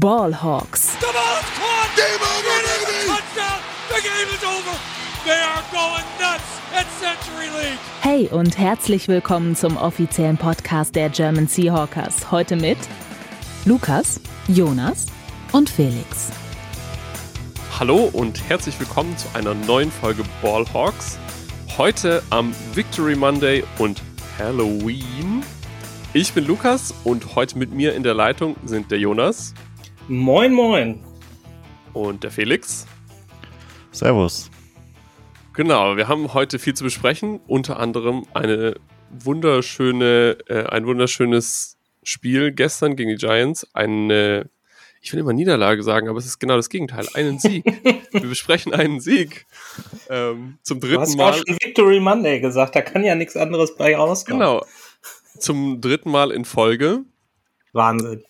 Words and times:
Ballhawks. 0.00 0.98
The 1.00 1.06
ball 1.12 1.36
is 1.36 1.50
caught. 1.58 1.90
Game 1.96 2.22
over, 2.22 2.56
baby. 2.64 3.08
Touchdown. 3.08 3.60
The 3.88 4.00
game 4.00 4.28
is 4.34 4.42
over. 4.42 4.78
They 5.26 5.38
are 5.38 5.62
going 5.70 6.06
nuts 6.18 6.60
at 6.72 6.86
Century 6.98 7.48
League. 7.60 7.78
Hey 8.00 8.26
und 8.28 8.56
herzlich 8.56 9.06
willkommen 9.08 9.54
zum 9.54 9.76
offiziellen 9.76 10.38
Podcast 10.38 10.94
der 10.94 11.10
German 11.10 11.46
Seahawkers. 11.46 12.30
Heute 12.30 12.56
mit 12.56 12.78
Lukas, 13.66 14.18
Jonas 14.48 15.08
und 15.52 15.68
Felix. 15.68 16.30
Hallo 17.78 18.08
und 18.14 18.48
herzlich 18.48 18.80
willkommen 18.80 19.14
zu 19.18 19.28
einer 19.34 19.52
neuen 19.52 19.90
Folge 19.90 20.24
Ballhawks. 20.40 21.18
Heute 21.76 22.22
am 22.30 22.54
Victory 22.72 23.14
Monday 23.14 23.62
und 23.76 24.00
Halloween. 24.38 25.42
Ich 26.14 26.32
bin 26.32 26.46
Lukas 26.46 26.94
und 27.04 27.34
heute 27.34 27.58
mit 27.58 27.72
mir 27.72 27.94
in 27.94 28.02
der 28.02 28.14
Leitung 28.14 28.56
sind 28.64 28.90
der 28.90 28.98
Jonas 28.98 29.52
Moin, 30.08 30.52
moin. 30.52 31.00
und 31.92 32.24
der 32.24 32.30
Felix. 32.30 32.86
Servus. 33.92 34.50
Genau, 35.54 35.96
wir 35.96 36.08
haben 36.08 36.32
heute 36.32 36.58
viel 36.58 36.74
zu 36.74 36.84
besprechen, 36.84 37.40
unter 37.46 37.78
anderem 37.78 38.24
eine 38.32 38.76
wunderschöne, 39.10 40.38
äh, 40.48 40.64
ein 40.66 40.86
wunderschönes 40.86 41.76
Spiel 42.02 42.52
gestern 42.52 42.96
gegen 42.96 43.10
die 43.10 43.16
Giants. 43.16 43.66
Eine, 43.74 44.48
ich 45.02 45.12
will 45.12 45.20
immer 45.20 45.34
Niederlage 45.34 45.82
sagen, 45.82 46.08
aber 46.08 46.18
es 46.18 46.26
ist 46.26 46.38
genau 46.38 46.56
das 46.56 46.70
Gegenteil, 46.70 47.06
einen 47.12 47.38
Sieg. 47.38 47.64
wir 48.12 48.20
besprechen 48.28 48.72
einen 48.72 49.00
Sieg. 49.00 49.46
Ähm, 50.08 50.58
zum 50.62 50.80
Du 50.80 50.86
dritten 50.86 51.02
hast 51.02 51.16
Mal. 51.16 51.34
schon 51.34 51.56
Victory 51.62 52.00
Monday 52.00 52.40
gesagt, 52.40 52.74
da 52.74 52.80
kann 52.80 53.04
ja 53.04 53.14
nichts 53.14 53.36
anderes 53.36 53.76
bei 53.76 53.94
rauskommen. 53.94 54.40
Genau. 54.40 54.64
Zum 55.38 55.80
dritten 55.82 56.10
Mal 56.10 56.30
in 56.30 56.46
Folge. 56.46 57.04
Wahnsinn. 57.72 58.24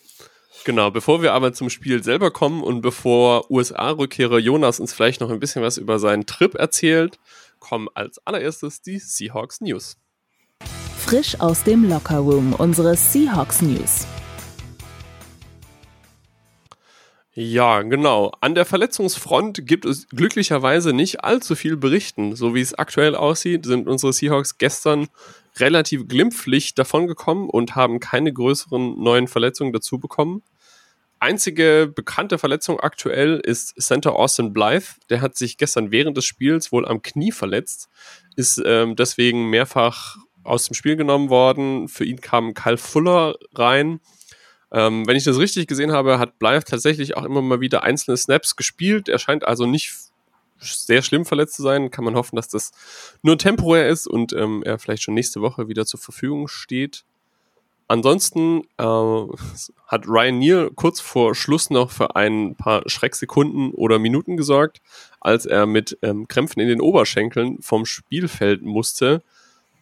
Genau, 0.64 0.92
bevor 0.92 1.22
wir 1.22 1.32
aber 1.32 1.52
zum 1.52 1.70
Spiel 1.70 2.04
selber 2.04 2.30
kommen 2.30 2.62
und 2.62 2.82
bevor 2.82 3.50
USA-Rückkehrer 3.50 4.38
Jonas 4.38 4.78
uns 4.78 4.92
vielleicht 4.92 5.20
noch 5.20 5.30
ein 5.30 5.40
bisschen 5.40 5.62
was 5.62 5.76
über 5.76 5.98
seinen 5.98 6.24
Trip 6.24 6.54
erzählt, 6.54 7.18
kommen 7.58 7.88
als 7.94 8.24
allererstes 8.26 8.80
die 8.80 9.00
Seahawks 9.00 9.60
News. 9.60 9.96
Frisch 10.98 11.40
aus 11.40 11.64
dem 11.64 11.88
Lockerroom 11.88 12.52
unsere 12.52 12.96
Seahawks 12.96 13.60
News. 13.60 14.06
Ja, 17.34 17.82
genau. 17.82 18.30
An 18.40 18.54
der 18.54 18.66
Verletzungsfront 18.66 19.66
gibt 19.66 19.84
es 19.84 20.06
glücklicherweise 20.08 20.92
nicht 20.92 21.24
allzu 21.24 21.56
viel 21.56 21.76
berichten. 21.76 22.36
So 22.36 22.54
wie 22.54 22.60
es 22.60 22.74
aktuell 22.74 23.16
aussieht, 23.16 23.64
sind 23.64 23.88
unsere 23.88 24.12
Seahawks 24.12 24.58
gestern 24.58 25.08
relativ 25.56 26.06
glimpflich 26.08 26.74
davongekommen 26.74 27.48
und 27.48 27.74
haben 27.74 28.00
keine 28.00 28.32
größeren 28.32 29.02
neuen 29.02 29.28
Verletzungen 29.28 29.72
dazu 29.72 29.98
bekommen. 29.98 30.42
Einzige 31.22 31.92
bekannte 31.94 32.36
Verletzung 32.36 32.80
aktuell 32.80 33.40
ist 33.44 33.80
Center 33.80 34.16
Austin 34.16 34.52
Blythe. 34.52 34.86
Der 35.08 35.20
hat 35.20 35.36
sich 35.36 35.56
gestern 35.56 35.92
während 35.92 36.16
des 36.16 36.24
Spiels 36.24 36.72
wohl 36.72 36.84
am 36.84 37.00
Knie 37.00 37.30
verletzt, 37.30 37.88
ist 38.34 38.60
ähm, 38.66 38.96
deswegen 38.96 39.48
mehrfach 39.48 40.16
aus 40.42 40.64
dem 40.64 40.74
Spiel 40.74 40.96
genommen 40.96 41.30
worden. 41.30 41.86
Für 41.86 42.04
ihn 42.04 42.20
kam 42.20 42.54
Kyle 42.54 42.76
Fuller 42.76 43.36
rein. 43.54 44.00
Ähm, 44.72 45.06
wenn 45.06 45.14
ich 45.16 45.22
das 45.22 45.38
richtig 45.38 45.68
gesehen 45.68 45.92
habe, 45.92 46.18
hat 46.18 46.40
Blythe 46.40 46.64
tatsächlich 46.64 47.16
auch 47.16 47.22
immer 47.24 47.40
mal 47.40 47.60
wieder 47.60 47.84
einzelne 47.84 48.16
Snaps 48.16 48.56
gespielt. 48.56 49.08
Er 49.08 49.20
scheint 49.20 49.44
also 49.44 49.64
nicht 49.64 49.94
sehr 50.58 51.02
schlimm 51.02 51.24
verletzt 51.24 51.54
zu 51.54 51.62
sein. 51.62 51.92
Kann 51.92 52.04
man 52.04 52.16
hoffen, 52.16 52.34
dass 52.34 52.48
das 52.48 52.72
nur 53.22 53.38
temporär 53.38 53.88
ist 53.88 54.08
und 54.08 54.32
ähm, 54.32 54.64
er 54.64 54.80
vielleicht 54.80 55.04
schon 55.04 55.14
nächste 55.14 55.40
Woche 55.40 55.68
wieder 55.68 55.86
zur 55.86 56.00
Verfügung 56.00 56.48
steht. 56.48 57.04
Ansonsten 57.92 58.62
äh, 58.78 59.26
hat 59.86 60.08
Ryan 60.08 60.38
Neal 60.38 60.70
kurz 60.74 60.98
vor 61.02 61.34
Schluss 61.34 61.68
noch 61.68 61.90
für 61.90 62.16
ein 62.16 62.54
paar 62.54 62.88
Schrecksekunden 62.88 63.70
oder 63.72 63.98
Minuten 63.98 64.38
gesorgt, 64.38 64.80
als 65.20 65.44
er 65.44 65.66
mit 65.66 65.98
ähm, 66.00 66.26
Krämpfen 66.26 66.62
in 66.62 66.68
den 66.68 66.80
Oberschenkeln 66.80 67.60
vom 67.60 67.84
Spielfeld 67.84 68.62
musste. 68.62 69.22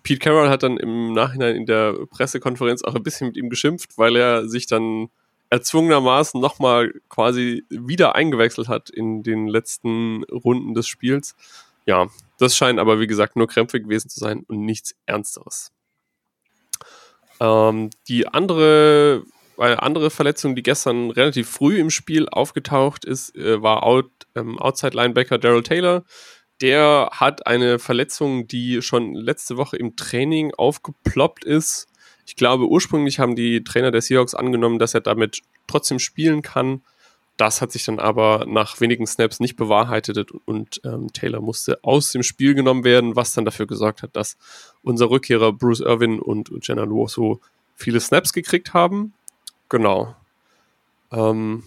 Pete 0.03 0.19
Carroll 0.19 0.49
hat 0.49 0.65
dann 0.65 0.76
im 0.76 1.12
Nachhinein 1.12 1.54
in 1.54 1.66
der 1.66 2.04
Pressekonferenz 2.10 2.82
auch 2.82 2.97
ein 2.97 3.04
bisschen 3.04 3.28
mit 3.28 3.37
ihm 3.37 3.49
geschimpft, 3.49 3.97
weil 3.97 4.16
er 4.16 4.49
sich 4.49 4.66
dann 4.66 5.09
erzwungenermaßen 5.50 6.41
nochmal 6.41 6.93
quasi 7.09 7.65
wieder 7.69 8.16
eingewechselt 8.16 8.66
hat 8.66 8.91
in 8.91 9.22
den 9.22 9.47
letzten 9.47 10.25
Runden 10.25 10.75
des 10.75 10.88
Spiels. 10.88 11.37
Ja, 11.87 12.09
das 12.38 12.56
scheint 12.56 12.81
aber 12.81 12.99
wie 12.99 13.06
gesagt 13.06 13.37
nur 13.37 13.47
Krämpfe 13.47 13.81
gewesen 13.81 14.09
zu 14.09 14.19
sein 14.19 14.43
und 14.49 14.65
nichts 14.65 14.97
Ernsteres. 15.06 15.70
Ähm, 17.40 17.90
die 18.08 18.28
andere, 18.28 19.24
eine 19.58 19.82
andere 19.82 20.10
Verletzung, 20.10 20.54
die 20.54 20.62
gestern 20.62 21.10
relativ 21.10 21.48
früh 21.48 21.78
im 21.78 21.90
Spiel 21.90 22.28
aufgetaucht 22.28 23.04
ist, 23.04 23.34
äh, 23.36 23.62
war 23.62 23.82
Out, 23.82 24.10
ähm, 24.34 24.58
Outside 24.58 24.96
Linebacker 24.96 25.38
Daryl 25.38 25.62
Taylor. 25.62 26.04
Der 26.60 27.08
hat 27.12 27.46
eine 27.46 27.78
Verletzung, 27.78 28.46
die 28.46 28.82
schon 28.82 29.14
letzte 29.14 29.56
Woche 29.56 29.78
im 29.78 29.96
Training 29.96 30.52
aufgeploppt 30.54 31.44
ist. 31.44 31.88
Ich 32.26 32.36
glaube, 32.36 32.68
ursprünglich 32.68 33.18
haben 33.18 33.34
die 33.34 33.64
Trainer 33.64 33.90
der 33.90 34.02
Seahawks 34.02 34.34
angenommen, 34.34 34.78
dass 34.78 34.94
er 34.94 35.00
damit 35.00 35.40
trotzdem 35.66 35.98
spielen 35.98 36.42
kann. 36.42 36.82
Das 37.40 37.62
hat 37.62 37.72
sich 37.72 37.86
dann 37.86 37.98
aber 38.00 38.44
nach 38.46 38.82
wenigen 38.82 39.06
Snaps 39.06 39.40
nicht 39.40 39.56
bewahrheitet 39.56 40.30
und 40.44 40.82
ähm, 40.84 41.10
Taylor 41.14 41.40
musste 41.40 41.82
aus 41.82 42.12
dem 42.12 42.22
Spiel 42.22 42.54
genommen 42.54 42.84
werden, 42.84 43.16
was 43.16 43.32
dann 43.32 43.46
dafür 43.46 43.66
gesorgt 43.66 44.02
hat, 44.02 44.14
dass 44.14 44.36
unser 44.82 45.08
Rückkehrer 45.08 45.50
Bruce 45.50 45.80
Irvin 45.80 46.20
und 46.20 46.50
Jenna 46.60 46.82
Luoso 46.82 47.40
viele 47.76 47.98
Snaps 47.98 48.34
gekriegt 48.34 48.74
haben. 48.74 49.14
Genau. 49.70 50.14
Ähm, 51.10 51.62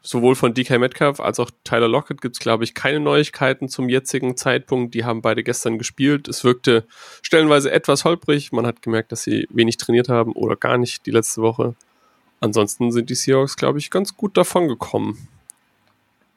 sowohl 0.00 0.34
von 0.34 0.54
DK 0.54 0.80
Metcalf 0.80 1.20
als 1.20 1.38
auch 1.38 1.52
Tyler 1.62 1.86
Lockett 1.86 2.20
gibt 2.20 2.34
es, 2.34 2.40
glaube 2.40 2.64
ich, 2.64 2.74
keine 2.74 2.98
Neuigkeiten 2.98 3.68
zum 3.68 3.88
jetzigen 3.88 4.36
Zeitpunkt. 4.36 4.92
Die 4.92 5.04
haben 5.04 5.22
beide 5.22 5.44
gestern 5.44 5.78
gespielt. 5.78 6.26
Es 6.26 6.42
wirkte 6.42 6.84
stellenweise 7.22 7.70
etwas 7.70 8.04
holprig. 8.04 8.50
Man 8.50 8.66
hat 8.66 8.82
gemerkt, 8.82 9.12
dass 9.12 9.22
sie 9.22 9.46
wenig 9.50 9.76
trainiert 9.76 10.08
haben 10.08 10.32
oder 10.32 10.56
gar 10.56 10.78
nicht 10.78 11.06
die 11.06 11.12
letzte 11.12 11.42
Woche. 11.42 11.76
Ansonsten 12.42 12.90
sind 12.90 13.08
die 13.08 13.14
Seahawks, 13.14 13.56
glaube 13.56 13.78
ich, 13.78 13.88
ganz 13.88 14.16
gut 14.16 14.36
davon 14.36 14.66
gekommen. 14.66 15.28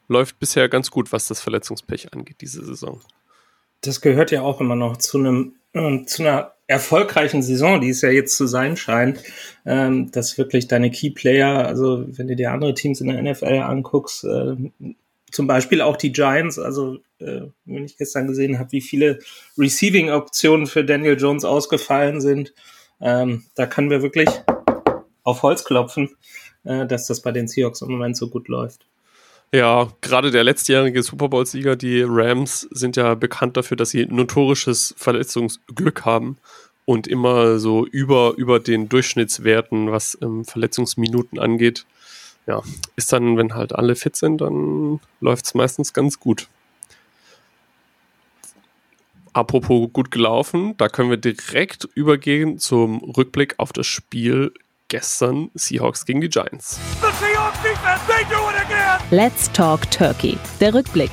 Läuft 0.06 0.38
bisher 0.38 0.68
ganz 0.68 0.92
gut, 0.92 1.10
was 1.10 1.26
das 1.26 1.40
Verletzungspech 1.40 2.12
angeht, 2.12 2.36
diese 2.40 2.64
Saison. 2.64 3.00
Das 3.80 4.00
gehört 4.00 4.30
ja 4.30 4.42
auch 4.42 4.60
immer 4.60 4.76
noch 4.76 4.98
zu 4.98 5.18
einem 5.18 5.54
äh, 5.72 6.04
zu 6.04 6.22
einer 6.22 6.52
erfolgreichen 6.68 7.42
Saison, 7.42 7.80
die 7.80 7.90
es 7.90 8.02
ja 8.02 8.10
jetzt 8.10 8.36
zu 8.36 8.46
sein 8.46 8.76
scheint, 8.76 9.20
ähm, 9.64 10.12
dass 10.12 10.38
wirklich 10.38 10.68
deine 10.68 10.92
Key 10.92 11.10
Player, 11.10 11.66
also 11.66 12.04
wenn 12.06 12.28
du 12.28 12.36
dir 12.36 12.52
andere 12.52 12.74
Teams 12.74 13.00
in 13.00 13.08
der 13.08 13.20
NFL 13.20 13.58
anguckst, 13.58 14.22
äh, 14.24 14.54
zum 15.32 15.48
Beispiel 15.48 15.80
auch 15.80 15.96
die 15.96 16.12
Giants, 16.12 16.56
also 16.58 16.98
äh, 17.18 17.42
wenn 17.64 17.84
ich 17.84 17.98
gestern 17.98 18.28
gesehen 18.28 18.60
habe, 18.60 18.70
wie 18.70 18.80
viele 18.80 19.18
Receiving-Optionen 19.58 20.68
für 20.68 20.84
Daniel 20.84 21.18
Jones 21.18 21.44
ausgefallen 21.44 22.20
sind, 22.20 22.54
ähm, 23.00 23.44
da 23.56 23.66
können 23.66 23.90
wir 23.90 24.02
wirklich 24.02 24.28
auf 25.26 25.42
Holz 25.42 25.64
klopfen, 25.64 26.16
äh, 26.64 26.86
dass 26.86 27.06
das 27.06 27.20
bei 27.20 27.32
den 27.32 27.48
Seahawks 27.48 27.82
im 27.82 27.90
Moment 27.90 28.16
so 28.16 28.28
gut 28.28 28.48
läuft. 28.48 28.86
Ja, 29.52 29.88
gerade 30.00 30.30
der 30.30 30.44
letztjährige 30.44 31.02
Super 31.02 31.28
Bowl-Sieger, 31.28 31.76
die 31.76 32.02
Rams, 32.06 32.62
sind 32.70 32.96
ja 32.96 33.14
bekannt 33.14 33.56
dafür, 33.56 33.76
dass 33.76 33.90
sie 33.90 34.06
notorisches 34.06 34.94
Verletzungsglück 34.96 36.04
haben 36.04 36.38
und 36.84 37.06
immer 37.06 37.58
so 37.58 37.86
über, 37.86 38.34
über 38.36 38.60
den 38.60 38.88
Durchschnittswerten, 38.88 39.90
was 39.90 40.18
ähm, 40.22 40.44
Verletzungsminuten 40.44 41.38
angeht. 41.38 41.86
Ja, 42.46 42.62
ist 42.94 43.12
dann, 43.12 43.36
wenn 43.36 43.54
halt 43.54 43.74
alle 43.74 43.96
fit 43.96 44.14
sind, 44.14 44.40
dann 44.40 45.00
läuft 45.20 45.46
es 45.46 45.54
meistens 45.54 45.92
ganz 45.92 46.20
gut. 46.20 46.48
Apropos 49.32 49.90
gut 49.92 50.10
gelaufen, 50.10 50.76
da 50.76 50.88
können 50.88 51.10
wir 51.10 51.16
direkt 51.18 51.88
übergehen 51.94 52.58
zum 52.58 53.02
Rückblick 53.02 53.54
auf 53.58 53.72
das 53.72 53.86
Spiel 53.86 54.52
gestern 54.88 55.50
Seahawks 55.54 56.04
gegen 56.04 56.20
die 56.20 56.28
Giants. 56.28 56.78
The 57.00 57.06
Seahawks 57.18 57.60
defense, 57.62 58.00
they 58.06 58.24
do 58.24 58.50
it 58.50 58.56
again. 58.64 59.00
Let's 59.10 59.50
Talk 59.52 59.90
Turkey. 59.90 60.38
Der 60.60 60.74
Rückblick. 60.74 61.10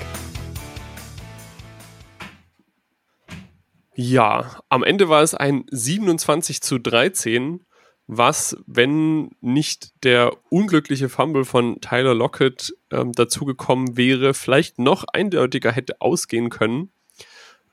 Ja, 3.96 4.60
am 4.70 4.84
Ende 4.84 5.08
war 5.08 5.22
es 5.22 5.36
ein 5.36 5.66
27 5.70 6.62
zu 6.62 6.80
13, 6.80 7.64
was, 8.08 8.58
wenn 8.66 9.30
nicht 9.40 10.04
der 10.04 10.36
unglückliche 10.50 11.10
Fumble 11.10 11.46
von 11.46 11.80
Tyler 11.80 12.16
Lockett 12.16 12.74
ähm, 12.92 13.12
dazugekommen 13.12 13.96
wäre, 13.96 14.34
vielleicht 14.34 14.80
noch 14.80 15.06
eindeutiger 15.14 15.72
hätte 15.72 16.02
ausgehen 16.02 16.50
können. 16.50 16.92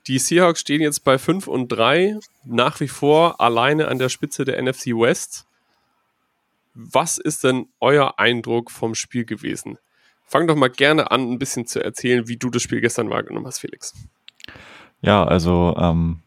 Die 0.07 0.19
Seahawks 0.19 0.61
stehen 0.61 0.81
jetzt 0.81 1.03
bei 1.03 1.17
5 1.17 1.47
und 1.47 1.67
3, 1.69 2.17
nach 2.45 2.79
wie 2.79 2.87
vor 2.87 3.41
alleine 3.41 3.87
an 3.87 3.99
der 3.99 4.09
Spitze 4.09 4.45
der 4.45 4.61
NFC 4.61 4.87
West. 4.87 5.45
Was 6.73 7.17
ist 7.17 7.43
denn 7.43 7.67
euer 7.79 8.19
Eindruck 8.19 8.71
vom 8.71 8.95
Spiel 8.95 9.25
gewesen? 9.25 9.77
Fang 10.25 10.47
doch 10.47 10.55
mal 10.55 10.69
gerne 10.69 11.11
an, 11.11 11.29
ein 11.31 11.39
bisschen 11.39 11.65
zu 11.67 11.83
erzählen, 11.83 12.27
wie 12.27 12.37
du 12.37 12.49
das 12.49 12.61
Spiel 12.61 12.79
gestern 12.79 13.09
wahrgenommen 13.09 13.45
hast, 13.45 13.59
Felix. 13.59 13.93
Ja, 15.01 15.23
also 15.25 15.75
ähm, 15.77 16.21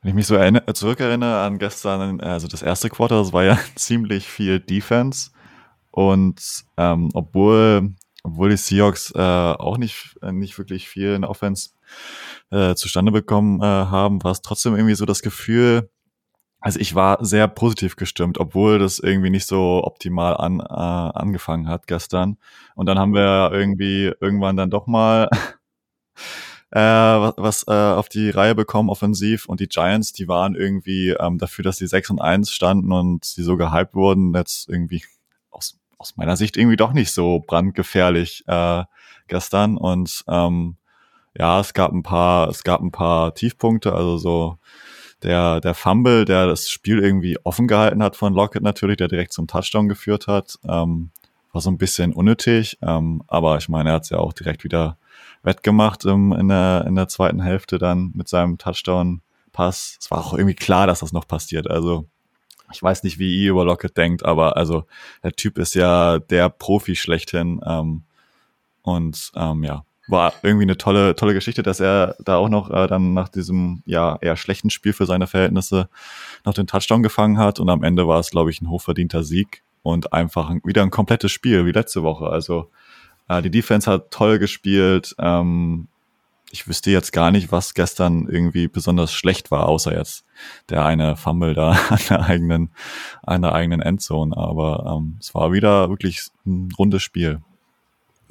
wenn 0.00 0.10
ich 0.10 0.14
mich 0.14 0.26
so 0.26 0.36
erinner- 0.36 0.72
zurückerinnere 0.74 1.40
an 1.40 1.58
gestern, 1.58 2.20
also 2.20 2.46
das 2.46 2.62
erste 2.62 2.88
Quarter, 2.88 3.18
das 3.18 3.32
war 3.32 3.44
ja 3.44 3.58
ziemlich 3.74 4.26
viel 4.26 4.60
Defense. 4.60 5.30
Und 5.90 6.64
ähm, 6.76 7.10
obwohl, 7.14 7.94
obwohl 8.22 8.50
die 8.50 8.56
Seahawks 8.56 9.12
äh, 9.14 9.18
auch 9.20 9.78
nicht, 9.78 10.16
nicht 10.22 10.56
wirklich 10.58 10.88
viel 10.88 11.14
in 11.14 11.24
Offense 11.24 11.70
äh, 12.50 12.74
zustande 12.74 13.12
bekommen 13.12 13.60
äh, 13.60 13.64
haben, 13.64 14.22
war 14.24 14.32
es 14.32 14.42
trotzdem 14.42 14.74
irgendwie 14.74 14.94
so 14.94 15.04
das 15.04 15.22
Gefühl, 15.22 15.90
also 16.62 16.78
ich 16.78 16.94
war 16.94 17.24
sehr 17.24 17.48
positiv 17.48 17.96
gestimmt, 17.96 18.38
obwohl 18.38 18.78
das 18.78 19.00
irgendwie 19.00 19.30
nicht 19.30 19.46
so 19.46 19.82
optimal 19.84 20.36
an, 20.36 20.60
äh, 20.60 20.64
angefangen 20.64 21.68
hat 21.68 21.88
gestern. 21.88 22.38
Und 22.76 22.86
dann 22.86 23.00
haben 23.00 23.14
wir 23.14 23.50
irgendwie 23.52 24.12
irgendwann 24.20 24.56
dann 24.56 24.70
doch 24.70 24.86
mal 24.86 25.28
äh, 26.70 26.78
was, 26.80 27.34
was 27.36 27.66
äh, 27.66 27.72
auf 27.72 28.08
die 28.08 28.30
Reihe 28.30 28.54
bekommen, 28.54 28.90
offensiv. 28.90 29.46
Und 29.46 29.58
die 29.58 29.66
Giants, 29.66 30.12
die 30.12 30.28
waren 30.28 30.54
irgendwie 30.54 31.10
ähm, 31.10 31.38
dafür, 31.38 31.64
dass 31.64 31.78
die 31.78 31.88
6 31.88 32.10
und 32.10 32.20
1 32.20 32.52
standen 32.52 32.92
und 32.92 33.24
sie 33.24 33.42
so 33.42 33.56
gehypt 33.56 33.96
wurden, 33.96 34.32
jetzt 34.32 34.68
irgendwie 34.68 35.02
aus, 35.50 35.80
aus 35.98 36.16
meiner 36.16 36.36
Sicht 36.36 36.56
irgendwie 36.56 36.76
doch 36.76 36.92
nicht 36.92 37.10
so 37.10 37.40
brandgefährlich 37.44 38.44
äh, 38.46 38.84
gestern. 39.26 39.76
Und 39.76 40.24
ähm, 40.28 40.76
ja, 41.36 41.58
es 41.58 41.74
gab 41.74 41.90
ein 41.90 42.04
paar, 42.04 42.48
es 42.48 42.62
gab 42.62 42.82
ein 42.82 42.92
paar 42.92 43.34
Tiefpunkte, 43.34 43.92
also 43.94 44.16
so 44.16 44.58
der, 45.22 45.60
der 45.60 45.74
Fumble, 45.74 46.24
der 46.24 46.46
das 46.46 46.68
Spiel 46.68 46.98
irgendwie 46.98 47.38
offen 47.44 47.66
gehalten 47.66 48.02
hat 48.02 48.16
von 48.16 48.34
Lockett 48.34 48.62
natürlich, 48.62 48.96
der 48.96 49.08
direkt 49.08 49.32
zum 49.32 49.46
Touchdown 49.46 49.88
geführt 49.88 50.26
hat, 50.26 50.58
ähm, 50.68 51.10
war 51.52 51.60
so 51.60 51.70
ein 51.70 51.78
bisschen 51.78 52.12
unnötig, 52.12 52.78
ähm, 52.82 53.22
aber 53.28 53.58
ich 53.58 53.68
meine, 53.68 53.90
er 53.90 53.94
hat 53.96 54.04
es 54.04 54.10
ja 54.10 54.18
auch 54.18 54.32
direkt 54.32 54.64
wieder 54.64 54.96
wettgemacht 55.42 56.04
ähm, 56.06 56.32
in, 56.32 56.48
der, 56.48 56.84
in 56.86 56.94
der 56.94 57.08
zweiten 57.08 57.42
Hälfte 57.42 57.78
dann 57.78 58.12
mit 58.14 58.28
seinem 58.28 58.58
Touchdown-Pass. 58.58 59.98
Es 60.00 60.10
war 60.10 60.18
auch 60.18 60.34
irgendwie 60.34 60.54
klar, 60.54 60.86
dass 60.86 61.00
das 61.00 61.12
noch 61.12 61.28
passiert, 61.28 61.70
also 61.70 62.06
ich 62.72 62.82
weiß 62.82 63.02
nicht, 63.02 63.18
wie 63.18 63.42
ihr 63.42 63.50
über 63.50 63.64
Lockett 63.64 63.96
denkt, 63.96 64.24
aber 64.24 64.56
also 64.56 64.86
der 65.22 65.32
Typ 65.32 65.58
ist 65.58 65.74
ja 65.74 66.18
der 66.18 66.48
Profi 66.48 66.96
schlechthin 66.96 67.60
ähm, 67.66 68.04
und 68.82 69.30
ähm, 69.36 69.62
ja, 69.62 69.84
war 70.12 70.34
irgendwie 70.42 70.64
eine 70.64 70.78
tolle, 70.78 71.16
tolle 71.16 71.34
Geschichte, 71.34 71.64
dass 71.64 71.80
er 71.80 72.14
da 72.24 72.36
auch 72.36 72.48
noch 72.48 72.70
äh, 72.70 72.86
dann 72.86 73.14
nach 73.14 73.28
diesem 73.28 73.82
ja 73.84 74.16
eher 74.20 74.36
schlechten 74.36 74.70
Spiel 74.70 74.92
für 74.92 75.06
seine 75.06 75.26
Verhältnisse 75.26 75.88
noch 76.44 76.54
den 76.54 76.68
Touchdown 76.68 77.02
gefangen 77.02 77.38
hat 77.38 77.58
und 77.58 77.68
am 77.68 77.82
Ende 77.82 78.06
war 78.06 78.20
es, 78.20 78.30
glaube 78.30 78.50
ich, 78.50 78.60
ein 78.60 78.70
hochverdienter 78.70 79.24
Sieg 79.24 79.64
und 79.82 80.12
einfach 80.12 80.52
wieder 80.62 80.82
ein 80.82 80.90
komplettes 80.90 81.32
Spiel 81.32 81.66
wie 81.66 81.72
letzte 81.72 82.04
Woche. 82.04 82.26
Also 82.26 82.70
äh, 83.28 83.42
die 83.42 83.50
Defense 83.50 83.90
hat 83.90 84.12
toll 84.12 84.38
gespielt. 84.38 85.16
Ähm, 85.18 85.88
ich 86.52 86.68
wüsste 86.68 86.90
jetzt 86.90 87.12
gar 87.12 87.30
nicht, 87.30 87.50
was 87.50 87.72
gestern 87.72 88.28
irgendwie 88.28 88.68
besonders 88.68 89.12
schlecht 89.12 89.50
war, 89.50 89.66
außer 89.68 89.96
jetzt 89.96 90.26
der 90.68 90.84
eine 90.84 91.16
Fumble 91.16 91.54
da 91.54 91.70
an 91.88 92.00
der 92.08 92.20
eigenen, 92.20 92.70
an 93.22 93.42
der 93.42 93.54
eigenen 93.54 93.80
Endzone. 93.80 94.36
Aber 94.36 94.94
ähm, 94.94 95.16
es 95.18 95.34
war 95.34 95.52
wieder 95.52 95.88
wirklich 95.88 96.28
ein 96.46 96.68
rundes 96.78 97.02
Spiel. 97.02 97.40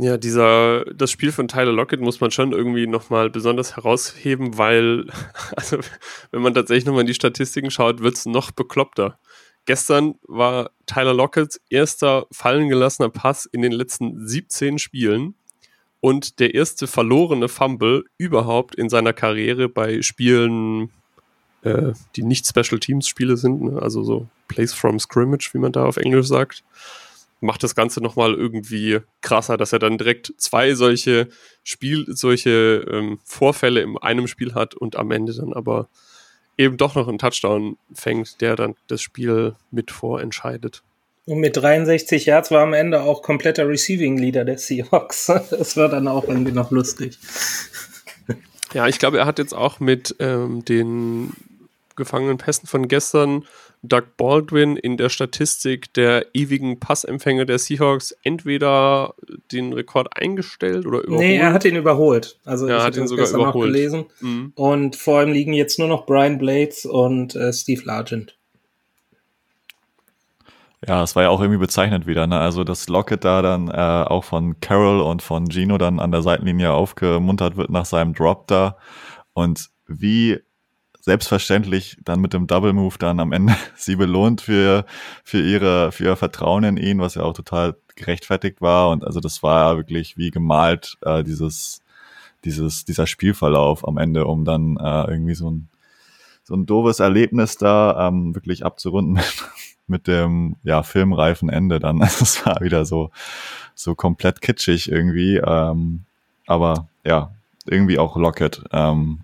Ja, 0.02 0.18
dieser, 0.18 0.84
das 0.86 1.12
Spiel 1.12 1.32
von 1.32 1.48
Tyler 1.48 1.74
Lockett 1.74 2.02
muss 2.02 2.20
man 2.20 2.32
schon 2.32 2.54
irgendwie 2.54 2.88
nochmal 2.88 3.30
besonders 3.30 3.76
herausheben, 3.76 4.58
weil, 4.58 5.06
also, 5.56 5.78
wenn 6.32 6.42
man 6.42 6.56
tatsächlich 6.56 6.86
nochmal 6.86 7.02
in 7.02 7.08
die 7.08 7.14
Statistiken 7.14 7.70
schaut, 7.70 8.02
wird 8.02 8.16
es 8.16 8.26
noch 8.26 8.50
bekloppter. 8.50 9.20
Gestern 9.66 10.16
war 10.24 10.72
Tyler 10.88 11.14
Locketts 11.14 11.62
erster 11.70 12.26
fallen 12.32 12.68
gelassener 12.68 13.10
Pass 13.10 13.46
in 13.46 13.62
den 13.62 13.74
letzten 13.74 14.28
17 14.28 14.80
Spielen 14.80 15.36
und 16.00 16.40
der 16.40 16.56
erste 16.56 16.88
verlorene 16.88 17.48
Fumble 17.48 18.06
überhaupt 18.18 18.74
in 18.74 18.90
seiner 18.90 19.14
Karriere 19.14 19.70
bei 19.70 20.02
Spielen, 20.02 20.90
äh, 21.62 21.94
die 22.16 22.24
nicht 22.24 22.48
Special 22.48 22.80
Teams 22.80 23.08
Spiele 23.08 23.38
sind, 23.38 23.62
ne? 23.62 23.80
also 23.80 24.02
so 24.02 24.28
Plays 24.48 24.74
from 24.74 25.00
Scrimmage, 25.00 25.52
wie 25.54 25.60
man 25.60 25.72
da 25.72 25.86
auf 25.86 25.98
Englisch 25.98 26.26
sagt 26.26 26.64
macht 27.42 27.64
das 27.64 27.76
Ganze 27.76 28.02
nochmal 28.02 28.34
irgendwie 28.34 29.00
krasser, 29.22 29.58
dass 29.58 29.74
er 29.74 29.80
dann 29.80 29.98
direkt 29.98 30.34
zwei 30.38 30.74
solche 30.76 31.28
Spiel, 31.64 32.06
solche 32.08 32.86
ähm, 32.90 33.20
Vorfälle 33.26 33.82
in 33.82 33.98
einem 33.98 34.28
Spiel 34.28 34.54
hat 34.54 34.76
und 34.76 34.96
am 34.96 35.12
Ende 35.12 35.34
dann 35.34 35.54
aber 35.54 35.90
eben 36.58 36.78
doch 36.78 36.96
noch 36.96 37.08
einen 37.08 37.18
Touchdown 37.18 37.78
fängt, 37.94 38.40
der 38.42 38.56
dann 38.56 38.76
das 38.88 39.02
Spiel 39.02 39.56
mit 39.72 39.92
vorentscheidet. 39.92 40.84
Und 41.26 41.40
mit 41.40 41.58
63 41.58 42.26
Yards 42.26 42.52
war 42.52 42.62
am 42.62 42.74
Ende 42.74 43.02
auch 43.02 43.22
kompletter 43.22 43.68
Receiving 43.68 44.18
Leader 44.18 44.46
der 44.46 44.58
Seahawks. 44.58 45.28
Das 45.50 45.78
war 45.78 45.90
dann 45.90 46.08
auch 46.08 46.28
irgendwie 46.28 46.52
noch 46.52 46.72
lustig. 46.72 47.18
Ja, 48.74 48.88
ich 48.88 49.00
glaube, 49.00 49.18
er 49.18 49.26
hat 49.26 49.40
jetzt 49.40 49.54
auch 49.54 49.80
mit 49.80 50.16
ähm, 50.20 50.64
den 50.64 51.34
gefangenen 51.96 52.38
Pässen 52.38 52.68
von 52.68 52.88
gestern 52.88 53.46
Doug 53.84 54.04
Baldwin 54.16 54.78
in 54.78 54.98
der 54.98 55.10
Statistik 55.10 55.94
der 55.94 56.28
ewigen 56.34 56.80
Passempfänger 56.80 57.46
der 57.46 57.58
Seahawks 57.58 58.16
entweder 58.24 59.16
den 59.52 59.74
Rekord 59.74 60.16
eingestellt 60.16 60.86
oder 60.86 61.00
überholt? 61.00 61.20
Nee, 61.20 61.38
er 61.38 61.52
hat 61.52 61.66
ihn 61.66 61.76
überholt. 61.76 62.40
Also 62.46 62.68
er 62.68 62.84
hat 62.84 62.96
ihn 62.96 63.08
sogar 63.08 63.28
überholt. 63.30 63.66
gelesen. 63.66 64.06
Mhm. 64.20 64.54
Und 64.56 64.96
vor 64.96 65.20
allem 65.20 65.32
liegen 65.32 65.54
jetzt 65.54 65.80
nur 65.80 65.88
noch 65.88 66.06
Brian 66.06 66.38
Blades 66.38 66.86
und 66.86 67.36
äh, 67.36 67.52
Steve 67.52 67.82
Largent. 67.84 68.38
Ja, 70.88 71.04
es 71.04 71.16
war 71.16 71.24
ja 71.24 71.30
auch 71.30 71.42
irgendwie 71.42 71.60
bezeichnend 71.60 72.08
wieder, 72.08 72.26
ne? 72.26 72.40
Also, 72.40 72.64
dass 72.64 72.90
Lockett 72.90 73.24
da 73.24 73.44
dann 73.44 73.68
äh, 73.68 73.72
auch 73.72 74.24
von 74.24 74.60
Carroll 74.62 75.02
und 75.02 75.22
von 75.22 75.50
Gino 75.52 75.78
dann 75.78 76.00
an 76.00 76.12
der 76.12 76.24
Seitenlinie 76.24 76.72
aufgemuntert 76.72 77.56
wird 77.56 77.70
nach 77.70 77.86
seinem 77.86 78.14
Drop 78.14 78.48
da. 78.48 78.78
Und 79.34 79.70
wie 79.88 80.40
selbstverständlich 81.02 81.98
dann 82.04 82.22
mit 82.22 82.34
dem 82.34 82.48
Double 82.48 82.74
Move 82.74 82.96
dann 82.98 83.20
am 83.20 83.32
Ende 83.32 83.56
sie 83.76 83.96
belohnt 83.96 84.42
für, 84.42 84.86
für 85.24 85.42
ihre, 85.42 85.92
für 85.92 86.06
ihr 86.06 86.16
Vertrauen 86.16 86.64
in 86.64 86.78
ihn, 86.78 87.00
was 87.00 87.16
ja 87.16 87.24
auch 87.24 87.34
total 87.34 87.76
gerechtfertigt 87.96 88.62
war. 88.62 88.90
Und 88.90 89.04
also 89.06 89.20
das 89.20 89.44
war 89.44 89.72
ja 89.72 89.78
wirklich 89.78 90.18
wie 90.18 90.32
gemalt, 90.32 90.98
äh, 91.02 91.24
dieses, 91.24 91.82
dieses, 92.46 92.86
dieser 92.86 93.08
Spielverlauf 93.08 93.88
am 93.88 93.98
Ende, 93.98 94.26
um 94.26 94.46
dann 94.46 94.78
äh, 94.78 95.12
irgendwie 95.12 95.36
so 95.36 95.50
ein, 95.50 95.70
so 96.44 96.56
ein 96.56 96.66
doofes 96.66 97.00
Erlebnis 97.00 97.58
da 97.58 98.08
ähm, 98.08 98.36
wirklich 98.36 98.64
abzurunden 98.64 99.14
mit, 99.16 99.46
mit 99.88 100.08
dem 100.08 100.56
ja, 100.64 100.84
filmreifen 100.84 101.50
Ende 101.50 101.80
dann. 101.80 102.00
Also 102.02 102.24
es 102.24 102.46
war 102.46 102.62
wieder 102.62 102.86
so, 102.86 103.10
so 103.74 103.96
komplett 103.96 104.42
kitschig 104.42 104.92
irgendwie. 104.92 105.38
Ähm, 105.38 106.06
aber 106.46 106.88
ja, 107.04 107.32
irgendwie 107.66 108.00
auch 108.00 108.18
Locket. 108.18 108.64
Ähm, 108.72 109.22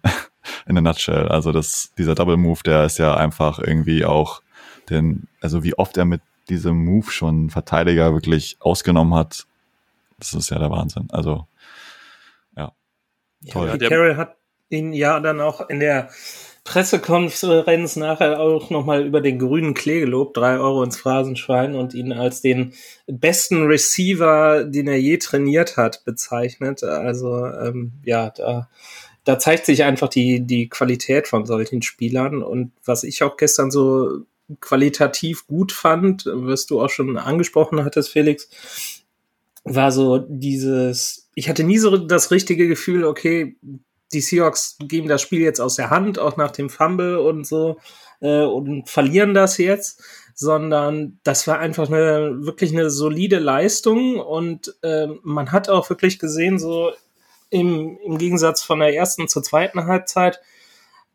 in 0.67 0.77
a 0.77 0.81
nutshell. 0.81 1.27
Also 1.27 1.51
das, 1.51 1.91
dieser 1.97 2.15
Double 2.15 2.37
Move, 2.37 2.61
der 2.65 2.85
ist 2.85 2.97
ja 2.97 3.15
einfach 3.15 3.59
irgendwie 3.59 4.05
auch 4.05 4.41
den, 4.89 5.27
also 5.41 5.63
wie 5.63 5.77
oft 5.77 5.97
er 5.97 6.05
mit 6.05 6.21
diesem 6.49 6.83
Move 6.83 7.11
schon 7.11 7.49
Verteidiger 7.49 8.13
wirklich 8.13 8.57
ausgenommen 8.59 9.13
hat, 9.13 9.45
das 10.19 10.33
ist 10.33 10.49
ja 10.49 10.59
der 10.59 10.71
Wahnsinn. 10.71 11.07
Also, 11.11 11.45
ja. 12.55 12.71
Toll. 13.51 13.67
Ja, 13.67 13.89
Carroll 13.89 14.17
hat 14.17 14.37
ihn 14.69 14.93
ja 14.93 15.19
dann 15.19 15.41
auch 15.41 15.69
in 15.69 15.79
der 15.79 16.09
Pressekonferenz 16.63 17.95
nachher 17.95 18.41
auch 18.41 18.69
nochmal 18.69 19.05
über 19.05 19.21
den 19.21 19.39
grünen 19.39 19.73
Klee 19.73 20.01
gelobt, 20.01 20.35
drei 20.35 20.57
Euro 20.57 20.83
ins 20.83 20.97
Phrasenschwein 20.97 21.75
und 21.75 21.93
ihn 21.93 22.11
als 22.11 22.41
den 22.41 22.73
besten 23.07 23.67
Receiver, 23.67 24.65
den 24.65 24.89
er 24.89 24.99
je 24.99 25.17
trainiert 25.17 25.77
hat, 25.77 26.03
bezeichnet. 26.03 26.83
Also 26.83 27.45
ähm, 27.45 27.93
ja, 28.03 28.31
da 28.31 28.69
da 29.27 29.37
zeigt 29.37 29.65
sich 29.65 29.83
einfach 29.83 30.07
die, 30.07 30.39
die 30.39 30.69
Qualität 30.69 31.27
von 31.27 31.45
solchen 31.45 31.81
Spielern. 31.81 32.41
Und 32.41 32.71
was 32.85 33.03
ich 33.03 33.23
auch 33.23 33.35
gestern 33.35 33.71
so 33.71 34.21
qualitativ 34.61 35.47
gut 35.47 35.73
fand, 35.73 36.23
was 36.31 36.65
du 36.65 36.81
auch 36.81 36.89
schon 36.89 37.17
angesprochen 37.17 37.83
hattest, 37.83 38.09
Felix, 38.09 38.47
war 39.65 39.91
so 39.91 40.19
dieses, 40.29 41.29
ich 41.35 41.49
hatte 41.49 41.65
nie 41.65 41.77
so 41.77 41.97
das 41.97 42.31
richtige 42.31 42.69
Gefühl, 42.69 43.03
okay, 43.03 43.57
die 44.13 44.21
Seahawks 44.21 44.77
geben 44.79 45.09
das 45.09 45.23
Spiel 45.23 45.41
jetzt 45.41 45.59
aus 45.59 45.75
der 45.75 45.89
Hand, 45.89 46.19
auch 46.19 46.37
nach 46.37 46.51
dem 46.51 46.69
Fumble 46.69 47.19
und 47.19 47.45
so, 47.45 47.79
äh, 48.21 48.43
und 48.43 48.87
verlieren 48.87 49.33
das 49.33 49.57
jetzt, 49.57 50.01
sondern 50.35 51.19
das 51.23 51.47
war 51.47 51.59
einfach 51.59 51.89
eine 51.89 52.45
wirklich 52.45 52.71
eine 52.71 52.89
solide 52.89 53.39
Leistung 53.39 54.21
und 54.21 54.73
äh, 54.83 55.07
man 55.21 55.51
hat 55.51 55.67
auch 55.67 55.89
wirklich 55.89 56.17
gesehen, 56.17 56.59
so 56.59 56.93
im, 57.49 57.97
im 58.03 58.17
Gegensatz 58.17 58.63
von 58.63 58.79
der 58.79 58.95
ersten 58.95 59.27
zur 59.27 59.43
zweiten 59.43 59.85
Halbzeit, 59.85 60.41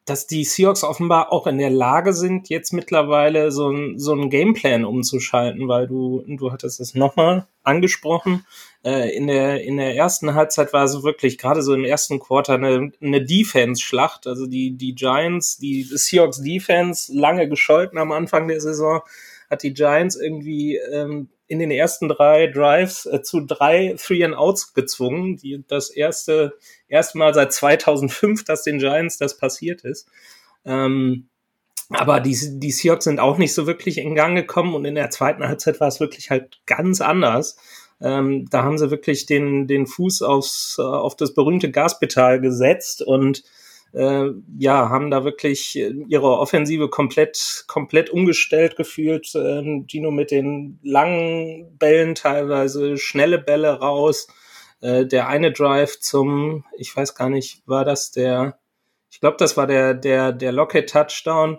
dass 0.04 0.26
die 0.26 0.44
Seahawks 0.44 0.82
offenbar 0.82 1.32
auch 1.32 1.46
in 1.46 1.58
der 1.58 1.70
Lage 1.70 2.12
sind, 2.12 2.48
jetzt 2.48 2.72
mittlerweile 2.72 3.52
so 3.52 3.70
ein, 3.70 4.00
so 4.00 4.12
ein 4.12 4.30
Gameplan 4.30 4.84
umzuschalten, 4.84 5.68
weil 5.68 5.86
du, 5.86 6.24
du 6.26 6.50
hattest 6.50 6.80
es 6.80 6.94
nochmal 6.94 7.46
angesprochen. 7.62 8.44
Äh, 8.84 9.16
in, 9.16 9.28
der, 9.28 9.62
in 9.62 9.76
der 9.76 9.94
ersten 9.94 10.34
Halbzeit 10.34 10.72
war 10.72 10.84
es 10.84 11.04
wirklich 11.04 11.38
gerade 11.38 11.62
so 11.62 11.72
im 11.72 11.84
ersten 11.84 12.18
Quarter 12.18 12.54
eine, 12.54 12.90
eine 13.00 13.24
Defense-Schlacht. 13.24 14.26
Also 14.26 14.46
die, 14.46 14.76
die 14.76 14.96
Giants, 14.96 15.58
die 15.58 15.84
Seahawks 15.84 16.42
Defense, 16.42 17.12
lange 17.16 17.48
gescholten 17.48 17.98
am 17.98 18.10
Anfang 18.10 18.48
der 18.48 18.60
Saison, 18.60 19.02
hat 19.48 19.62
die 19.62 19.72
Giants 19.72 20.16
irgendwie 20.16 20.78
ähm, 20.78 21.28
in 21.52 21.58
den 21.58 21.70
ersten 21.70 22.08
drei 22.08 22.46
Drives 22.46 23.04
äh, 23.04 23.20
zu 23.20 23.40
drei 23.40 23.94
Three 24.02 24.24
and 24.24 24.34
Outs 24.34 24.72
gezwungen. 24.72 25.36
Die, 25.36 25.62
das 25.68 25.90
erste, 25.90 26.54
Mal 27.12 27.34
seit 27.34 27.52
2005, 27.52 28.44
dass 28.44 28.62
den 28.62 28.78
Giants 28.78 29.18
das 29.18 29.36
passiert 29.36 29.82
ist. 29.82 30.08
Ähm, 30.64 31.28
aber 31.90 32.20
die, 32.20 32.34
die 32.58 32.70
Seahawks 32.70 33.04
sind 33.04 33.20
auch 33.20 33.36
nicht 33.36 33.52
so 33.52 33.66
wirklich 33.66 33.98
in 33.98 34.14
Gang 34.14 34.34
gekommen 34.34 34.74
und 34.74 34.86
in 34.86 34.94
der 34.94 35.10
zweiten 35.10 35.46
Halbzeit 35.46 35.78
war 35.78 35.88
es 35.88 36.00
wirklich 36.00 36.30
halt 36.30 36.62
ganz 36.64 37.02
anders. 37.02 37.58
Ähm, 38.00 38.46
da 38.50 38.62
haben 38.62 38.78
sie 38.78 38.90
wirklich 38.90 39.26
den, 39.26 39.66
den 39.66 39.86
Fuß 39.86 40.22
aufs, 40.22 40.78
auf 40.78 41.16
das 41.16 41.34
berühmte 41.34 41.70
Gaspedal 41.70 42.40
gesetzt 42.40 43.02
und 43.02 43.44
äh, 43.92 44.30
ja, 44.58 44.88
haben 44.88 45.10
da 45.10 45.24
wirklich 45.24 45.76
ihre 45.76 46.38
Offensive 46.38 46.88
komplett, 46.88 47.64
komplett 47.66 48.10
umgestellt 48.10 48.76
gefühlt. 48.76 49.34
Äh, 49.34 49.84
Gino 49.86 50.10
mit 50.10 50.30
den 50.30 50.78
langen 50.82 51.76
Bällen 51.78 52.14
teilweise, 52.14 52.96
schnelle 52.96 53.38
Bälle 53.38 53.80
raus. 53.80 54.28
Äh, 54.80 55.06
der 55.06 55.28
eine 55.28 55.52
Drive 55.52 56.00
zum, 56.00 56.64
ich 56.76 56.94
weiß 56.96 57.14
gar 57.14 57.28
nicht, 57.28 57.62
war 57.66 57.84
das 57.84 58.10
der, 58.10 58.58
ich 59.10 59.20
glaube, 59.20 59.36
das 59.38 59.56
war 59.56 59.66
der, 59.66 59.94
der, 59.94 60.32
der 60.32 60.52
Lockett 60.52 60.90
Touchdown. 60.90 61.58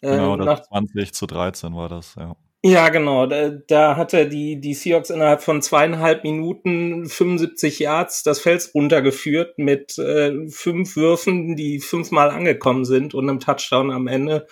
Äh, 0.00 0.10
genau, 0.10 0.36
nach 0.36 0.62
20 0.62 1.12
zu 1.12 1.26
13 1.26 1.74
war 1.74 1.88
das, 1.88 2.14
ja. 2.16 2.36
Ja, 2.64 2.88
genau. 2.88 3.26
Da, 3.26 3.50
da 3.50 3.96
hatte 3.96 4.28
die, 4.28 4.60
die 4.60 4.74
Seahawks 4.74 5.10
innerhalb 5.10 5.42
von 5.42 5.62
zweieinhalb 5.62 6.24
Minuten 6.24 7.06
75 7.08 7.78
Yards 7.78 8.22
das 8.24 8.40
Fels 8.40 8.74
runtergeführt 8.74 9.58
mit 9.58 9.98
äh, 9.98 10.48
fünf 10.48 10.96
Würfen, 10.96 11.54
die 11.54 11.78
fünfmal 11.78 12.30
angekommen 12.30 12.84
sind 12.84 13.14
und 13.14 13.28
einem 13.28 13.40
Touchdown 13.40 13.92
am 13.92 14.08
Ende. 14.08 14.46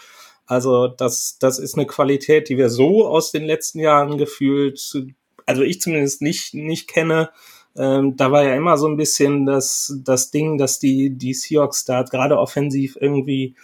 Also 0.46 0.86
das, 0.86 1.38
das 1.40 1.58
ist 1.58 1.76
eine 1.76 1.86
Qualität, 1.86 2.48
die 2.48 2.58
wir 2.58 2.68
so 2.68 3.08
aus 3.08 3.32
den 3.32 3.44
letzten 3.44 3.80
Jahren 3.80 4.18
gefühlt, 4.18 4.80
also 5.46 5.62
ich 5.62 5.80
zumindest 5.80 6.22
nicht, 6.22 6.54
nicht 6.54 6.88
kenne. 6.88 7.30
Ähm, 7.76 8.16
da 8.16 8.30
war 8.30 8.44
ja 8.44 8.54
immer 8.54 8.76
so 8.78 8.86
ein 8.86 8.96
bisschen 8.96 9.46
das, 9.46 9.98
das 10.04 10.30
Ding, 10.30 10.58
dass 10.58 10.78
die, 10.78 11.10
die 11.16 11.34
Seahawks 11.34 11.84
da 11.84 12.02
gerade 12.02 12.38
offensiv 12.38 12.96
irgendwie 13.00 13.56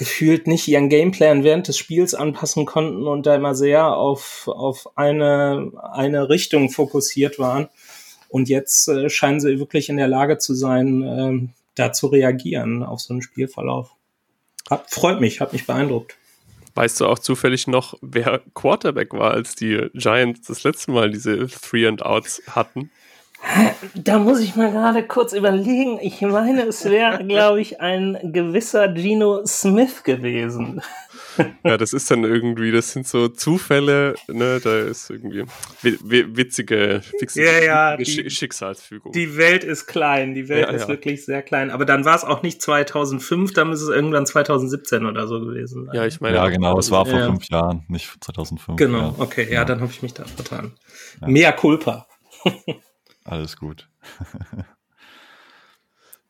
gefühlt 0.00 0.46
nicht 0.46 0.66
ihren 0.66 0.88
Gameplan 0.88 1.44
während 1.44 1.68
des 1.68 1.76
Spiels 1.76 2.14
anpassen 2.14 2.64
konnten 2.64 3.06
und 3.06 3.26
da 3.26 3.34
immer 3.34 3.54
sehr 3.54 3.98
auf, 3.98 4.48
auf 4.48 4.96
eine, 4.96 5.72
eine 5.92 6.30
Richtung 6.30 6.70
fokussiert 6.70 7.38
waren. 7.38 7.68
Und 8.30 8.48
jetzt 8.48 8.88
äh, 8.88 9.10
scheinen 9.10 9.40
sie 9.40 9.58
wirklich 9.58 9.90
in 9.90 9.98
der 9.98 10.08
Lage 10.08 10.38
zu 10.38 10.54
sein, 10.54 11.02
äh, 11.02 11.48
da 11.74 11.92
zu 11.92 12.06
reagieren 12.06 12.82
auf 12.82 13.02
so 13.02 13.12
einen 13.12 13.20
Spielverlauf. 13.20 13.90
Hab, 14.70 14.90
freut 14.90 15.20
mich, 15.20 15.42
hat 15.42 15.52
mich 15.52 15.66
beeindruckt. 15.66 16.16
Weißt 16.74 16.98
du 17.02 17.06
auch 17.06 17.18
zufällig 17.18 17.66
noch, 17.66 17.98
wer 18.00 18.40
Quarterback 18.54 19.12
war, 19.12 19.32
als 19.32 19.54
die 19.54 19.90
Giants 19.92 20.46
das 20.46 20.64
letzte 20.64 20.92
Mal 20.92 21.10
diese 21.10 21.46
Three 21.46 21.86
and 21.86 22.02
Outs 22.02 22.40
hatten? 22.48 22.90
Da 23.94 24.18
muss 24.18 24.40
ich 24.40 24.54
mal 24.54 24.70
gerade 24.70 25.02
kurz 25.02 25.32
überlegen. 25.32 25.98
Ich 26.02 26.20
meine, 26.20 26.66
es 26.66 26.84
wäre, 26.84 27.24
glaube 27.26 27.60
ich, 27.60 27.80
ein 27.80 28.18
gewisser 28.22 28.94
Gino 28.94 29.44
Smith 29.46 30.04
gewesen. 30.04 30.82
Ja, 31.64 31.76
das 31.78 31.92
ist 31.92 32.10
dann 32.10 32.24
irgendwie, 32.24 32.70
das 32.70 32.92
sind 32.92 33.06
so 33.06 33.28
Zufälle, 33.28 34.14
ne, 34.28 34.60
da 34.62 34.80
ist 34.80 35.10
irgendwie 35.10 35.44
witzige, 35.82 37.00
witzige 37.18 37.46
ja, 37.46 37.62
ja, 37.62 37.96
die, 37.96 38.30
Schicksalsfügung. 38.30 39.12
Die 39.12 39.36
Welt 39.36 39.64
ist 39.64 39.86
klein, 39.86 40.34
die 40.34 40.48
Welt 40.48 40.66
ja, 40.68 40.74
ist 40.74 40.82
ja. 40.82 40.88
wirklich 40.88 41.24
sehr 41.24 41.42
klein. 41.42 41.70
Aber 41.70 41.84
dann 41.84 42.04
war 42.04 42.16
es 42.16 42.24
auch 42.24 42.42
nicht 42.42 42.60
2005, 42.60 43.54
dann 43.54 43.72
ist 43.72 43.80
es 43.80 43.88
irgendwann 43.88 44.26
2017 44.26 45.06
oder 45.06 45.26
so 45.26 45.40
gewesen. 45.40 45.88
Ja, 45.92 46.04
ich 46.04 46.20
meine. 46.20 46.36
Ja, 46.36 46.48
genau, 46.48 46.78
es 46.78 46.90
war 46.90 47.06
vor 47.06 47.20
fünf 47.20 47.48
Jahren, 47.48 47.84
nicht 47.88 48.12
2005. 48.22 48.76
Genau, 48.76 49.14
okay, 49.18 49.46
ja, 49.50 49.64
dann 49.64 49.80
habe 49.80 49.90
ich 49.92 50.02
mich 50.02 50.12
da 50.12 50.24
vertan. 50.24 50.72
Mehr 51.24 51.52
Culpa. 51.52 52.06
Alles 53.30 53.56
gut. 53.56 53.88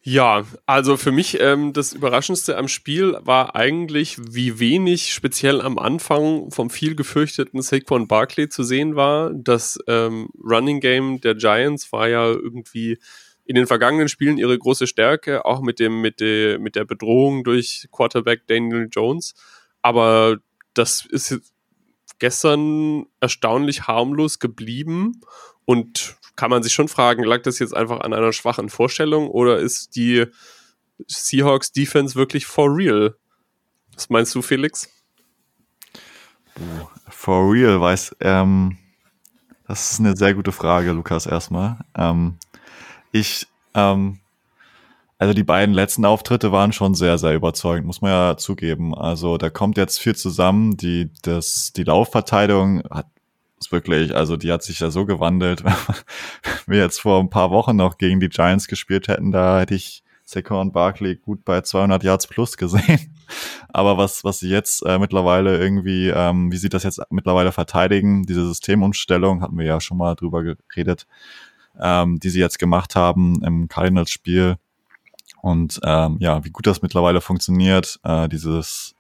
ja, 0.02 0.45
also 0.66 0.99
für 0.99 1.12
mich 1.12 1.40
ähm, 1.40 1.73
das 1.73 1.95
Überraschendste 1.95 2.59
am 2.59 2.69
Spiel 2.69 3.16
war 3.23 3.57
eigentlich, 3.57 4.19
wie 4.19 4.59
wenig 4.59 5.14
speziell 5.14 5.62
am 5.62 5.78
Anfang 5.78 6.50
vom 6.50 6.69
viel 6.69 6.95
gefürchteten 6.95 7.62
Saquon 7.62 8.07
Barkley 8.07 8.50
zu 8.50 8.64
sehen 8.64 8.97
war. 8.97 9.33
Das 9.33 9.78
ähm, 9.88 10.28
Running 10.45 10.80
Game 10.80 11.23
der 11.23 11.37
Giants 11.37 11.90
war 11.90 12.07
ja 12.07 12.26
irgendwie 12.26 12.99
in 13.47 13.54
den 13.54 13.66
vergangenen 13.66 14.11
Spielen 14.11 14.37
ihre 14.37 14.59
große 14.59 14.87
Stärke, 14.87 15.47
auch 15.47 15.62
mit 15.62 15.80
dem 15.80 16.02
mit 16.02 16.21
der 16.21 16.59
mit 16.59 16.76
der 16.76 16.85
Bedrohung 16.85 17.45
durch 17.45 17.88
Quarterback 17.90 18.47
Daniel 18.47 18.90
Jones. 18.92 19.33
Aber 19.80 20.37
das 20.75 21.07
ist 21.07 21.40
gestern 22.19 23.07
erstaunlich 23.21 23.88
harmlos 23.88 24.38
geblieben 24.38 25.23
und 25.71 26.17
kann 26.35 26.50
man 26.50 26.65
sich 26.65 26.73
schon 26.73 26.89
fragen, 26.89 27.23
lag 27.23 27.43
das 27.43 27.61
jetzt 27.61 27.77
einfach 27.77 28.00
an 28.00 28.12
einer 28.12 28.33
schwachen 28.33 28.71
Vorstellung 28.71 29.29
oder 29.29 29.59
ist 29.61 29.95
die 29.95 30.27
Seahawks 31.07 31.71
Defense 31.71 32.17
wirklich 32.17 32.45
for 32.45 32.77
real? 32.77 33.15
Was 33.95 34.11
meinst 34.11 34.35
du, 34.35 34.43
Felix? 34.43 34.89
For 37.09 37.53
real, 37.53 37.81
weiß, 37.81 38.17
ähm, 38.19 38.79
das 39.69 39.93
ist 39.93 40.00
eine 40.00 40.17
sehr 40.17 40.35
gute 40.35 40.50
Frage, 40.50 40.91
Lukas, 40.91 41.27
erstmal. 41.27 41.79
Ähm, 41.95 42.39
ich, 43.12 43.47
ähm, 43.75 44.19
also 45.19 45.35
die 45.35 45.45
beiden 45.45 45.73
letzten 45.73 46.05
Auftritte 46.05 46.50
waren 46.50 46.73
schon 46.73 46.97
sehr, 46.97 47.17
sehr 47.17 47.37
überzeugend, 47.37 47.87
muss 47.87 48.00
man 48.00 48.11
ja 48.11 48.37
zugeben. 48.37 48.93
Also 48.93 49.39
da 49.39 49.50
kommt 49.50 49.77
jetzt 49.77 50.00
viel 50.00 50.17
zusammen. 50.17 50.77
Die, 50.77 51.12
das, 51.23 51.73
die 51.77 51.85
Laufverteidigung 51.85 52.83
hat 52.91 53.07
ist 53.61 53.73
wirklich, 53.73 54.14
also 54.17 54.37
die 54.37 54.50
hat 54.50 54.62
sich 54.62 54.81
ja 54.81 54.90
so 54.90 55.05
gewandelt. 55.05 55.64
Wenn 55.64 55.75
wir 56.67 56.79
jetzt 56.79 57.00
vor 57.00 57.21
ein 57.21 57.31
paar 57.31 57.50
Wochen 57.50 57.76
noch 57.76 57.99
gegen 57.99 58.21
die 58.21 58.29
Giants 58.29 58.69
gespielt 58.69 59.09
hätten, 59.09 59.33
da 59.33 59.61
hätte 59.61 59.75
ich 59.75 60.02
Saquon 60.25 60.73
Barkley 60.73 61.17
gut 61.17 61.45
bei 61.45 61.61
200 61.61 62.02
Yards 62.02 62.26
plus 62.26 62.57
gesehen. 62.57 63.14
Aber 63.69 63.99
was, 63.99 64.25
was 64.25 64.38
sie 64.38 64.49
jetzt 64.49 64.85
äh, 64.87 64.99
mittlerweile 64.99 65.59
irgendwie, 65.59 66.09
ähm, 66.09 66.50
wie 66.50 66.57
sie 66.57 66.69
das 66.69 66.85
jetzt 66.85 67.00
mittlerweile 67.11 67.52
verteidigen, 67.52 68.25
diese 68.25 68.47
Systemumstellung, 68.47 69.43
hatten 69.43 69.59
wir 69.59 69.67
ja 69.67 69.81
schon 69.81 69.99
mal 69.99 70.14
drüber 70.14 70.43
geredet, 70.43 71.07
ähm, 71.79 72.19
die 72.19 72.31
sie 72.31 72.40
jetzt 72.40 72.59
gemacht 72.59 72.97
haben 72.97 73.43
im 73.45 73.69
Cardinals-Spiel. 73.69 74.57
Und 75.43 75.81
ähm, 75.85 76.17
ja, 76.21 76.45
wie 76.45 76.50
gut 76.50 76.67
das 76.67 76.83
mittlerweile 76.83 77.21
funktioniert, 77.21 77.99
äh, 78.05 78.29
dieses 78.29 78.95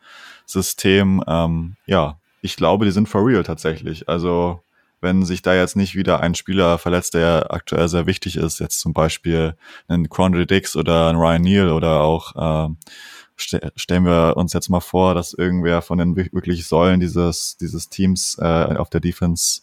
System, 0.46 1.22
ähm, 1.26 1.76
ja, 1.86 2.19
ich 2.42 2.56
glaube, 2.56 2.84
die 2.84 2.90
sind 2.90 3.08
for 3.08 3.26
real 3.26 3.42
tatsächlich. 3.42 4.08
Also 4.08 4.60
wenn 5.00 5.24
sich 5.24 5.42
da 5.42 5.54
jetzt 5.54 5.76
nicht 5.76 5.94
wieder 5.94 6.20
ein 6.20 6.34
Spieler 6.34 6.78
verletzt, 6.78 7.14
der 7.14 7.46
aktuell 7.50 7.88
sehr 7.88 8.06
wichtig 8.06 8.36
ist, 8.36 8.60
jetzt 8.60 8.80
zum 8.80 8.92
Beispiel 8.92 9.54
ein 9.88 10.08
Quandre 10.08 10.46
Dix 10.46 10.76
oder 10.76 11.08
ein 11.08 11.16
Ryan 11.16 11.42
Neal 11.42 11.72
oder 11.72 12.00
auch 12.00 12.68
äh, 12.68 12.74
st 13.38 13.58
stellen 13.76 14.04
wir 14.04 14.36
uns 14.36 14.52
jetzt 14.52 14.68
mal 14.68 14.80
vor, 14.80 15.14
dass 15.14 15.32
irgendwer 15.32 15.80
von 15.80 15.98
den 15.98 16.16
wirklich 16.16 16.66
Säulen 16.66 17.00
dieses, 17.00 17.56
dieses 17.56 17.88
Teams 17.88 18.36
äh, 18.38 18.76
auf 18.76 18.90
der 18.90 19.00
Defense 19.00 19.62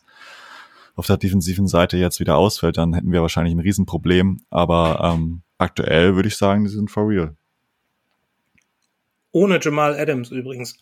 auf 0.96 1.05
der 1.05 1.17
defensiven 1.17 1.67
Seite 1.67 1.96
jetzt 1.96 2.19
wieder 2.19 2.38
ausfällt, 2.38 2.77
dann 2.77 2.93
hätten 2.96 3.12
wir 3.12 3.22
wahrscheinlich 3.22 3.53
ein 3.53 3.60
Riesenproblem. 3.60 4.41
Aber 4.50 5.13
ähm, 5.13 5.43
aktuell 5.60 6.15
würde 6.15 6.27
ich 6.27 6.38
sagen, 6.38 6.63
die 6.63 6.72
sind 6.72 6.89
for 6.89 7.07
real. 7.07 7.36
Ohne 9.31 9.60
Jamal 9.62 9.96
Adams 9.96 10.31
übrigens. 10.31 10.79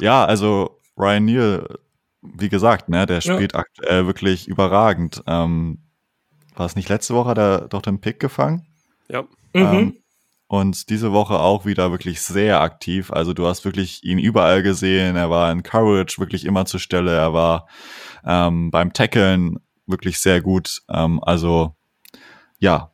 Ja, 0.00 0.24
also 0.24 0.78
Ryan 0.96 1.24
Neal, 1.24 1.78
wie 2.22 2.48
gesagt, 2.48 2.88
ne, 2.88 3.06
der 3.06 3.20
spielt 3.20 3.52
ja. 3.52 3.60
aktuell 3.60 4.06
wirklich 4.06 4.48
überragend. 4.48 5.22
Ähm, 5.26 5.78
war 6.54 6.66
es 6.66 6.76
nicht 6.76 6.88
letzte 6.88 7.14
Woche, 7.14 7.30
hat 7.30 7.38
er 7.38 7.68
doch 7.68 7.82
den 7.82 8.00
Pick 8.00 8.18
gefangen? 8.20 8.66
Ja. 9.08 9.24
Ähm, 9.54 9.76
mhm. 9.76 9.96
Und 10.48 10.88
diese 10.88 11.12
Woche 11.12 11.38
auch 11.38 11.66
wieder 11.66 11.90
wirklich 11.90 12.22
sehr 12.22 12.60
aktiv. 12.62 13.12
Also 13.12 13.34
du 13.34 13.46
hast 13.46 13.64
wirklich 13.64 14.02
ihn 14.02 14.18
überall 14.18 14.62
gesehen. 14.62 15.14
Er 15.14 15.28
war 15.28 15.52
in 15.52 15.62
Courage 15.62 16.18
wirklich 16.18 16.46
immer 16.46 16.64
zur 16.64 16.80
Stelle. 16.80 17.14
Er 17.14 17.34
war 17.34 17.68
ähm, 18.24 18.70
beim 18.70 18.94
Tackeln 18.94 19.58
wirklich 19.86 20.18
sehr 20.18 20.40
gut. 20.40 20.82
Ähm, 20.88 21.22
also 21.22 21.74
ja, 22.58 22.90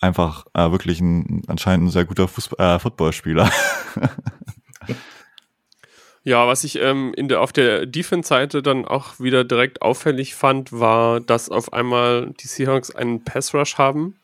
einfach 0.00 0.44
äh, 0.52 0.70
wirklich 0.70 1.00
ein 1.00 1.42
anscheinend 1.46 1.86
ein 1.86 1.90
sehr 1.90 2.04
guter 2.04 2.28
Fußball, 2.28 2.76
äh, 2.76 2.78
Footballspieler. 2.78 3.50
Ja, 6.26 6.46
was 6.48 6.64
ich 6.64 6.80
ähm, 6.80 7.12
in 7.14 7.28
der, 7.28 7.42
auf 7.42 7.52
der 7.52 7.84
Defense-Seite 7.84 8.62
dann 8.62 8.86
auch 8.86 9.20
wieder 9.20 9.44
direkt 9.44 9.82
auffällig 9.82 10.34
fand, 10.34 10.72
war, 10.72 11.20
dass 11.20 11.50
auf 11.50 11.74
einmal 11.74 12.32
die 12.40 12.46
Seahawks 12.46 12.90
einen 12.90 13.22
Pass-Rush 13.22 13.76
haben. 13.76 14.16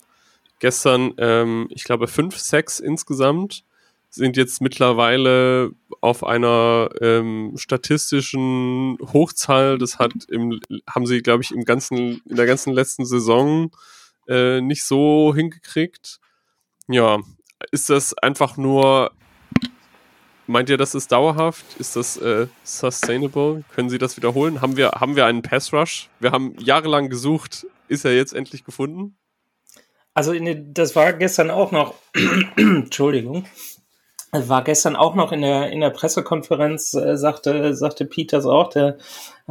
Gestern, 0.60 1.12
ähm, 1.18 1.68
ich 1.70 1.84
glaube, 1.84 2.08
fünf 2.08 2.38
Sacks 2.38 2.80
insgesamt 2.80 3.64
sind 4.08 4.38
jetzt 4.38 4.62
mittlerweile 4.62 5.72
auf 6.00 6.24
einer 6.24 6.88
ähm, 7.02 7.52
statistischen 7.56 8.96
Hochzahl. 9.12 9.76
Das 9.76 9.98
hat 9.98 10.12
im, 10.28 10.58
haben 10.88 11.06
sie, 11.06 11.20
glaube 11.20 11.42
ich, 11.42 11.52
im 11.52 11.66
ganzen, 11.66 12.22
in 12.24 12.36
der 12.36 12.46
ganzen 12.46 12.72
letzten 12.72 13.04
Saison 13.04 13.70
äh, 14.26 14.62
nicht 14.62 14.84
so 14.84 15.34
hingekriegt. 15.34 16.18
Ja, 16.88 17.18
ist 17.72 17.90
das 17.90 18.14
einfach 18.14 18.56
nur 18.56 19.12
Meint 20.50 20.68
ihr, 20.68 20.76
das 20.76 20.96
ist 20.96 21.12
dauerhaft? 21.12 21.64
Ist 21.78 21.94
das 21.94 22.16
äh, 22.16 22.48
sustainable? 22.64 23.62
Können 23.72 23.88
Sie 23.88 23.98
das 23.98 24.16
wiederholen? 24.16 24.60
Haben 24.60 24.76
wir, 24.76 24.90
haben 24.96 25.14
wir 25.14 25.24
einen 25.26 25.42
Pass 25.42 25.72
Rush? 25.72 26.08
Wir 26.18 26.32
haben 26.32 26.56
jahrelang 26.58 27.08
gesucht. 27.08 27.68
Ist 27.86 28.04
er 28.04 28.16
jetzt 28.16 28.34
endlich 28.34 28.64
gefunden? 28.64 29.16
Also, 30.12 30.34
das 30.34 30.96
war 30.96 31.12
gestern 31.12 31.52
auch 31.52 31.70
noch, 31.70 31.94
Entschuldigung, 32.56 33.44
war 34.32 34.64
gestern 34.64 34.96
auch 34.96 35.14
noch 35.14 35.30
in 35.30 35.42
der, 35.42 35.70
in 35.70 35.82
der 35.82 35.90
Pressekonferenz, 35.90 36.94
äh, 36.94 37.16
sagte, 37.16 37.76
sagte 37.76 38.04
Peters 38.04 38.44
auch, 38.44 38.70
der 38.70 38.98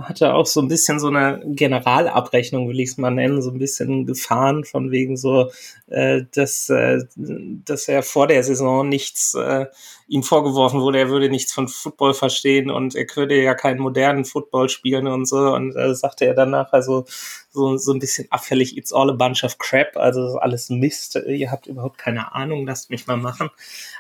hatte 0.04 0.34
auch 0.34 0.46
so 0.46 0.62
ein 0.62 0.68
bisschen 0.68 1.00
so 1.00 1.08
eine 1.08 1.42
Generalabrechnung, 1.46 2.70
will 2.70 2.80
ich 2.80 2.90
es 2.90 2.98
mal 2.98 3.12
nennen, 3.12 3.42
so 3.42 3.52
ein 3.52 3.60
bisschen 3.60 4.06
gefahren 4.06 4.64
von 4.64 4.92
wegen 4.92 5.18
so, 5.18 5.52
äh, 5.88 6.24
dass, 6.34 6.70
äh, 6.70 7.00
dass 7.16 7.88
er 7.88 8.04
vor 8.04 8.28
der 8.28 8.44
Saison 8.44 8.88
nichts 8.88 9.34
äh, 9.36 9.66
ihm 10.10 10.24
vorgeworfen 10.24 10.82
wurde, 10.82 11.00
er 11.00 11.10
würde 11.10 11.30
nichts 11.30 11.54
von 11.54 11.68
Football 11.68 12.16
verstehen 12.16 12.72
und 12.72 12.96
er 12.96 13.06
könnte 13.06 13.36
ja 13.36 13.54
keinen 13.54 13.80
modernen 13.80 14.26
Football 14.26 14.68
spielen 14.68 15.08
und 15.08 15.28
so. 15.28 15.54
Und 15.54 15.76
äh, 15.76 15.94
sagte 15.94 16.26
er 16.26 16.34
danach 16.34 16.74
also 16.74 17.06
so, 17.52 17.78
so 17.78 17.94
ein 17.94 18.00
bisschen 18.00 18.28
abfällig, 18.32 18.76
it's 18.76 18.92
all 18.92 19.10
a 19.10 19.14
bunch 19.14 19.44
of 19.44 19.60
crap, 19.60 19.98
also 19.98 20.38
alles 20.40 20.70
Mist, 20.70 21.16
ihr 21.28 21.52
habt 21.52 21.68
überhaupt 21.68 22.00
keine 22.00 22.34
Ahnung, 22.34 22.66
lasst 22.66 22.90
mich 22.90 23.06
mal 23.06 23.18
machen. 23.18 23.50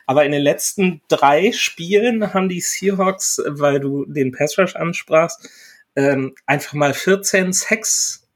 Aber 0.07 0.25
in 0.25 0.31
den 0.31 0.41
letzten 0.41 1.01
drei 1.07 1.51
Spielen 1.51 2.33
haben 2.33 2.49
die 2.49 2.61
Seahawks, 2.61 3.41
weil 3.47 3.79
du 3.79 4.05
den 4.05 4.31
Pass 4.31 4.57
Rush 4.57 4.75
ansprachst, 4.75 5.47
ähm, 5.95 6.35
einfach 6.45 6.73
mal 6.73 6.93
14 6.93 7.53
Sacks 7.53 8.27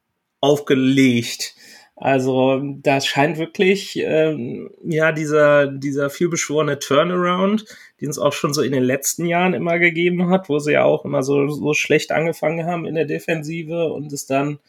aufgelegt. 0.42 1.56
Also 1.96 2.62
da 2.82 3.00
scheint 3.00 3.38
wirklich 3.38 3.98
ähm, 3.98 4.72
ja 4.84 5.12
dieser 5.12 5.68
dieser 5.68 6.10
vielbeschworene 6.10 6.80
Turnaround, 6.80 7.66
den 8.02 8.10
es 8.10 8.20
auch 8.20 8.34
schon 8.34 8.54
so 8.54 8.62
in 8.62 8.72
den 8.72 8.84
letzten 8.84 9.26
Jahren 9.26 9.54
immer 9.54 9.80
gegeben 9.80 10.30
hat, 10.30 10.50
wo 10.50 10.60
sie 10.60 10.74
ja 10.74 10.84
auch 10.84 11.06
immer 11.06 11.24
so 11.24 11.48
so 11.50 11.74
schlecht 11.74 12.12
angefangen 12.12 12.66
haben 12.66 12.86
in 12.86 12.96
der 12.96 13.06
Defensive 13.06 13.94
und 13.94 14.12
es 14.12 14.26
dann 14.26 14.60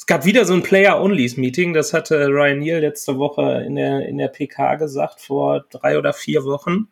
es 0.00 0.06
gab 0.06 0.24
wieder 0.24 0.46
so 0.46 0.54
ein 0.54 0.62
Player-Onlys-Meeting, 0.62 1.74
das 1.74 1.92
hatte 1.92 2.28
Ryan 2.28 2.60
Neal 2.60 2.80
letzte 2.80 3.18
Woche 3.18 3.62
in 3.66 3.76
der, 3.76 4.08
in 4.08 4.16
der 4.16 4.28
PK 4.28 4.76
gesagt, 4.76 5.20
vor 5.20 5.66
drei 5.68 5.98
oder 5.98 6.14
vier 6.14 6.44
Wochen. 6.44 6.88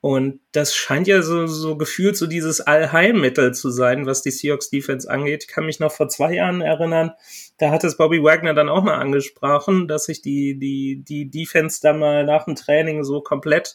Und 0.00 0.40
das 0.52 0.74
scheint 0.74 1.08
ja 1.08 1.22
so, 1.22 1.46
so 1.46 1.76
gefühlt 1.76 2.16
so 2.16 2.26
dieses 2.26 2.60
Allheilmittel 2.60 3.54
zu 3.54 3.70
sein, 3.70 4.06
was 4.06 4.22
die 4.22 4.30
Seahawks 4.30 4.70
Defense 4.70 5.10
angeht. 5.10 5.44
Ich 5.44 5.48
kann 5.48 5.66
mich 5.66 5.80
noch 5.80 5.90
vor 5.90 6.08
zwei 6.08 6.34
Jahren 6.34 6.60
erinnern, 6.60 7.12
da 7.58 7.70
hat 7.70 7.84
es 7.84 7.96
Bobby 7.96 8.22
Wagner 8.22 8.54
dann 8.54 8.68
auch 8.68 8.82
mal 8.82 8.96
angesprochen, 8.96 9.88
dass 9.88 10.04
sich 10.04 10.20
die, 10.22 10.58
die, 10.58 11.02
die 11.02 11.30
Defense 11.30 11.80
dann 11.82 11.98
mal 11.98 12.24
nach 12.24 12.44
dem 12.44 12.54
Training 12.54 13.02
so 13.02 13.20
komplett 13.22 13.74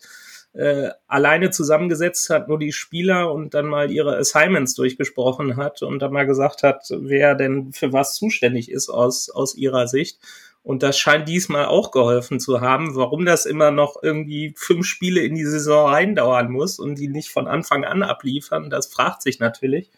äh, 0.54 0.90
alleine 1.08 1.50
zusammengesetzt 1.50 2.30
hat, 2.30 2.48
nur 2.48 2.60
die 2.60 2.74
Spieler 2.74 3.32
und 3.32 3.54
dann 3.54 3.66
mal 3.66 3.92
ihre 3.92 4.18
Assignments 4.18 4.76
durchgesprochen 4.76 5.56
hat 5.56 5.82
und 5.82 6.00
dann 6.00 6.12
mal 6.12 6.26
gesagt 6.26 6.64
hat, 6.64 6.86
wer 6.92 7.36
denn 7.36 7.72
für 7.72 7.94
was 7.94 8.16
zuständig 8.16 8.70
ist 8.70 8.90
aus, 8.90 9.30
aus 9.30 9.56
ihrer 9.56 9.88
Sicht. 9.88 10.20
Und 10.64 10.84
das 10.84 11.00
scheint 11.00 11.28
diesmal 11.28 11.66
auch 11.66 11.92
geholfen 11.92 12.40
zu 12.40 12.62
haben. 12.62 12.96
Warum 12.96 13.26
das 13.26 13.46
immer 13.46 13.72
noch 13.72 14.02
irgendwie 14.04 14.54
fünf 14.56 14.86
Spiele 14.86 15.22
in 15.22 15.36
die 15.36 15.46
Saison 15.46 15.90
reindauern 15.90 16.52
muss 16.52 16.78
und 16.78 16.96
die 16.96 17.08
nicht 17.08 17.30
von 17.30 17.48
Anfang 17.48 17.84
an 17.84 18.04
abliefern, 18.04 18.70
das 18.70 18.88
fragt 18.88 19.24
sich 19.24 19.40
natürlich. 19.40 19.90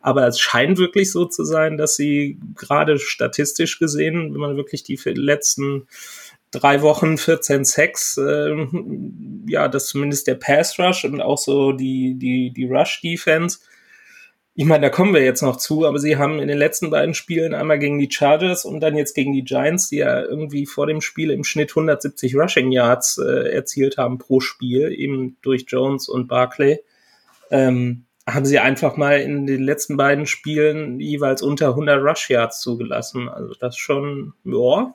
Aber 0.00 0.26
es 0.28 0.38
scheint 0.38 0.78
wirklich 0.78 1.10
so 1.10 1.24
zu 1.24 1.44
sein, 1.44 1.78
dass 1.78 1.96
sie 1.96 2.38
gerade 2.54 2.98
statistisch 2.98 3.78
gesehen, 3.78 4.34
wenn 4.34 4.40
man 4.40 4.56
wirklich 4.56 4.84
die 4.84 4.98
letzten 5.04 5.88
drei 6.50 6.82
Wochen 6.82 7.18
14 7.18 7.64
Sacks, 7.64 8.16
äh, 8.18 8.66
ja, 9.46 9.66
das 9.68 9.86
zumindest 9.86 10.26
der 10.26 10.36
Pass 10.36 10.78
Rush 10.78 11.04
und 11.04 11.20
auch 11.20 11.38
so 11.38 11.72
die, 11.72 12.14
die, 12.16 12.52
die 12.52 12.66
Rush 12.66 13.00
Defense. 13.00 13.58
Ich 14.56 14.66
meine, 14.66 14.82
da 14.82 14.88
kommen 14.88 15.12
wir 15.12 15.24
jetzt 15.24 15.42
noch 15.42 15.56
zu, 15.56 15.84
aber 15.84 15.98
sie 15.98 16.16
haben 16.16 16.38
in 16.38 16.46
den 16.46 16.58
letzten 16.58 16.88
beiden 16.88 17.12
Spielen 17.12 17.54
einmal 17.54 17.80
gegen 17.80 17.98
die 17.98 18.10
Chargers 18.10 18.64
und 18.64 18.78
dann 18.78 18.96
jetzt 18.96 19.14
gegen 19.14 19.32
die 19.32 19.42
Giants, 19.42 19.88
die 19.88 19.96
ja 19.96 20.22
irgendwie 20.22 20.64
vor 20.64 20.86
dem 20.86 21.00
Spiel 21.00 21.30
im 21.30 21.42
Schnitt 21.42 21.70
170 21.72 22.36
Rushing 22.36 22.70
Yards 22.70 23.18
äh, 23.18 23.52
erzielt 23.52 23.98
haben 23.98 24.18
pro 24.18 24.38
Spiel, 24.38 24.92
eben 24.92 25.36
durch 25.42 25.64
Jones 25.66 26.08
und 26.08 26.28
Barclay, 26.28 26.78
ähm, 27.50 28.04
haben 28.28 28.44
sie 28.44 28.60
einfach 28.60 28.96
mal 28.96 29.20
in 29.20 29.46
den 29.48 29.60
letzten 29.60 29.96
beiden 29.96 30.24
Spielen 30.24 31.00
jeweils 31.00 31.42
unter 31.42 31.70
100 31.70 32.00
Rush 32.00 32.30
Yards 32.30 32.60
zugelassen. 32.60 33.28
Also 33.28 33.54
das 33.58 33.76
schon, 33.76 34.34
ja, 34.44 34.94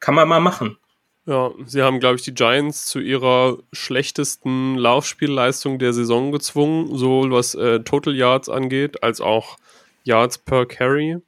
kann 0.00 0.16
man 0.16 0.28
mal 0.28 0.40
machen. 0.40 0.78
Ja, 1.26 1.50
sie 1.66 1.82
haben, 1.82 2.00
glaube 2.00 2.16
ich, 2.16 2.22
die 2.22 2.34
Giants 2.34 2.86
zu 2.86 2.98
ihrer 2.98 3.58
schlechtesten 3.72 4.76
Laufspielleistung 4.76 5.78
der 5.78 5.92
Saison 5.92 6.32
gezwungen, 6.32 6.96
sowohl 6.96 7.30
was 7.30 7.54
äh, 7.54 7.80
Total 7.80 8.14
Yards 8.14 8.48
angeht, 8.48 9.02
als 9.02 9.20
auch 9.20 9.58
Yards 10.02 10.38
per 10.38 10.66
Carry. 10.66 11.18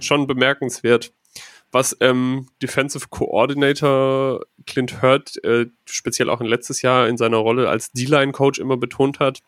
Schon 0.00 0.26
bemerkenswert. 0.26 1.12
Was 1.72 1.96
ähm, 2.00 2.48
Defensive 2.62 3.08
Coordinator 3.10 4.40
Clint 4.66 5.02
Hurt 5.02 5.42
äh, 5.44 5.66
speziell 5.86 6.30
auch 6.30 6.40
in 6.40 6.46
letztes 6.46 6.82
Jahr 6.82 7.08
in 7.08 7.16
seiner 7.16 7.38
Rolle 7.38 7.68
als 7.68 7.90
D-Line-Coach 7.92 8.60
immer 8.60 8.76
betont 8.76 9.18
hat, 9.18 9.40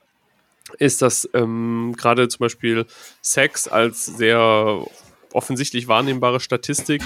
ist, 0.78 1.02
dass 1.02 1.28
ähm, 1.34 1.94
gerade 1.96 2.28
zum 2.28 2.40
Beispiel 2.40 2.86
Sex 3.22 3.68
als 3.68 4.06
sehr 4.06 4.84
offensichtlich 5.32 5.86
wahrnehmbare 5.86 6.40
Statistik 6.40 7.02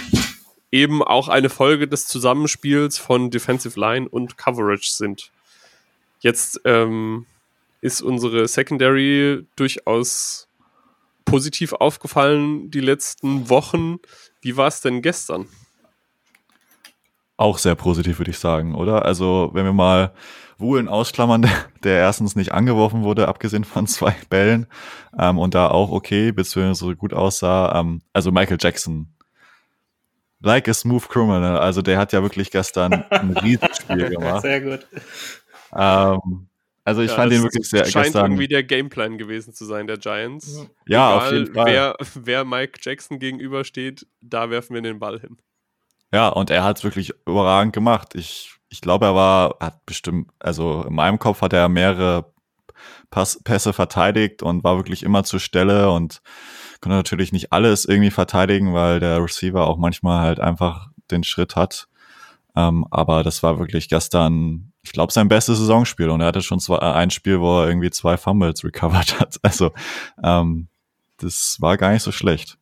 eben 0.73 1.03
auch 1.03 1.29
eine 1.29 1.51
Folge 1.51 1.89
des 1.89 2.07
Zusammenspiels 2.07 2.99
von 2.99 3.31
Defensive 3.31 3.79
Line 3.79 4.09
und 4.09 4.37
Coverage 4.37 4.91
sind. 4.93 5.31
Jetzt 6.21 6.61
ähm, 6.65 7.27
ist 7.81 8.03
unsere 8.03 8.47
Secondary 8.47 9.47
durchaus 9.57 10.49
positiv 11.25 11.73
aufgefallen 11.73 12.71
die 12.71 12.81
letzten 12.81 13.49
Wochen. 13.49 13.99
Wie 14.41 14.57
war 14.57 14.69
es 14.69 14.81
denn 14.81 15.03
gestern? 15.03 15.47
Auch 17.37 17.59
sehr 17.59 17.75
positiv, 17.75 18.19
würde 18.19 18.33
ich 18.33 18.39
sagen, 18.39 18.75
oder? 18.75 19.07
Also, 19.07 19.51
wenn 19.55 19.65
wir 19.65 19.73
mal 19.73 20.13
Wuhlen 20.59 20.89
ausklammern, 20.89 21.49
der, 21.85 21.99
erstens 21.99 22.37
nicht 22.37 22.53
angeworfen 22.53 23.03
wurde, 23.03 23.29
abgesehen 23.29 23.65
von 23.65 23.87
zwei 23.87 24.15
Bällen, 24.29 24.67
ähm, 25.19 25.39
und 25.39 25.55
da 25.55 25.69
auch 25.69 25.91
okay, 25.91 26.33
beziehungsweise 26.33 26.97
gut 26.97 27.15
aussah. 27.15 27.81
Ähm, 27.81 28.03
also 28.13 28.31
Michael 28.31 28.59
Jackson 28.61 29.09
Like 30.43 30.69
a 30.69 30.75
Smooth 30.75 31.09
Criminal. 31.09 31.59
Also 31.59 31.83
der 31.83 31.99
hat 31.99 32.13
ja 32.13 32.23
wirklich 32.23 32.51
gestern 32.51 32.93
ein 33.11 33.37
Riesenspiel 33.43 34.09
gemacht. 34.11 34.43
Sehr 34.43 34.61
gut. 34.61 34.87
Ähm, 35.77 36.49
also 36.85 37.03
ich 37.03 37.11
ja, 37.11 37.17
fand 37.17 37.33
den 37.33 37.43
wirklich 37.43 37.69
sehr 37.69 37.85
scheint 37.85 38.07
gestern. 38.07 38.33
irgendwie 38.33 38.49
der 38.49 38.63
Gameplan 38.63 39.19
gewesen 39.19 39.53
zu 39.53 39.65
sein 39.65 39.87
der 39.87 39.99
Giants. 39.99 40.67
Ja, 40.87 41.15
Egal, 41.15 41.19
auf 41.19 41.33
jeden 41.33 41.55
Fall. 41.55 41.67
Wer, 41.67 41.97
wer 42.15 42.45
Mike 42.45 42.81
Jackson 42.83 43.19
gegenübersteht, 43.19 44.07
da 44.21 44.51
werfen 44.51 44.75
wir 44.75 44.83
den 44.83 44.99
Ball 44.99 45.21
hin. 45.21 45.37
Ja, 46.13 46.29
und 46.29 46.51
er 46.51 46.65
hat 46.65 46.79
es 46.79 46.85
wirklich 46.85 47.13
überragend 47.27 47.73
gemacht. 47.73 48.15
Ich, 48.15 48.55
ich 48.69 48.81
glaube, 48.81 49.07
er 49.07 49.15
war, 49.15 49.57
hat 49.61 49.85
bestimmt, 49.87 50.31
also 50.41 50.85
in 50.85 50.95
meinem 50.95 51.19
Kopf 51.19 51.43
hat 51.43 51.53
er 51.53 51.69
mehrere 51.69 52.33
Pass, 53.11 53.41
Pässe 53.43 53.73
verteidigt 53.73 54.43
und 54.43 54.65
war 54.65 54.77
wirklich 54.77 55.03
immer 55.03 55.23
zur 55.23 55.41
Stelle 55.41 55.91
und 55.91 56.23
konnte 56.81 56.97
natürlich 56.97 57.33
nicht 57.33 57.53
alles 57.53 57.85
irgendwie 57.85 58.11
verteidigen, 58.11 58.73
weil 58.75 59.01
der 59.01 59.23
Receiver 59.23 59.67
auch 59.67 59.77
manchmal 59.77 60.21
halt 60.21 60.41
einfach 60.41 60.89
den 61.11 61.25
Schritt 61.25 61.57
hat. 61.57 61.89
Ähm, 62.57 62.87
aber 62.91 63.23
das 63.23 63.43
war 63.43 63.59
wirklich 63.59 63.89
gestern, 63.89 64.73
ich 64.83 64.93
glaube, 64.93 65.13
sein 65.13 65.29
bestes 65.29 65.59
Saisonspiel 65.59 66.11
und 66.11 66.21
er 66.21 66.29
hatte 66.29 66.43
schon 66.43 66.61
zwei, 66.61 66.77
äh, 66.77 66.93
ein 66.93 67.11
Spiel, 67.11 67.41
wo 67.41 67.61
er 67.61 67.69
irgendwie 67.69 67.91
zwei 67.91 68.17
Fumbles 68.17 68.65
recovered 68.65 69.21
hat. 69.21 69.39
Also 69.43 69.73
ähm, 70.23 70.69
das 71.19 71.59
war 71.61 71.77
gar 71.77 71.93
nicht 71.93 72.03
so 72.03 72.13
schlecht. 72.13 72.59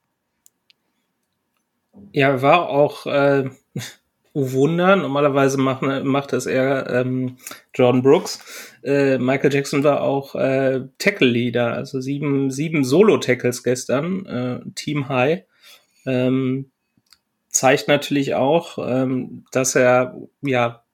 Ja, 2.12 2.42
war 2.42 2.68
auch 2.68 3.06
äh, 3.06 3.50
Wunder. 4.34 4.96
Normalerweise 4.96 5.58
macht, 5.58 5.82
macht 5.82 6.32
das 6.32 6.46
eher 6.46 6.88
ähm, 6.90 7.38
Jordan 7.74 8.02
Brooks. 8.02 8.40
Äh, 8.88 9.18
Michael 9.18 9.52
Jackson 9.52 9.84
war 9.84 10.00
auch 10.00 10.34
äh, 10.34 10.80
Tackle-Leader, 10.96 11.74
also 11.74 12.00
sieben, 12.00 12.50
sieben 12.50 12.84
Solo-Tackles 12.84 13.62
gestern, 13.62 14.24
äh, 14.24 14.60
Team 14.74 15.10
High. 15.10 15.42
Ähm, 16.06 16.70
zeigt 17.50 17.86
natürlich 17.86 18.34
auch, 18.34 18.78
ähm, 18.78 19.44
dass 19.52 19.74
er, 19.74 20.16
ja, 20.40 20.84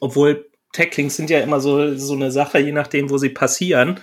obwohl 0.00 0.50
Tacklings 0.74 1.16
sind 1.16 1.30
ja 1.30 1.40
immer 1.40 1.60
so, 1.60 1.96
so 1.96 2.12
eine 2.12 2.30
Sache, 2.30 2.58
je 2.58 2.72
nachdem, 2.72 3.08
wo 3.08 3.16
sie 3.16 3.30
passieren. 3.30 3.98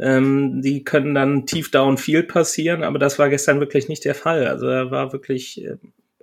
Ähm, 0.00 0.60
die 0.62 0.82
können 0.82 1.14
dann 1.14 1.46
tief 1.46 1.70
downfield 1.70 2.26
passieren, 2.26 2.82
aber 2.82 2.98
das 2.98 3.20
war 3.20 3.28
gestern 3.28 3.60
wirklich 3.60 3.88
nicht 3.88 4.04
der 4.04 4.16
Fall. 4.16 4.48
Also 4.48 4.66
er 4.66 4.90
war 4.90 5.12
wirklich 5.12 5.64
äh, 5.64 5.76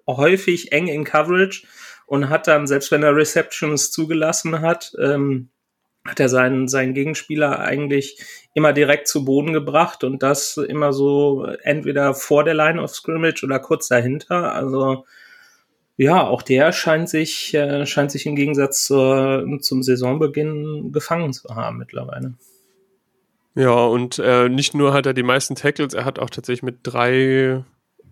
häufig 0.06 0.74
eng 0.74 0.88
in 0.88 1.06
Coverage 1.06 1.66
und 2.08 2.28
hat 2.28 2.48
dann, 2.48 2.68
selbst 2.68 2.92
wenn 2.92 3.04
er 3.04 3.16
Receptions 3.16 3.92
zugelassen 3.92 4.60
hat, 4.60 4.92
ähm, 5.02 5.48
hat 6.06 6.20
er 6.20 6.30
seinen, 6.30 6.68
seinen 6.68 6.94
Gegenspieler 6.94 7.60
eigentlich 7.60 8.22
immer 8.54 8.74
direkt 8.74 9.08
zu 9.08 9.24
Boden 9.24 9.54
gebracht 9.54 10.04
und 10.04 10.22
das 10.22 10.58
immer 10.58 10.92
so 10.92 11.46
entweder 11.64 12.14
vor 12.14 12.44
der 12.44 12.54
Line 12.54 12.82
of 12.82 12.94
Scrimmage 12.94 13.44
oder 13.44 13.60
kurz 13.60 13.88
dahinter. 13.88 14.54
Also 14.54 15.06
ja, 15.96 16.28
auch 16.28 16.42
der 16.42 16.72
scheint 16.72 17.08
sich, 17.10 17.54
äh, 17.54 17.86
scheint 17.86 18.12
sich 18.12 18.26
im 18.26 18.36
Gegensatz 18.36 18.84
zur, 18.84 19.46
zum 19.62 19.84
Saisonbeginn 19.84 20.92
gefangen 20.92 21.34
zu 21.34 21.56
haben 21.56 21.78
mittlerweile. 21.78 22.34
Ja, 23.56 23.86
und 23.86 24.20
äh, 24.20 24.50
nicht 24.50 24.74
nur 24.74 24.94
hat 24.94 25.06
er 25.06 25.14
die 25.14 25.24
meisten 25.24 25.56
Tackles, 25.56 25.94
er 25.94 26.06
hat 26.06 26.18
auch 26.18 26.32
tatsächlich 26.32 26.64
mit 26.64 26.80
drei 26.84 27.64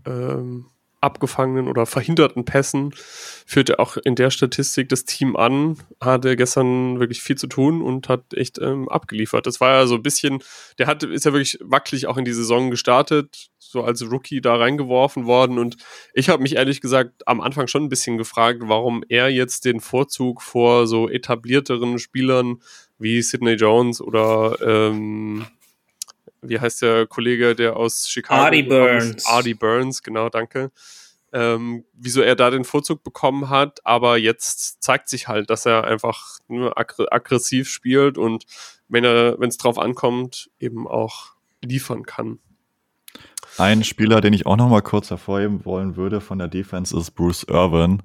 ähm, 0.06 0.68
abgefangenen 1.02 1.68
oder 1.68 1.86
verhinderten 1.86 2.46
Pässen 2.46 2.94
führte 3.46 3.80
auch 3.80 3.98
in 3.98 4.16
der 4.16 4.30
Statistik 4.30 4.90
das 4.90 5.04
Team 5.04 5.36
an, 5.36 5.78
hatte 6.00 6.36
gestern 6.36 7.00
wirklich 7.00 7.22
viel 7.22 7.38
zu 7.38 7.48
tun 7.48 7.82
und 7.82 8.08
hat 8.08 8.34
echt 8.34 8.60
ähm, 8.60 8.88
abgeliefert. 8.88 9.48
Das 9.48 9.60
war 9.60 9.72
ja 9.72 9.88
so 9.88 9.96
ein 9.96 10.04
bisschen, 10.04 10.44
der 10.78 10.88
hat, 10.88 11.04
ist 11.04 11.26
ja 11.26 11.34
wirklich 11.34 11.58
wackelig 11.62 12.08
auch 12.08 12.18
in 12.18 12.26
die 12.26 12.34
Saison 12.34 12.70
gestartet, 12.70 13.50
so 13.58 13.84
als 13.84 14.04
Rookie 14.10 14.42
da 14.42 14.56
reingeworfen 14.56 15.26
worden 15.26 15.58
und 15.58 15.78
ich 16.14 16.30
habe 16.30 16.44
mich 16.44 16.56
ehrlich 16.56 16.82
gesagt 16.82 17.28
am 17.28 17.42
Anfang 17.42 17.68
schon 17.68 17.84
ein 17.84 17.90
bisschen 17.90 18.18
gefragt, 18.18 18.60
warum 18.64 19.04
er 19.10 19.30
jetzt 19.30 19.66
den 19.66 19.80
Vorzug 19.80 20.42
vor 20.42 20.88
so 20.88 21.10
etablierteren 21.10 21.98
Spielern 21.98 22.62
wie 23.00 23.22
Sidney 23.22 23.54
Jones 23.54 24.02
oder 24.02 24.58
ähm, 24.62 25.46
wie 26.42 26.60
heißt 26.60 26.82
der 26.82 27.08
Kollege, 27.08 27.56
der 27.56 27.78
aus 27.78 28.10
Chicago 28.10 28.44
Artie 28.44 28.64
Burns. 28.64 29.26
Artie 29.26 29.54
Burns, 29.54 30.04
genau, 30.04 30.30
danke. 30.30 30.72
Ähm, 31.34 31.86
wieso 31.94 32.22
er 32.22 32.36
da 32.36 32.50
den 32.50 32.66
Vorzug 32.66 33.04
bekommen 33.04 33.50
hat, 33.50 33.80
aber 33.86 34.18
jetzt 34.18 34.84
zeigt 34.84 35.08
sich 35.08 35.30
halt, 35.30 35.50
dass 35.50 35.66
er 35.66 35.86
einfach 35.86 36.40
nur 36.48 36.78
aggr 36.78 37.08
aggressiv 37.10 37.70
spielt 37.70 38.18
und 38.18 38.46
wenn 38.90 39.06
er, 39.06 39.40
wenn 39.40 39.48
es 39.48 39.58
drauf 39.58 39.80
ankommt, 39.80 40.50
eben 40.60 40.88
auch 40.88 41.32
liefern 41.64 42.04
kann. 42.04 42.40
Ein 43.58 43.84
Spieler, 43.84 44.20
den 44.20 44.34
ich 44.34 44.46
auch 44.46 44.58
noch 44.58 44.70
mal 44.70 44.82
kurz 44.82 45.10
hervorheben 45.10 45.64
wollen 45.66 45.96
würde 45.96 46.20
von 46.20 46.38
der 46.38 46.48
Defense, 46.48 46.98
ist 46.98 47.12
Bruce 47.12 47.44
Irvin. 47.44 48.04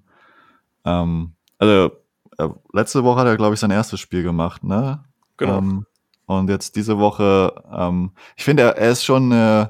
Ähm, 0.84 1.32
also 1.58 1.90
äh, 2.38 2.48
letzte 2.72 3.04
Woche 3.04 3.20
hat 3.20 3.26
er, 3.26 3.36
glaube 3.36 3.54
ich, 3.54 3.60
sein 3.60 3.70
erstes 3.70 4.00
Spiel 4.00 4.22
gemacht, 4.22 4.62
ne? 4.64 5.04
Genau. 5.36 5.58
Ähm, 5.58 5.86
und 6.26 6.50
jetzt 6.50 6.76
diese 6.76 6.98
Woche, 6.98 7.62
ähm, 7.72 8.12
ich 8.36 8.44
finde, 8.44 8.64
er, 8.64 8.76
er 8.76 8.90
ist 8.90 9.04
schon, 9.04 9.32
äh, 9.32 9.68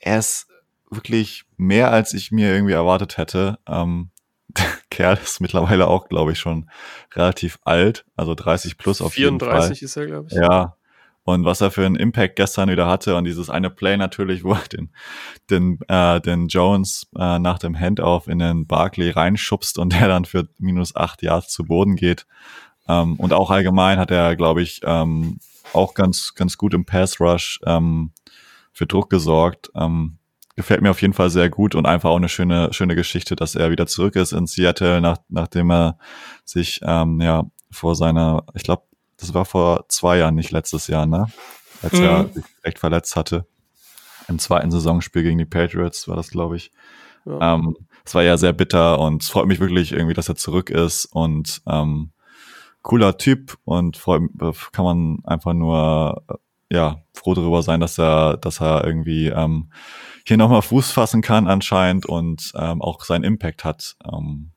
er 0.00 0.18
ist 0.18 0.48
wirklich 0.90 1.44
mehr, 1.56 1.92
als 1.92 2.14
ich 2.14 2.32
mir 2.32 2.52
irgendwie 2.52 2.72
erwartet 2.72 3.18
hätte. 3.18 3.58
Ähm, 3.66 4.10
der 4.48 4.66
Kerl 4.90 5.18
ist 5.22 5.40
mittlerweile 5.40 5.86
auch, 5.86 6.08
glaube 6.08 6.32
ich, 6.32 6.38
schon 6.38 6.70
relativ 7.14 7.58
alt, 7.64 8.06
also 8.16 8.34
30 8.34 8.78
plus 8.78 9.02
auf 9.02 9.12
34 9.12 9.80
jeden 9.80 9.84
ist 9.84 9.96
er, 9.96 10.06
glaube 10.06 10.28
ich. 10.30 10.38
Fall. 10.38 10.42
Ja. 10.42 10.74
Und 11.24 11.44
was 11.44 11.60
er 11.60 11.70
für 11.70 11.84
einen 11.84 11.96
Impact 11.96 12.36
gestern 12.36 12.70
wieder 12.70 12.86
hatte 12.86 13.14
und 13.14 13.24
dieses 13.24 13.50
eine 13.50 13.68
Play 13.68 13.98
natürlich, 13.98 14.44
wo 14.44 14.54
er 14.54 14.62
den, 14.72 14.90
den, 15.50 15.78
äh, 15.88 16.22
den 16.22 16.48
Jones 16.48 17.06
äh, 17.18 17.38
nach 17.38 17.58
dem 17.58 17.78
Handoff 17.78 18.26
in 18.28 18.38
den 18.38 18.66
Barkley 18.66 19.10
reinschubst 19.10 19.76
und 19.76 19.92
der 19.92 20.08
dann 20.08 20.24
für 20.24 20.48
minus 20.58 20.96
acht 20.96 21.22
Yards 21.22 21.52
zu 21.52 21.64
Boden 21.64 21.96
geht. 21.96 22.26
Ähm, 22.88 23.16
und 23.16 23.34
auch 23.34 23.50
allgemein 23.50 23.98
hat 23.98 24.10
er, 24.10 24.36
glaube 24.36 24.62
ich, 24.62 24.80
ähm, 24.84 25.38
auch 25.72 25.94
ganz, 25.94 26.34
ganz 26.34 26.56
gut 26.58 26.74
im 26.74 26.84
Pass 26.84 27.20
Rush 27.20 27.60
ähm, 27.66 28.12
für 28.72 28.86
Druck 28.86 29.10
gesorgt. 29.10 29.70
Ähm, 29.74 30.18
gefällt 30.56 30.82
mir 30.82 30.90
auf 30.90 31.02
jeden 31.02 31.14
Fall 31.14 31.30
sehr 31.30 31.48
gut 31.50 31.74
und 31.74 31.86
einfach 31.86 32.10
auch 32.10 32.16
eine 32.16 32.28
schöne, 32.28 32.72
schöne 32.72 32.96
Geschichte, 32.96 33.36
dass 33.36 33.54
er 33.54 33.70
wieder 33.70 33.86
zurück 33.86 34.16
ist 34.16 34.32
in 34.32 34.46
Seattle, 34.46 35.00
nach, 35.00 35.18
nachdem 35.28 35.70
er 35.70 35.98
sich 36.44 36.80
ähm, 36.82 37.20
ja 37.20 37.44
vor 37.70 37.94
seiner, 37.94 38.44
ich 38.54 38.64
glaube, 38.64 38.82
das 39.18 39.34
war 39.34 39.44
vor 39.44 39.84
zwei 39.88 40.18
Jahren, 40.18 40.34
nicht 40.34 40.50
letztes 40.50 40.86
Jahr, 40.88 41.06
ne? 41.06 41.26
Als 41.82 41.92
Mhm. 41.92 42.04
er 42.04 42.28
sich 42.28 42.44
echt 42.62 42.78
verletzt 42.78 43.14
hatte. 43.14 43.46
Im 44.26 44.38
zweiten 44.38 44.70
Saisonspiel 44.70 45.22
gegen 45.22 45.38
die 45.38 45.44
Patriots 45.44 46.08
war 46.08 46.16
das, 46.16 46.30
glaube 46.30 46.56
ich. 46.56 46.72
Ja. 47.24 47.54
Ähm, 47.54 47.76
es 48.04 48.14
war 48.14 48.22
ja 48.22 48.36
sehr 48.36 48.52
bitter 48.52 48.98
und 48.98 49.22
es 49.22 49.28
freut 49.28 49.46
mich 49.46 49.60
wirklich 49.60 49.92
irgendwie, 49.92 50.14
dass 50.14 50.28
er 50.28 50.36
zurück 50.36 50.70
ist 50.70 51.04
und 51.06 51.62
ähm, 51.66 52.10
cooler 52.82 53.18
Typ 53.18 53.58
und 53.64 53.96
freut, 53.96 54.22
kann 54.72 54.84
man 54.84 55.18
einfach 55.24 55.52
nur 55.52 56.22
äh, 56.28 56.34
ja 56.76 57.02
froh 57.14 57.34
darüber 57.34 57.62
sein, 57.62 57.80
dass 57.80 57.98
er, 57.98 58.36
dass 58.36 58.60
er 58.60 58.84
irgendwie 58.84 59.28
ähm, 59.28 59.70
hier 60.26 60.36
nochmal 60.36 60.62
Fuß 60.62 60.92
fassen 60.92 61.22
kann 61.22 61.48
anscheinend 61.48 62.06
und 62.06 62.52
ähm, 62.54 62.82
auch 62.82 63.04
seinen 63.04 63.24
Impact 63.24 63.64
hat. 63.64 63.96
Ähm, 64.10 64.52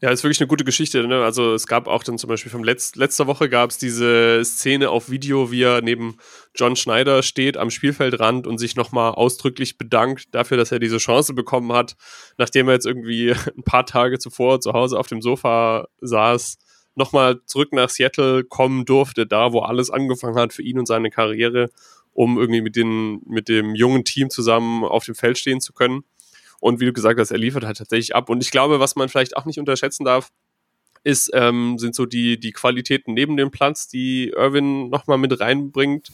Ja, 0.00 0.08
ist 0.08 0.24
wirklich 0.24 0.40
eine 0.40 0.48
gute 0.48 0.64
Geschichte. 0.64 1.06
Ne? 1.06 1.22
Also 1.22 1.52
es 1.52 1.66
gab 1.66 1.86
auch 1.86 2.02
dann 2.02 2.16
zum 2.16 2.28
Beispiel 2.28 2.50
vom 2.50 2.64
Letz 2.64 2.94
letzter 2.94 3.26
Woche 3.26 3.50
gab 3.50 3.68
es 3.68 3.76
diese 3.76 4.42
Szene 4.42 4.88
auf 4.88 5.10
Video, 5.10 5.50
wie 5.50 5.64
er 5.64 5.82
neben 5.82 6.16
John 6.54 6.76
Schneider 6.76 7.22
steht 7.22 7.58
am 7.58 7.70
Spielfeldrand 7.70 8.46
und 8.46 8.56
sich 8.56 8.74
nochmal 8.74 9.12
ausdrücklich 9.12 9.76
bedankt 9.76 10.34
dafür, 10.34 10.56
dass 10.56 10.72
er 10.72 10.78
diese 10.78 10.96
Chance 10.96 11.34
bekommen 11.34 11.72
hat, 11.74 11.96
nachdem 12.38 12.68
er 12.68 12.74
jetzt 12.74 12.86
irgendwie 12.86 13.32
ein 13.56 13.64
paar 13.64 13.84
Tage 13.84 14.18
zuvor 14.18 14.60
zu 14.60 14.72
Hause 14.72 14.98
auf 14.98 15.08
dem 15.08 15.20
Sofa 15.20 15.88
saß, 16.00 16.56
nochmal 16.96 17.40
zurück 17.44 17.72
nach 17.72 17.88
Seattle 17.88 18.44
kommen 18.44 18.84
durfte, 18.84 19.26
da 19.26 19.52
wo 19.52 19.60
alles 19.60 19.90
angefangen 19.90 20.36
hat 20.36 20.52
für 20.52 20.62
ihn 20.62 20.78
und 20.78 20.86
seine 20.86 21.10
Karriere, 21.10 21.70
um 22.12 22.38
irgendwie 22.38 22.62
mit, 22.62 22.76
den, 22.76 23.20
mit 23.26 23.48
dem 23.48 23.74
jungen 23.74 24.04
Team 24.04 24.30
zusammen 24.30 24.84
auf 24.84 25.04
dem 25.04 25.14
Feld 25.14 25.38
stehen 25.38 25.60
zu 25.60 25.72
können. 25.72 26.04
Und 26.58 26.80
wie 26.80 26.86
du 26.86 26.92
gesagt 26.92 27.20
hast, 27.20 27.30
er 27.30 27.38
liefert 27.38 27.64
halt 27.64 27.76
tatsächlich 27.76 28.16
ab. 28.16 28.30
Und 28.30 28.42
ich 28.42 28.50
glaube, 28.50 28.80
was 28.80 28.96
man 28.96 29.08
vielleicht 29.08 29.36
auch 29.36 29.44
nicht 29.44 29.58
unterschätzen 29.58 30.04
darf, 30.04 30.30
ist, 31.04 31.30
ähm, 31.34 31.78
sind 31.78 31.94
so 31.94 32.04
die, 32.04 32.40
die 32.40 32.50
Qualitäten 32.50 33.14
neben 33.14 33.36
dem 33.36 33.52
Platz, 33.52 33.86
die 33.86 34.30
Irwin 34.30 34.88
nochmal 34.88 35.18
mit 35.18 35.38
reinbringt. 35.38 36.08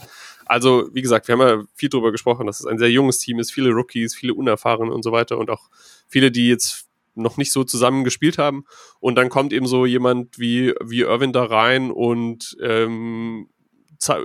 Also, 0.44 0.90
wie 0.92 1.00
gesagt, 1.00 1.28
wir 1.28 1.32
haben 1.32 1.40
ja 1.40 1.64
viel 1.74 1.88
drüber 1.88 2.12
gesprochen, 2.12 2.46
dass 2.46 2.60
es 2.60 2.66
ein 2.66 2.76
sehr 2.76 2.90
junges 2.90 3.18
Team 3.18 3.38
ist, 3.38 3.52
viele 3.52 3.70
Rookies, 3.70 4.14
viele 4.14 4.34
Unerfahrene 4.34 4.92
und 4.92 5.02
so 5.02 5.10
weiter 5.10 5.38
und 5.38 5.48
auch 5.48 5.70
viele, 6.08 6.30
die 6.30 6.48
jetzt 6.48 6.91
noch 7.14 7.36
nicht 7.36 7.52
so 7.52 7.64
zusammen 7.64 8.04
gespielt 8.04 8.38
haben. 8.38 8.64
Und 9.00 9.16
dann 9.16 9.28
kommt 9.28 9.52
eben 9.52 9.66
so 9.66 9.86
jemand 9.86 10.38
wie, 10.38 10.74
wie 10.82 11.00
Irwin 11.00 11.32
da 11.32 11.44
rein 11.44 11.90
und 11.90 12.56
ähm, 12.62 13.48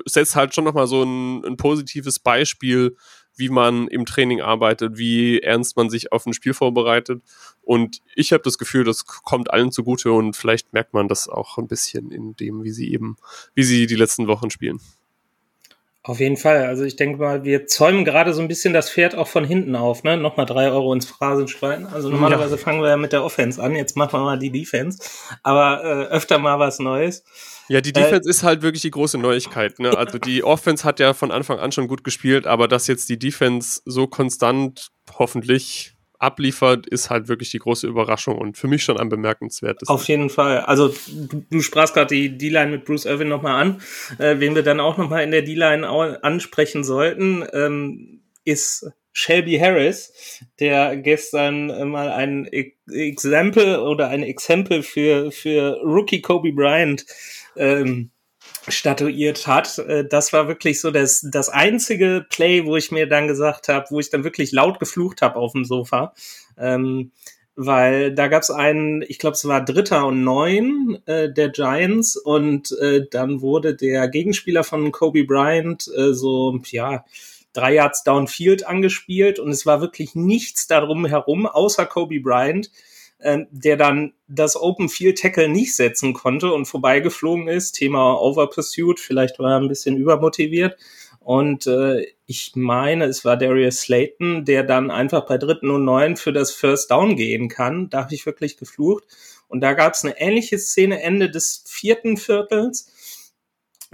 setzt 0.06 0.36
halt 0.36 0.56
schon 0.56 0.63
nochmal 0.63 0.88
so 0.88 1.04
ein, 1.04 1.45
ein 1.45 1.58
positives 1.58 2.19
Beispiel, 2.19 2.95
wie 3.36 3.50
man 3.50 3.88
im 3.88 4.06
Training 4.06 4.41
arbeitet, 4.41 4.97
wie 4.97 5.39
ernst 5.39 5.78
man 5.78 5.89
sich 5.89 6.12
auf 6.12 6.26
ein 6.26 6.34
Spiel 6.34 6.54
vorbereitet. 6.54 7.21
Und 7.62 8.02
ich 8.15 8.34
habe 8.34 8.41
das 8.43 8.58
Gefühl, 8.58 8.84
das 8.84 9.06
kommt 9.06 9.52
allen 9.52 9.71
zugute 9.71 10.12
und 10.12 10.36
vielleicht 10.36 10.73
merkt 10.73 10.93
man 10.93 11.08
das 11.08 11.30
auch 11.30 11.60
ein 11.60 11.67
bisschen 11.67 12.12
in 12.12 12.36
dem, 12.36 12.63
wie 12.63 12.71
sie 12.71 12.91
eben, 12.91 13.17
wie 13.54 13.63
sie 13.63 13.86
die 13.86 13.95
letzten 13.95 14.28
Wochen 14.28 14.50
spielen. 14.50 14.80
Auf 16.07 16.21
jeden 16.21 16.37
Fall. 16.37 16.65
Also 16.65 16.85
ich 16.85 16.95
denke 16.95 17.19
mal, 17.19 17.43
wir 17.43 17.67
zäumen 17.67 18.05
gerade 18.05 18.33
so 18.33 18.41
ein 18.41 18.47
bisschen 18.47 18.73
das 18.73 18.89
Pferd 18.89 19.13
auch 19.13 19.27
von 19.27 19.43
hinten 19.43 19.75
auf, 19.75 20.03
ne? 20.03 20.15
Nochmal 20.15 20.45
drei 20.45 20.71
Euro 20.71 20.93
ins 20.93 21.05
Phrasenschwein. 21.05 21.85
Also 21.85 22.09
normalerweise 22.09 22.57
fangen 22.57 22.81
wir 22.81 22.87
ja 22.87 22.95
mit 22.95 23.11
der 23.11 23.25
Offense 23.25 23.61
an, 23.61 23.75
jetzt 23.75 23.97
machen 23.97 24.13
wir 24.13 24.23
mal 24.23 24.39
die 24.39 24.49
Defense. 24.49 24.99
Aber 25.43 25.83
äh, 25.83 26.05
öfter 26.05 26.39
mal 26.39 26.59
was 26.59 26.79
Neues. 26.79 27.25
Ja, 27.67 27.81
die 27.81 27.91
Defense 27.91 28.29
ist 28.29 28.43
halt 28.43 28.61
wirklich 28.61 28.83
die 28.83 28.91
große 28.91 29.17
Neuigkeit. 29.17 29.79
Ne? 29.79 29.97
Also 29.97 30.17
die 30.17 30.45
Offense 30.45 30.85
hat 30.85 31.01
ja 31.01 31.13
von 31.13 31.29
Anfang 31.29 31.59
an 31.59 31.73
schon 31.73 31.89
gut 31.89 32.05
gespielt, 32.05 32.47
aber 32.47 32.69
dass 32.69 32.87
jetzt 32.87 33.09
die 33.09 33.19
Defense 33.19 33.81
so 33.83 34.07
konstant 34.07 34.87
hoffentlich 35.19 35.96
abliefert, 36.19 36.88
ist 36.88 37.10
halt 37.10 37.27
wirklich 37.27 37.51
die 37.51 37.60
große 37.60 37.88
Überraschung 37.88 38.38
und 38.38 38.58
für 38.58 38.67
mich 38.67 38.84
schon 38.84 38.97
ein 38.97 39.10
bemerkenswertes. 39.10 39.88
Auf 39.88 40.08
jeden 40.08 40.30
Fall. 40.30 40.62
Also 40.62 40.93
du, 41.08 41.45
du 41.49 41.62
sprachst 41.62 41.93
gerade 41.93 42.13
die 42.13 42.38
D-Line 42.38 42.71
mit 42.71 42.86
Bruce 42.86 43.06
Irvin 43.06 43.27
nochmal 43.27 43.62
an. 43.62 43.82
Äh, 44.17 44.39
wen 44.39 44.56
wir 44.56 44.63
dann 44.63 44.80
auch 44.80 44.97
nochmal 44.97 45.23
in 45.23 45.32
der 45.32 45.43
D-Line 45.43 45.88
ansprechen 46.23 46.84
sollten, 46.84 47.45
ähm, 47.53 48.21
ist 48.43 48.89
Shelby 49.12 49.58
Harris, 49.58 50.43
der 50.60 50.95
gestern 50.95 51.89
mal 51.89 52.10
ein 52.12 52.47
Exempel 52.88 53.77
oder 53.77 54.10
ein 54.10 54.21
Exempel 54.21 54.84
für, 54.84 55.32
für 55.32 55.82
Rookie 55.84 56.21
Kobe 56.21 56.53
Bryant 56.53 57.03
ähm, 57.56 58.12
statuiert 58.69 59.47
hat. 59.47 59.77
Äh, 59.80 60.06
Das 60.06 60.34
war 60.34 60.47
wirklich 60.47 60.80
so 60.82 60.91
das, 60.91 61.25
das 61.30 61.49
einzige 61.49 62.25
Play, 62.30 62.65
wo 62.65 62.75
ich 62.75 62.91
mir 62.91 63.08
dann 63.08 63.27
gesagt 63.27 63.67
habe, 63.69 63.88
wo 63.89 63.99
ich 63.99 64.10
dann 64.10 64.23
wirklich 64.23 64.51
laut 64.51 64.80
geflucht 64.80 65.21
habe 65.21 65.38
auf 65.38 65.53
dem 65.53 65.65
Sofa. 65.65 66.13
Ähm, 66.58 67.12
weil 67.60 68.13
da 68.13 68.27
gab 68.27 68.43
es 68.43 68.51
einen, 68.51 69.01
ich 69.01 69.17
glaube, 69.17 69.34
es 69.34 69.45
war 69.47 69.65
Dritter 69.65 70.06
und 70.06 70.23
Neun 70.23 70.99
äh, 71.08 71.34
der 71.34 71.49
Giants 71.49 72.15
und 72.15 72.71
äh, 72.80 73.08
dann 73.10 73.41
wurde 73.41 73.75
der 73.75 74.08
Gegenspieler 74.10 74.63
von 74.63 74.91
Kobe 74.91 75.23
Bryant 75.23 75.89
äh, 75.97 76.13
so, 76.13 76.60
ja, 76.67 77.03
drei 77.53 77.73
Yards 77.73 78.03
downfield 78.03 78.67
angespielt 78.67 79.39
und 79.39 79.49
es 79.49 79.65
war 79.65 79.82
wirklich 79.82 80.13
nichts 80.13 80.67
darum 80.67 81.08
herum, 81.08 81.47
außer 81.47 81.88
Kobe 81.88 82.19
Bryant, 82.19 82.69
ähm, 83.19 83.47
der 83.51 83.77
dann 83.77 84.13
das 84.27 84.56
Open 84.56 84.89
Field 84.89 85.17
Tackle 85.17 85.49
nicht 85.49 85.75
setzen 85.75 86.13
konnte 86.13 86.53
und 86.53 86.65
vorbeigeflogen 86.65 87.47
ist. 87.47 87.73
Thema 87.73 88.19
Over 88.21 88.49
Pursuit, 88.49 88.99
vielleicht 88.99 89.39
war 89.39 89.51
er 89.51 89.60
ein 89.60 89.67
bisschen 89.67 89.97
übermotiviert. 89.97 90.77
Und 91.19 91.67
äh, 91.67 92.06
ich 92.25 92.53
meine, 92.56 93.06
es 93.06 93.25
war 93.25 93.36
Darius 93.36 93.82
Slayton, 93.82 94.45
der 94.45 94.63
dann 94.63 94.91
einfach 94.91 95.25
bei 95.25 95.38
dritten 95.38 95.69
und 95.71 95.84
neun 95.84 96.15
für 96.15 96.32
das 96.32 96.51
First 96.51 96.91
Down 96.91 97.15
gehen 97.15 97.49
kann. 97.49 97.89
Da 97.89 98.03
habe 98.03 98.13
ich 98.13 98.25
wirklich 98.25 98.56
geflucht. 98.56 99.03
Und 99.49 99.62
da 99.62 99.73
gab 99.73 99.93
es 99.93 100.03
eine 100.03 100.19
ähnliche 100.19 100.58
Szene 100.58 101.01
Ende 101.01 101.30
des 101.30 101.63
vierten 101.65 102.17
Viertels. 102.17 102.93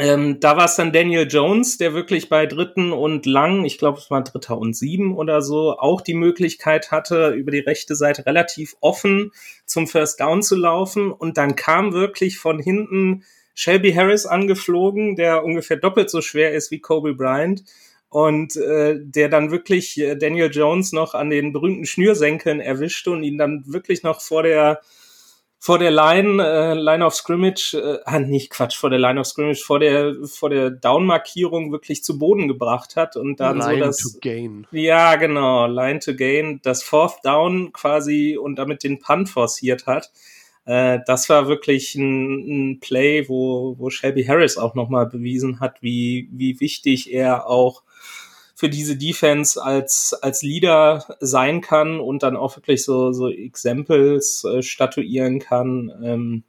Ähm, 0.04 0.42
da 0.42 0.58
war 0.58 0.66
es 0.66 0.76
dann 0.76 0.92
Daniel 0.92 1.26
Jones, 1.30 1.78
der 1.78 1.94
wirklich 1.94 2.28
bei 2.28 2.46
dritten 2.46 2.92
und 2.92 3.26
lang, 3.26 3.64
ich 3.64 3.78
glaube, 3.78 4.00
es 4.00 4.12
war 4.12 4.22
dritter 4.22 4.58
und 4.58 4.76
sieben 4.76 5.16
oder 5.16 5.42
so, 5.42 5.78
auch 5.80 6.02
die 6.02 6.14
Möglichkeit 6.14 6.92
hatte, 6.92 7.30
über 7.30 7.52
die 7.52 7.60
rechte 7.60 7.96
Seite 7.96 8.26
relativ 8.26 8.76
offen 8.82 9.32
zum 9.66 9.88
First 9.88 10.20
Down 10.20 10.44
zu 10.44 10.58
laufen. 10.58 11.10
Und 11.10 11.38
dann 11.38 11.56
kam 11.56 11.94
wirklich 11.94 12.38
von 12.38 12.60
hinten 12.60 13.24
Shelby 13.56 13.94
Harris 13.94 14.26
angeflogen, 14.26 15.16
der 15.16 15.46
ungefähr 15.46 15.78
doppelt 15.78 16.10
so 16.10 16.20
schwer 16.20 16.52
ist 16.54 16.70
wie 16.70 16.82
Kobe 16.82 17.14
Bryant. 17.14 17.64
und 18.10 18.58
äh, 18.58 19.00
der 19.00 19.30
dann 19.30 19.52
wirklich 19.52 19.98
äh, 19.98 20.18
Daniel 20.18 20.52
Jones 20.52 20.92
noch 20.92 21.14
an 21.14 21.30
den 21.30 21.54
berühmten 21.54 21.86
Schnürsenkeln 21.86 22.60
erwischte 22.60 23.12
und 23.12 23.24
ihn 23.24 23.38
dann 23.38 23.64
wirklich 23.68 24.04
noch 24.04 24.20
vor 24.20 24.44
der 24.44 24.82
vor 25.64 25.80
der 25.80 25.92
Line, 25.92 26.46
äh, 26.46 26.74
Line 26.74 27.06
of 27.06 27.16
Scrimmage, 27.16 27.74
äh, 27.74 28.00
ah, 28.04 28.20
nicht 28.20 28.50
Quatsch, 28.50 28.76
vor 28.76 28.90
der 28.90 29.00
Line 29.00 29.18
of 29.18 29.28
Scrimmage, 29.28 29.64
vor 29.64 29.80
der, 29.80 30.14
vor 30.26 30.50
der 30.50 30.72
Down-Markierung 30.72 31.72
wirklich 31.72 32.04
zu 32.04 32.20
Boden 32.20 32.50
gebracht 32.50 32.98
hat 32.98 33.16
und 33.16 33.40
dann 33.40 33.60
Line 33.60 33.80
so 33.80 33.86
das. 33.86 33.98
to 34.00 34.20
gain. 34.20 34.68
Ja, 34.72 35.16
genau, 35.16 35.68
Line 35.68 36.00
to 36.00 36.16
gain, 36.16 36.60
das 36.64 36.84
Fourth 36.84 37.24
Down 37.24 37.72
quasi 37.72 38.38
und 38.38 38.58
damit 38.58 38.84
den 38.84 39.00
Punt 39.00 39.30
forciert 39.30 39.88
hat. 39.88 40.12
Äh, 40.66 41.00
das 41.08 41.30
war 41.30 41.48
wirklich 41.48 41.96
ein, 41.96 42.74
ein 42.74 42.80
Play, 42.82 43.30
wo, 43.30 43.76
wo 43.80 43.90
Shelby 43.90 44.26
Harris 44.26 44.58
auch 44.58 44.76
nochmal 44.76 45.06
bewiesen 45.06 45.62
hat, 45.62 45.82
wie, 45.82 46.28
wie 46.34 46.60
wichtig 46.60 47.14
er 47.14 47.48
auch 47.48 47.84
für 48.64 48.70
diese 48.70 48.96
Defense 48.96 49.62
als, 49.62 50.14
als 50.22 50.42
Leader 50.42 51.18
sein 51.20 51.60
kann 51.60 52.00
und 52.00 52.24
dann 52.24 52.38
auch 52.38 52.56
wirklich 52.56 52.86
so, 52.86 53.12
so 53.12 53.28
Examples 53.28 54.46
äh, 54.46 54.62
statuieren 54.62 55.40
kann, 55.40 55.92
ähm, 56.02 56.44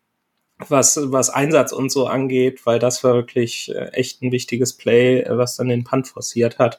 was, 0.68 0.96
was 1.02 1.28
Einsatz 1.28 1.72
und 1.72 1.90
so 1.90 2.06
angeht, 2.06 2.64
weil 2.66 2.78
das 2.78 3.02
war 3.02 3.14
wirklich 3.14 3.74
äh, 3.74 3.88
echt 3.88 4.22
ein 4.22 4.30
wichtiges 4.30 4.74
Play, 4.76 5.22
äh, 5.22 5.36
was 5.36 5.56
dann 5.56 5.66
den 5.66 5.82
Punt 5.82 6.06
forciert 6.06 6.60
hat. 6.60 6.78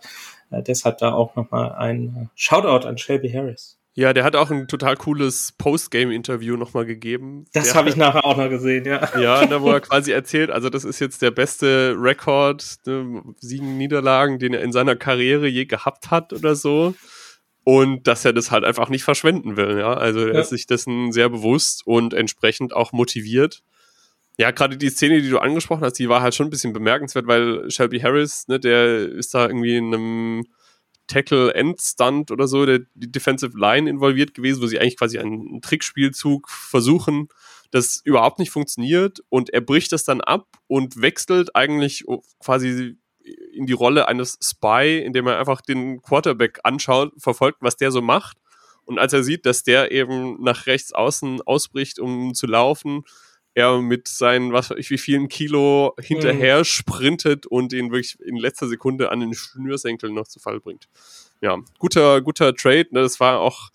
Äh, 0.51 0.63
deshalb 0.63 0.99
da 0.99 1.11
auch 1.11 1.35
nochmal 1.35 1.73
ein 1.73 2.29
Shoutout 2.35 2.87
an 2.87 2.97
Shelby 2.97 3.29
Harris. 3.29 3.74
Ja, 3.97 4.12
der 4.12 4.25
hat 4.25 4.36
auch 4.36 4.51
ein 4.51 4.67
total 4.67 4.97
cooles 4.97 5.53
Postgame-Interview 5.58 6.58
nochmal 6.58 6.86
gegeben. 6.86 7.45
Das 7.53 7.75
habe 7.75 7.88
ich 7.88 7.95
nachher 7.95 8.25
auch 8.25 8.36
noch 8.36 8.49
gesehen, 8.49 8.84
ja. 8.84 9.17
Ja, 9.17 9.45
da 9.45 9.62
wo 9.62 9.71
er 9.71 9.79
quasi 9.79 10.12
erzählt, 10.12 10.51
also 10.51 10.69
das 10.69 10.84
ist 10.84 10.99
jetzt 10.99 11.21
der 11.21 11.31
beste 11.31 11.95
Rekord, 11.97 12.75
ne, 12.86 13.23
Siegen, 13.39 13.77
Niederlagen, 13.77 14.38
den 14.38 14.53
er 14.53 14.62
in 14.62 14.73
seiner 14.73 14.97
Karriere 14.97 15.47
je 15.47 15.65
gehabt 15.65 16.12
hat 16.12 16.34
oder 16.34 16.55
so. 16.55 16.93
Und 17.63 18.05
dass 18.05 18.25
er 18.25 18.34
das 18.34 18.51
halt 18.51 18.65
einfach 18.65 18.89
nicht 18.89 19.03
verschwenden 19.03 19.55
will, 19.55 19.79
ja. 19.79 19.93
Also 19.93 20.19
er 20.19 20.34
ja. 20.34 20.41
ist 20.41 20.49
sich 20.49 20.67
dessen 20.67 21.13
sehr 21.13 21.29
bewusst 21.29 21.88
und 21.88 22.13
entsprechend 22.13 22.73
auch 22.73 22.91
motiviert. 22.91 23.63
Ja, 24.38 24.51
gerade 24.51 24.75
die 24.75 24.89
Szene, 24.89 25.21
die 25.21 25.29
du 25.29 25.39
angesprochen 25.39 25.86
hast, 25.86 25.93
die 25.93 26.10
war 26.10 26.21
halt 26.21 26.36
schon 26.36 26.47
ein 26.47 26.51
bisschen 26.51 26.73
bemerkenswert, 26.73 27.27
weil 27.27 27.71
Shelby 27.71 28.01
Harris, 28.01 28.49
ne, 28.49 28.60
der 28.60 29.08
ist 29.08 29.34
da 29.34 29.47
irgendwie 29.47 29.77
in 29.77 29.93
einem 29.93 30.45
Tackle-End-Stunt 31.07 32.31
oder 32.31 32.47
so, 32.47 32.65
der 32.65 32.79
die 32.93 33.11
Defensive 33.11 33.57
Line 33.57 33.89
involviert 33.89 34.33
gewesen, 34.33 34.61
wo 34.61 34.67
sie 34.67 34.79
eigentlich 34.79 34.97
quasi 34.97 35.19
einen 35.19 35.61
Trickspielzug 35.61 36.49
versuchen, 36.49 37.29
das 37.71 38.01
überhaupt 38.03 38.39
nicht 38.39 38.51
funktioniert 38.51 39.19
und 39.29 39.49
er 39.51 39.61
bricht 39.61 39.91
das 39.91 40.03
dann 40.03 40.21
ab 40.21 40.47
und 40.67 41.01
wechselt 41.01 41.55
eigentlich 41.55 42.05
quasi 42.39 42.97
in 43.53 43.65
die 43.65 43.73
Rolle 43.73 44.07
eines 44.07 44.37
Spy, 44.41 45.01
indem 45.03 45.27
er 45.27 45.39
einfach 45.39 45.61
den 45.61 46.01
Quarterback 46.01 46.59
anschaut, 46.63 47.13
verfolgt, 47.17 47.57
was 47.61 47.77
der 47.77 47.91
so 47.91 48.01
macht. 48.01 48.37
Und 48.85 48.99
als 48.99 49.13
er 49.13 49.23
sieht, 49.23 49.45
dass 49.45 49.63
der 49.63 49.91
eben 49.91 50.41
nach 50.43 50.67
rechts 50.67 50.93
außen 50.93 51.41
ausbricht, 51.41 51.99
um 51.99 52.35
zu 52.35 52.45
laufen, 52.45 53.03
er 53.55 53.81
mit 53.81 54.07
seinen, 54.09 54.51
was 54.51 54.69
weiß 54.69 54.77
ich, 54.77 54.89
wie 54.89 54.97
vielen 54.97 55.29
Kilo 55.29 55.95
hinterher 55.99 56.59
mhm. 56.59 56.65
sprintet 56.65 57.45
und 57.47 57.73
ihn 57.73 57.89
wirklich 57.89 58.19
in 58.19 58.35
letzter 58.35 58.67
Sekunde 58.67 59.11
an 59.11 59.21
den 59.21 59.33
Schnürsenkeln 59.33 60.13
noch 60.13 60.27
zu 60.27 60.39
Fall 60.39 60.59
bringt. 60.59 60.87
Ja, 61.41 61.57
guter, 61.79 62.21
guter 62.21 62.53
Trade. 62.53 62.87
Ne? 62.91 63.01
Das 63.01 63.19
war 63.21 63.39
auch, 63.39 63.69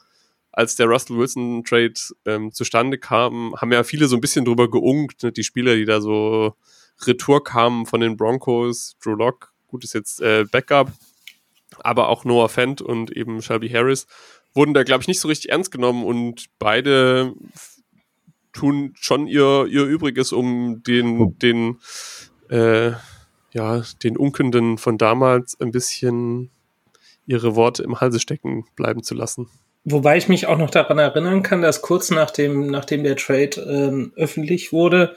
als 0.53 0.77
der 0.77 0.87
Russell 0.87 1.17
Wilson 1.17 1.65
Trade 1.65 1.95
ähm, 2.27 2.53
zustande 2.53 2.99
kam, 2.99 3.55
haben 3.57 3.73
ja 3.73 3.83
viele 3.83 4.07
so 4.07 4.17
ein 4.17 4.21
bisschen 4.21 4.45
drüber 4.45 4.71
geungt, 4.71 5.23
ne? 5.23 5.33
die 5.33 5.45
Spieler, 5.45 5.75
die 5.75 5.87
da 5.87 6.03
so 6.03 6.55
Retour 7.07 7.43
kamen 7.43 7.87
von 7.87 8.03
den 8.03 8.19
Broncos, 8.19 8.97
Drew 9.03 9.15
Locke, 9.15 9.49
gut 9.67 9.85
ist 9.85 9.95
jetzt 9.95 10.21
äh, 10.21 10.45
Backup, 10.51 10.93
aber 11.79 12.11
auch 12.11 12.27
Noah 12.27 12.51
Fent 12.51 12.83
und 12.83 13.17
eben 13.17 13.41
Shelby 13.41 13.71
Harris 13.71 14.07
wurden 14.53 14.75
da, 14.75 14.83
glaube 14.83 15.03
ich, 15.03 15.09
nicht 15.09 15.21
so 15.21 15.29
richtig 15.29 15.51
ernst 15.51 15.71
genommen 15.71 16.05
und 16.05 16.47
beide 16.59 17.35
tun 18.53 18.93
schon 18.95 19.27
ihr, 19.27 19.67
ihr 19.67 19.85
Übriges, 19.85 20.33
um 20.33 20.83
den, 20.83 21.21
oh. 21.21 21.35
den, 21.43 21.79
äh, 22.49 22.93
ja, 23.53 23.83
den 24.03 24.17
Unkenden 24.17 24.79
von 24.79 24.99
damals 24.99 25.61
ein 25.61 25.71
bisschen 25.71 26.51
ihre 27.27 27.55
Worte 27.57 27.83
im 27.83 28.01
Halse 28.01 28.21
stecken 28.21 28.65
bleiben 28.77 29.03
zu 29.03 29.15
lassen. 29.15 29.49
Wobei 29.85 30.19
ich 30.19 30.29
mich 30.29 30.47
auch 30.47 30.59
noch 30.59 30.71
daran 30.71 30.99
erinnern 30.99 31.43
kann, 31.43 31.63
dass 31.63 31.81
kurz 31.81 32.11
nachdem, 32.11 32.67
nachdem 32.67 33.03
der 33.03 33.17
Trade 33.17 33.61
ähm, 33.61 34.13
öffentlich 34.15 34.73
wurde, 34.73 35.15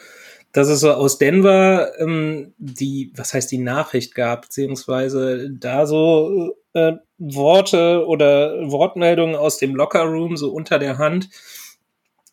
dass 0.54 0.70
es 0.70 0.82
so 0.82 0.92
aus 0.92 1.18
Denver 1.18 1.92
ähm, 2.00 2.54
die, 2.58 3.12
was 3.16 3.34
heißt 3.34 3.52
die 3.52 3.58
Nachricht 3.58 4.16
gab, 4.16 4.44
beziehungsweise 4.44 5.50
da 5.50 5.86
so 5.86 6.56
äh, 6.74 6.94
Worte 7.18 8.06
oder 8.08 8.72
Wortmeldungen 8.72 9.36
aus 9.36 9.58
dem 9.58 9.76
Lockerroom 9.76 10.38
so 10.38 10.52
unter 10.52 10.80
der 10.80 10.98
Hand, 10.98 11.30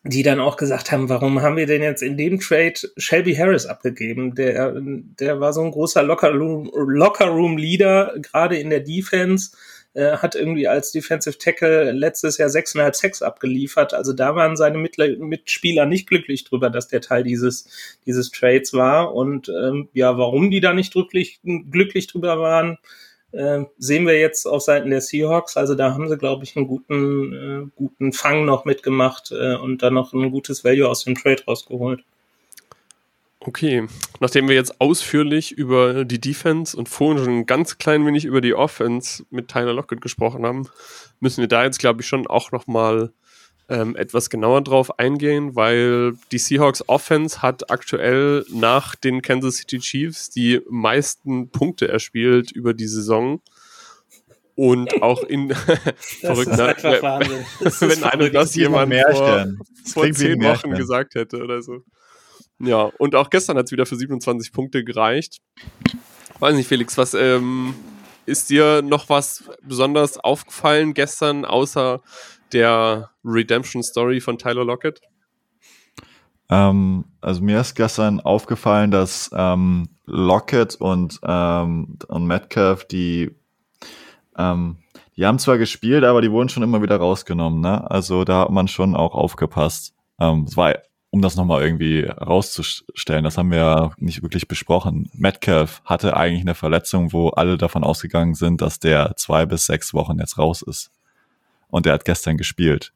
die 0.03 0.23
dann 0.23 0.39
auch 0.39 0.57
gesagt 0.57 0.91
haben, 0.91 1.09
warum 1.09 1.41
haben 1.41 1.57
wir 1.57 1.67
denn 1.67 1.83
jetzt 1.83 2.01
in 2.01 2.17
dem 2.17 2.39
Trade 2.39 2.73
Shelby 2.97 3.35
Harris 3.35 3.67
abgegeben? 3.67 4.33
Der, 4.33 4.73
der 4.81 5.39
war 5.39 5.53
so 5.53 5.61
ein 5.61 5.71
großer 5.71 6.01
Lockerroom, 6.01 6.71
Lockerroom 6.73 7.57
Leader, 7.57 8.15
gerade 8.19 8.57
in 8.57 8.71
der 8.71 8.79
Defense, 8.79 9.51
äh, 9.93 10.17
hat 10.17 10.35
irgendwie 10.35 10.67
als 10.67 10.91
Defensive 10.91 11.37
Tackle 11.37 11.91
letztes 11.91 12.37
Jahr 12.37 12.49
sechseinhalb 12.49 12.95
Sex 12.95 13.21
abgeliefert. 13.21 13.93
Also 13.93 14.13
da 14.13 14.35
waren 14.35 14.55
seine 14.55 14.77
Mitspieler 14.79 15.85
nicht 15.85 16.07
glücklich 16.07 16.45
drüber, 16.45 16.69
dass 16.71 16.87
der 16.87 17.01
Teil 17.01 17.23
dieses, 17.23 17.97
dieses 18.05 18.31
Trades 18.31 18.73
war. 18.73 19.13
Und 19.13 19.49
ähm, 19.49 19.89
ja, 19.93 20.17
warum 20.17 20.49
die 20.49 20.61
da 20.61 20.73
nicht 20.73 20.93
glücklich, 20.93 21.41
glücklich 21.43 22.07
drüber 22.07 22.39
waren, 22.39 22.77
äh, 23.31 23.63
sehen 23.77 24.05
wir 24.05 24.19
jetzt 24.19 24.45
auf 24.45 24.61
Seiten 24.61 24.89
der 24.89 25.01
Seahawks. 25.01 25.57
Also 25.57 25.75
da 25.75 25.93
haben 25.93 26.09
sie, 26.09 26.17
glaube 26.17 26.43
ich, 26.43 26.55
einen 26.55 26.67
guten, 26.67 27.33
äh, 27.33 27.69
guten 27.75 28.13
Fang 28.13 28.45
noch 28.45 28.65
mitgemacht 28.65 29.31
äh, 29.31 29.55
und 29.55 29.81
dann 29.83 29.93
noch 29.93 30.13
ein 30.13 30.31
gutes 30.31 30.63
Value 30.63 30.87
aus 30.87 31.03
dem 31.03 31.15
Trade 31.15 31.43
rausgeholt. 31.47 32.03
Okay, 33.43 33.87
nachdem 34.19 34.47
wir 34.47 34.53
jetzt 34.53 34.79
ausführlich 34.79 35.51
über 35.51 36.05
die 36.05 36.21
Defense 36.21 36.77
und 36.77 36.89
vorhin 36.89 37.23
schon 37.23 37.37
ein 37.39 37.45
ganz 37.47 37.79
klein 37.79 38.05
wenig 38.05 38.23
über 38.25 38.39
die 38.39 38.53
Offense 38.53 39.25
mit 39.31 39.47
Tyler 39.47 39.73
Lockett 39.73 39.99
gesprochen 39.99 40.45
haben, 40.45 40.69
müssen 41.19 41.41
wir 41.41 41.47
da 41.47 41.63
jetzt, 41.63 41.79
glaube 41.79 42.01
ich, 42.01 42.07
schon 42.07 42.27
auch 42.27 42.51
nochmal 42.51 43.11
ähm, 43.71 43.95
etwas 43.95 44.29
genauer 44.29 44.61
drauf 44.61 44.99
eingehen, 44.99 45.55
weil 45.55 46.13
die 46.31 46.37
Seahawks 46.37 46.83
Offense 46.89 47.41
hat 47.41 47.71
aktuell 47.71 48.45
nach 48.49 48.95
den 48.95 49.21
Kansas 49.21 49.55
City 49.55 49.79
Chiefs 49.79 50.29
die 50.29 50.59
meisten 50.69 51.49
Punkte 51.49 51.87
erspielt 51.87 52.51
über 52.51 52.73
die 52.73 52.87
Saison. 52.87 53.41
Und 54.55 55.01
auch 55.01 55.23
in 55.23 55.51
verrückt, 56.19 56.51
ne? 56.51 56.75
wenn 57.79 58.03
einem 58.03 58.31
das 58.33 58.53
jemand 58.53 58.93
vor, 58.93 59.47
vor 59.85 60.11
zehn 60.11 60.43
Wochen 60.43 60.71
gesagt 60.71 61.15
hätte 61.15 61.41
oder 61.41 61.61
so. 61.61 61.79
Ja, 62.59 62.91
und 62.99 63.15
auch 63.15 63.29
gestern 63.29 63.57
hat 63.57 63.67
es 63.67 63.71
wieder 63.71 63.85
für 63.85 63.95
27 63.95 64.51
Punkte 64.51 64.83
gereicht. 64.83 65.37
Weiß 66.39 66.53
nicht, 66.55 66.67
Felix, 66.67 66.97
was 66.97 67.13
ähm, 67.13 67.73
ist 68.25 68.49
dir 68.49 68.81
noch 68.81 69.07
was 69.07 69.45
besonders 69.63 70.17
aufgefallen 70.17 70.93
gestern, 70.93 71.45
außer 71.45 72.01
der 72.53 73.11
Redemption 73.23 73.83
Story 73.83 74.21
von 74.21 74.37
Tyler 74.37 74.65
Lockett? 74.65 75.01
Ähm, 76.51 77.05
also 77.21 77.41
mir 77.41 77.61
ist 77.61 77.75
gestern 77.75 78.19
aufgefallen, 78.19 78.91
dass 78.91 79.31
ähm, 79.33 79.87
Lockett 80.05 80.75
und, 80.75 81.19
ähm, 81.25 81.97
und 82.07 82.27
Metcalf, 82.27 82.85
die, 82.85 83.31
ähm, 84.37 84.77
die 85.15 85.25
haben 85.25 85.39
zwar 85.39 85.57
gespielt, 85.57 86.03
aber 86.03 86.21
die 86.21 86.31
wurden 86.31 86.49
schon 86.49 86.63
immer 86.63 86.81
wieder 86.81 86.97
rausgenommen. 86.97 87.61
Ne? 87.61 87.89
Also 87.89 88.25
da 88.25 88.41
hat 88.41 88.49
man 88.49 88.67
schon 88.67 88.95
auch 88.95 89.15
aufgepasst. 89.15 89.95
Ähm, 90.19 90.45
es 90.45 90.57
war, 90.57 90.75
um 91.09 91.21
das 91.21 91.37
nochmal 91.37 91.63
irgendwie 91.63 92.01
rauszustellen, 92.03 93.23
das 93.23 93.37
haben 93.37 93.51
wir 93.51 93.57
ja 93.57 93.91
nicht 93.97 94.21
wirklich 94.21 94.49
besprochen. 94.49 95.09
Metcalf 95.13 95.81
hatte 95.85 96.17
eigentlich 96.17 96.41
eine 96.41 96.55
Verletzung, 96.55 97.13
wo 97.13 97.29
alle 97.29 97.57
davon 97.57 97.85
ausgegangen 97.85 98.33
sind, 98.33 98.61
dass 98.61 98.79
der 98.79 99.13
zwei 99.15 99.45
bis 99.45 99.65
sechs 99.65 99.93
Wochen 99.93 100.19
jetzt 100.19 100.37
raus 100.37 100.61
ist 100.61 100.91
und 101.71 101.87
er 101.87 101.93
hat 101.93 102.05
gestern 102.05 102.37
gespielt. 102.37 102.93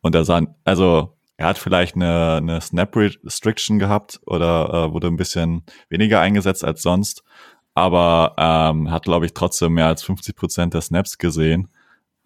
Und 0.00 0.14
er 0.14 0.24
sah, 0.24 0.42
also 0.64 1.16
er 1.36 1.48
hat 1.48 1.58
vielleicht 1.58 1.96
eine, 1.96 2.36
eine 2.36 2.60
Snap 2.60 2.94
Restriction 2.96 3.78
gehabt 3.78 4.20
oder 4.26 4.72
äh, 4.72 4.92
wurde 4.92 5.08
ein 5.08 5.16
bisschen 5.16 5.64
weniger 5.88 6.20
eingesetzt 6.20 6.64
als 6.64 6.82
sonst, 6.82 7.24
aber 7.74 8.34
ähm, 8.38 8.90
hat, 8.90 9.04
glaube 9.04 9.26
ich, 9.26 9.34
trotzdem 9.34 9.74
mehr 9.74 9.88
als 9.88 10.02
50 10.02 10.36
Prozent 10.36 10.74
der 10.74 10.80
Snaps 10.80 11.18
gesehen. 11.18 11.68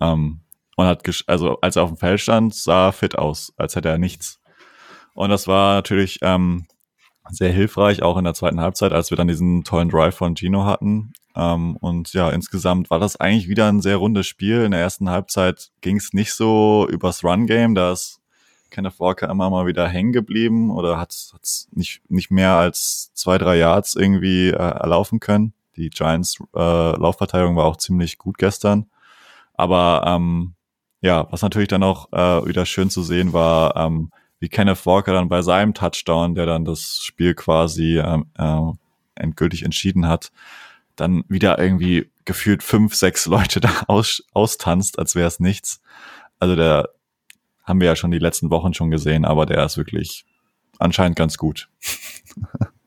Ähm, 0.01 0.41
und 0.77 0.87
hat, 0.87 1.03
also 1.27 1.59
als 1.61 1.77
er 1.77 1.83
auf 1.83 1.91
dem 1.91 1.99
Feld 1.99 2.21
stand, 2.21 2.55
sah 2.55 2.89
er 2.89 2.93
fit 2.93 3.19
aus, 3.19 3.53
als 3.57 3.77
hätte 3.77 3.89
er 3.89 3.99
nichts. 3.99 4.41
Und 5.15 5.31
das 5.31 5.47
war 5.49 5.75
natürlich 5.75 6.21
ähm, 6.23 6.67
sehr 7.31 7.53
hilfreich, 7.53 8.03
auch 8.03 8.17
in 8.17 8.25
der 8.25 8.35
zweiten 8.35 8.61
Halbzeit, 8.61 8.93
als 8.93 9.11
wir 9.11 9.17
dann 9.17 9.29
diesen 9.29 9.65
tollen 9.65 9.89
Drive 9.89 10.15
von 10.15 10.37
Gino 10.37 10.65
hatten. 10.65 11.13
Ähm, 11.37 11.77
und 11.77 12.13
ja, 12.13 12.31
insgesamt 12.31 12.91
war 12.91 12.99
das 12.99 13.17
eigentlich 13.17 13.49
wieder 13.49 13.69
ein 13.69 13.81
sehr 13.81 13.97
rundes 13.97 14.27
Spiel. 14.27 14.65
In 14.65 14.73
der 14.73 14.81
ersten 14.81 15.11
Halbzeit 15.11 15.71
ging 15.81 15.97
es 15.97 16.13
nicht 16.13 16.33
so 16.33 16.87
übers 16.91 17.25
Run-Game, 17.25 17.75
da 17.75 17.93
ist 17.93 18.21
Kenneth 18.71 19.01
Walker 19.01 19.29
immer 19.29 19.51
mal 19.51 19.67
wieder 19.67 19.89
hängen 19.89 20.13
geblieben 20.13 20.71
oder 20.71 20.99
hat 20.99 21.13
es 21.13 21.69
nicht, 21.73 22.03
nicht 22.09 22.31
mehr 22.31 22.55
als 22.55 23.13
zwei, 23.15 23.37
drei 23.37 23.57
Yards 23.57 23.95
irgendwie 23.95 24.49
äh, 24.49 24.53
erlaufen 24.53 25.21
können. 25.21 25.53
die 25.77 25.91
Giants 25.91 26.39
äh, 26.55 26.59
Laufverteidigung 26.97 27.57
war 27.57 27.65
auch 27.65 27.77
ziemlich 27.77 28.19
gut 28.19 28.39
gestern. 28.39 28.87
Aber 29.55 30.05
ähm, 30.07 30.55
ja, 31.01 31.27
was 31.31 31.43
natürlich 31.43 31.69
dann 31.69 31.83
auch 31.83 32.13
äh, 32.13 32.47
wieder 32.47 32.67
schön 32.67 32.91
zu 32.91 33.03
sehen 33.03 33.33
war, 33.33 33.77
ähm, 33.77 34.11
wie 34.39 34.49
Kenneth 34.49 34.87
Walker 34.87 35.13
dann 35.13 35.29
bei 35.29 35.43
seinem 35.43 35.75
Touchdown, 35.75 36.35
der 36.35 36.47
dann 36.47 36.65
das 36.65 37.01
Spiel 37.03 37.35
quasi 37.35 37.99
ähm, 37.99 38.27
äh, 38.39 38.73
endgültig 39.15 39.65
entschieden 39.65 40.07
hat, 40.07 40.33
dann 41.01 41.25
wieder 41.29 41.59
irgendwie 41.59 42.11
gefühlt 42.25 42.63
fünf, 42.63 42.95
sechs 42.95 43.27
Leute 43.27 43.61
da 43.61 43.71
aus, 43.89 44.23
austanzt, 44.33 44.99
als 44.99 45.15
wäre 45.15 45.29
es 45.29 45.41
nichts. 45.41 45.81
Also 46.39 46.57
der 46.57 46.91
haben 47.65 47.81
wir 47.81 47.89
ja 47.89 47.97
schon 47.97 48.11
die 48.11 48.19
letzten 48.19 48.51
Wochen 48.51 48.75
schon 48.75 48.91
gesehen, 48.91 49.25
aber 49.25 49.47
der 49.47 49.65
ist 49.65 49.77
wirklich 49.77 50.25
anscheinend 50.79 51.17
ganz 51.17 51.37
gut. 51.37 51.69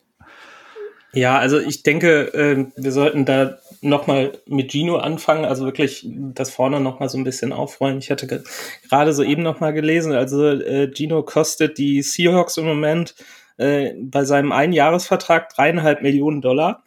Ja, 1.16 1.38
also 1.38 1.60
ich 1.60 1.84
denke, 1.84 2.34
äh, 2.34 2.66
wir 2.76 2.92
sollten 2.92 3.24
da 3.24 3.60
nochmal 3.82 4.32
mit 4.48 4.72
Gino 4.72 4.98
anfangen, 4.98 5.46
also 5.46 5.64
wirklich 5.64 6.08
das 6.10 6.50
vorne 6.50 6.80
nochmal 6.80 7.08
so 7.08 7.20
ein 7.20 7.24
bisschen 7.24 7.54
aufräumen. 7.54 8.00
Ich 8.00 8.10
hatte 8.10 8.44
gerade 8.90 9.14
so 9.14 9.22
eben 9.22 9.44
nochmal 9.44 9.74
gelesen, 9.74 10.14
also 10.14 10.44
äh, 10.48 10.92
Gino 10.92 11.22
kostet 11.22 11.78
die 11.78 12.02
Seahawks 12.02 12.58
im 12.58 12.66
Moment 12.66 13.14
äh, 13.58 13.94
bei 14.02 14.26
seinem 14.26 14.52
Einjahresvertrag 14.52 15.50
dreieinhalb 15.50 16.02
Millionen 16.02 16.42
Dollar. 16.42 16.84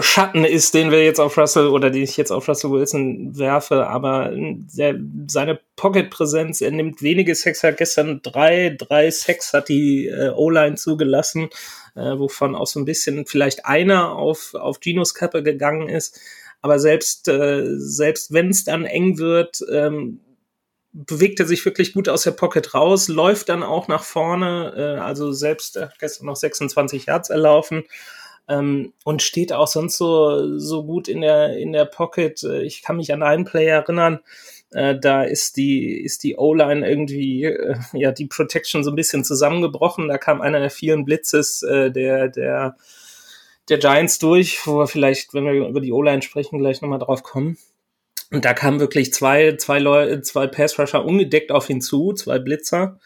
Schatten 0.00 0.44
ist, 0.44 0.74
den 0.74 0.92
wir 0.92 1.04
jetzt 1.04 1.18
auf 1.18 1.36
Russell 1.36 1.66
oder 1.66 1.90
den 1.90 2.04
ich 2.04 2.16
jetzt 2.16 2.30
auf 2.30 2.48
Russell 2.48 2.70
Wilson 2.70 3.36
werfe, 3.36 3.88
aber 3.88 4.30
der, 4.32 4.94
seine 5.26 5.58
Pocket-Präsenz, 5.74 6.60
er 6.60 6.70
nimmt 6.70 7.02
wenige 7.02 7.34
Sex, 7.34 7.64
hat 7.64 7.78
gestern 7.78 8.20
drei, 8.22 8.76
drei 8.78 9.10
Sex 9.10 9.52
hat 9.52 9.68
die 9.68 10.06
äh, 10.06 10.30
O-Line 10.30 10.76
zugelassen, 10.76 11.48
äh, 11.96 12.16
wovon 12.16 12.54
auch 12.54 12.68
so 12.68 12.78
ein 12.78 12.84
bisschen 12.84 13.26
vielleicht 13.26 13.66
einer 13.66 14.12
auf, 14.12 14.54
auf 14.54 14.78
Ginos 14.78 15.14
Kappe 15.14 15.42
gegangen 15.42 15.88
ist. 15.88 16.20
Aber 16.60 16.78
selbst, 16.78 17.26
äh, 17.26 17.64
selbst 17.76 18.32
wenn 18.32 18.50
es 18.50 18.62
dann 18.62 18.84
eng 18.84 19.18
wird, 19.18 19.64
ähm, 19.72 20.20
bewegt 20.92 21.40
er 21.40 21.46
sich 21.46 21.64
wirklich 21.64 21.92
gut 21.92 22.08
aus 22.08 22.22
der 22.22 22.32
Pocket 22.32 22.72
raus, 22.72 23.08
läuft 23.08 23.48
dann 23.48 23.64
auch 23.64 23.88
nach 23.88 24.04
vorne, 24.04 24.74
äh, 24.76 25.00
also 25.00 25.32
selbst 25.32 25.76
äh, 25.76 25.88
gestern 25.98 26.26
noch 26.26 26.36
26 26.36 27.06
Yards 27.06 27.30
erlaufen 27.30 27.82
ähm, 28.48 28.92
und 29.04 29.22
steht 29.22 29.52
auch 29.52 29.68
sonst 29.68 29.96
so, 29.96 30.58
so 30.58 30.84
gut 30.84 31.08
in 31.08 31.20
der, 31.20 31.56
in 31.56 31.72
der 31.72 31.84
Pocket. 31.84 32.42
Äh, 32.42 32.62
ich 32.62 32.82
kann 32.82 32.96
mich 32.96 33.12
an 33.12 33.22
einen 33.22 33.44
Player 33.44 33.76
erinnern, 33.76 34.20
äh, 34.72 34.98
da 34.98 35.22
ist 35.22 35.56
die, 35.56 35.92
ist 35.92 36.24
die 36.24 36.36
O-Line 36.36 36.88
irgendwie, 36.88 37.44
äh, 37.44 37.76
ja, 37.92 38.10
die 38.10 38.26
Protection 38.26 38.82
so 38.82 38.90
ein 38.90 38.96
bisschen 38.96 39.24
zusammengebrochen. 39.24 40.08
Da 40.08 40.18
kam 40.18 40.40
einer 40.40 40.60
der 40.60 40.70
vielen 40.70 41.04
Blitzes 41.04 41.62
äh, 41.62 41.90
der, 41.90 42.28
der, 42.28 42.76
der 43.68 43.78
Giants 43.78 44.18
durch, 44.18 44.66
wo 44.66 44.78
wir 44.78 44.86
vielleicht, 44.86 45.34
wenn 45.34 45.44
wir 45.44 45.68
über 45.68 45.80
die 45.80 45.92
O-Line 45.92 46.22
sprechen, 46.22 46.58
gleich 46.58 46.80
nochmal 46.80 46.98
drauf 46.98 47.22
kommen. 47.22 47.58
Und 48.30 48.46
da 48.46 48.54
kamen 48.54 48.80
wirklich 48.80 49.12
zwei, 49.12 49.56
zwei 49.56 49.78
Leute, 49.78 50.22
zwei 50.22 50.46
Pass-Rusher 50.46 51.04
ungedeckt 51.04 51.52
auf 51.52 51.68
ihn 51.68 51.82
zu, 51.82 52.14
zwei 52.14 52.38
Blitzer. 52.38 52.98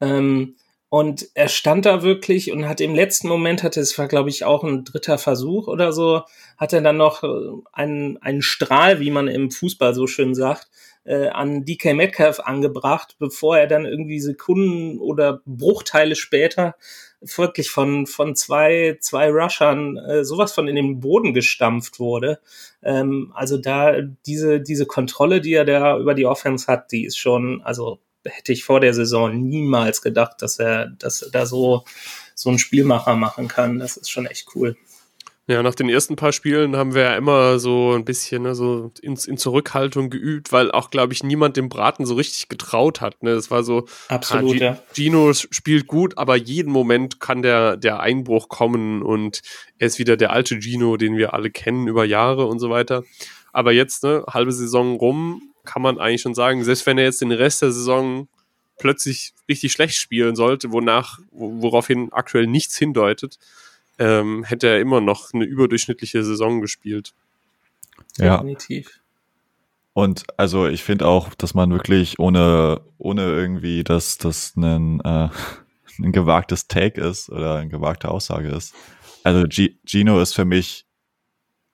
Ähm, 0.00 0.56
und 0.94 1.26
er 1.34 1.48
stand 1.48 1.86
da 1.86 2.04
wirklich 2.04 2.52
und 2.52 2.68
hat 2.68 2.80
im 2.80 2.94
letzten 2.94 3.26
Moment, 3.26 3.64
hatte 3.64 3.80
es 3.80 3.98
war 3.98 4.06
glaube 4.06 4.30
ich 4.30 4.44
auch 4.44 4.62
ein 4.62 4.84
dritter 4.84 5.18
Versuch 5.18 5.66
oder 5.66 5.92
so, 5.92 6.22
hat 6.56 6.72
er 6.72 6.82
dann 6.82 6.98
noch 6.98 7.24
äh, 7.24 7.26
einen, 7.72 8.16
einen 8.18 8.42
Strahl, 8.42 9.00
wie 9.00 9.10
man 9.10 9.26
im 9.26 9.50
Fußball 9.50 9.92
so 9.92 10.06
schön 10.06 10.36
sagt, 10.36 10.68
äh, 11.02 11.26
an 11.30 11.64
DK 11.64 11.94
Metcalf 11.94 12.38
angebracht, 12.38 13.16
bevor 13.18 13.58
er 13.58 13.66
dann 13.66 13.86
irgendwie 13.86 14.20
Sekunden 14.20 15.00
oder 15.00 15.40
Bruchteile 15.46 16.14
später 16.14 16.76
wirklich 17.20 17.70
von, 17.70 18.06
von 18.06 18.36
zwei, 18.36 18.96
zwei 19.00 19.30
Rushern 19.30 19.96
äh, 19.96 20.24
sowas 20.24 20.52
von 20.52 20.68
in 20.68 20.76
den 20.76 21.00
Boden 21.00 21.34
gestampft 21.34 21.98
wurde. 21.98 22.38
Ähm, 22.84 23.32
also 23.34 23.56
da 23.56 24.00
diese, 24.26 24.60
diese 24.60 24.86
Kontrolle, 24.86 25.40
die 25.40 25.54
er 25.54 25.64
da 25.64 25.98
über 25.98 26.14
die 26.14 26.26
Offense 26.26 26.68
hat, 26.68 26.92
die 26.92 27.04
ist 27.04 27.18
schon, 27.18 27.62
also 27.64 27.98
hätte 28.24 28.52
ich 28.52 28.64
vor 28.64 28.80
der 28.80 28.94
Saison 28.94 29.48
niemals 29.48 30.02
gedacht, 30.02 30.42
dass 30.42 30.58
er, 30.58 30.86
dass 30.86 31.22
er 31.22 31.30
da 31.30 31.46
so, 31.46 31.84
so 32.34 32.48
einen 32.48 32.58
Spielmacher 32.58 33.16
machen 33.16 33.48
kann. 33.48 33.78
Das 33.78 33.96
ist 33.96 34.10
schon 34.10 34.26
echt 34.26 34.48
cool. 34.54 34.76
Ja, 35.46 35.62
nach 35.62 35.74
den 35.74 35.90
ersten 35.90 36.16
paar 36.16 36.32
Spielen 36.32 36.74
haben 36.74 36.94
wir 36.94 37.02
ja 37.02 37.16
immer 37.16 37.58
so 37.58 37.92
ein 37.92 38.06
bisschen 38.06 38.44
ne, 38.44 38.54
so 38.54 38.92
in, 39.02 39.14
in 39.26 39.36
Zurückhaltung 39.36 40.08
geübt, 40.08 40.52
weil 40.52 40.70
auch, 40.70 40.88
glaube 40.88 41.12
ich, 41.12 41.22
niemand 41.22 41.58
dem 41.58 41.68
Braten 41.68 42.06
so 42.06 42.14
richtig 42.14 42.48
getraut 42.48 43.02
hat. 43.02 43.22
Ne? 43.22 43.32
Es 43.32 43.50
war 43.50 43.62
so, 43.62 43.84
Absolut, 44.08 44.54
ah, 44.62 44.64
ja. 44.64 44.82
Gino 44.94 45.34
spielt 45.34 45.86
gut, 45.86 46.16
aber 46.16 46.34
jeden 46.36 46.72
Moment 46.72 47.20
kann 47.20 47.42
der, 47.42 47.76
der 47.76 48.00
Einbruch 48.00 48.48
kommen 48.48 49.02
und 49.02 49.42
er 49.76 49.88
ist 49.88 49.98
wieder 49.98 50.16
der 50.16 50.32
alte 50.32 50.60
Gino, 50.62 50.96
den 50.96 51.18
wir 51.18 51.34
alle 51.34 51.50
kennen 51.50 51.88
über 51.88 52.06
Jahre 52.06 52.46
und 52.46 52.58
so 52.58 52.70
weiter. 52.70 53.04
Aber 53.52 53.72
jetzt, 53.72 54.02
ne, 54.02 54.24
halbe 54.26 54.52
Saison 54.52 54.96
rum, 54.96 55.53
kann 55.64 55.82
man 55.82 55.98
eigentlich 55.98 56.22
schon 56.22 56.34
sagen, 56.34 56.62
selbst 56.64 56.86
wenn 56.86 56.98
er 56.98 57.04
jetzt 57.04 57.20
den 57.20 57.32
Rest 57.32 57.62
der 57.62 57.72
Saison 57.72 58.28
plötzlich 58.78 59.32
richtig 59.48 59.72
schlecht 59.72 59.96
spielen 59.96 60.36
sollte, 60.36 60.72
wonach, 60.72 61.20
woraufhin 61.30 62.12
aktuell 62.12 62.46
nichts 62.46 62.76
hindeutet, 62.76 63.38
ähm, 63.98 64.44
hätte 64.44 64.68
er 64.68 64.80
immer 64.80 65.00
noch 65.00 65.32
eine 65.32 65.44
überdurchschnittliche 65.44 66.24
Saison 66.24 66.60
gespielt. 66.60 67.14
Ja. 68.18 68.36
Definitiv. 68.36 69.00
Und 69.92 70.24
also 70.36 70.66
ich 70.66 70.82
finde 70.82 71.06
auch, 71.06 71.34
dass 71.34 71.54
man 71.54 71.70
wirklich 71.70 72.18
ohne, 72.18 72.80
ohne 72.98 73.22
irgendwie, 73.22 73.84
dass 73.84 74.18
das 74.18 74.56
ein, 74.56 75.00
äh, 75.00 75.28
ein 75.98 76.12
gewagtes 76.12 76.66
Take 76.66 77.00
ist 77.00 77.30
oder 77.30 77.56
eine 77.56 77.70
gewagte 77.70 78.10
Aussage 78.10 78.48
ist. 78.48 78.74
Also 79.22 79.46
G 79.48 79.76
Gino 79.86 80.20
ist 80.20 80.34
für 80.34 80.44
mich 80.44 80.84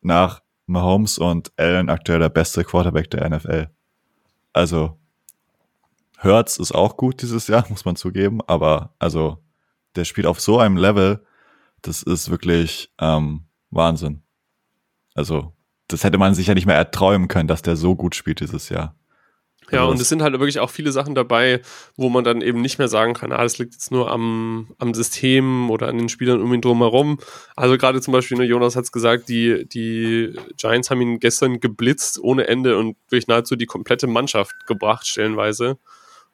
nach 0.02 0.42
Mahomes 0.66 1.18
und 1.18 1.50
Allen 1.56 1.88
aktuell 1.88 2.20
der 2.20 2.28
beste 2.28 2.62
Quarterback 2.62 3.10
der 3.10 3.28
NFL. 3.28 3.68
Also 4.52 4.98
Hertz 6.18 6.58
ist 6.58 6.72
auch 6.72 6.96
gut 6.96 7.22
dieses 7.22 7.46
Jahr, 7.48 7.66
muss 7.70 7.84
man 7.84 7.96
zugeben, 7.96 8.40
aber 8.46 8.94
also 8.98 9.38
der 9.96 10.04
spielt 10.04 10.26
auf 10.26 10.40
so 10.40 10.58
einem 10.58 10.76
Level, 10.76 11.24
das 11.82 12.02
ist 12.02 12.30
wirklich 12.30 12.92
ähm, 13.00 13.46
Wahnsinn. 13.70 14.22
Also 15.14 15.54
das 15.88 16.04
hätte 16.04 16.18
man 16.18 16.34
sich 16.34 16.46
ja 16.46 16.54
nicht 16.54 16.66
mehr 16.66 16.76
erträumen 16.76 17.26
können, 17.28 17.48
dass 17.48 17.62
der 17.62 17.76
so 17.76 17.96
gut 17.96 18.14
spielt 18.14 18.40
dieses 18.40 18.68
Jahr. 18.68 18.94
Ja, 19.70 19.84
und 19.84 20.00
es 20.00 20.08
sind 20.08 20.22
halt 20.22 20.32
wirklich 20.32 20.58
auch 20.58 20.70
viele 20.70 20.92
Sachen 20.92 21.14
dabei, 21.14 21.60
wo 21.96 22.08
man 22.08 22.24
dann 22.24 22.40
eben 22.40 22.60
nicht 22.60 22.78
mehr 22.78 22.88
sagen 22.88 23.14
kann, 23.14 23.32
ah, 23.32 23.42
das 23.42 23.58
liegt 23.58 23.74
jetzt 23.74 23.92
nur 23.92 24.10
am, 24.10 24.68
am 24.78 24.94
System 24.94 25.70
oder 25.70 25.88
an 25.88 25.98
den 25.98 26.08
Spielern 26.08 26.42
um 26.42 26.52
ihn 26.52 26.60
drumherum. 26.60 27.18
Also 27.56 27.78
gerade 27.78 28.00
zum 28.00 28.12
Beispiel, 28.12 28.38
ne, 28.38 28.44
Jonas 28.44 28.76
hat 28.76 28.84
es 28.84 28.92
gesagt, 28.92 29.28
die, 29.28 29.66
die 29.68 30.34
Giants 30.56 30.90
haben 30.90 31.00
ihn 31.00 31.20
gestern 31.20 31.60
geblitzt 31.60 32.18
ohne 32.22 32.48
Ende 32.48 32.78
und 32.78 32.96
durch 33.10 33.28
nahezu 33.28 33.56
die 33.56 33.66
komplette 33.66 34.06
Mannschaft 34.06 34.54
gebracht, 34.66 35.06
stellenweise. 35.06 35.78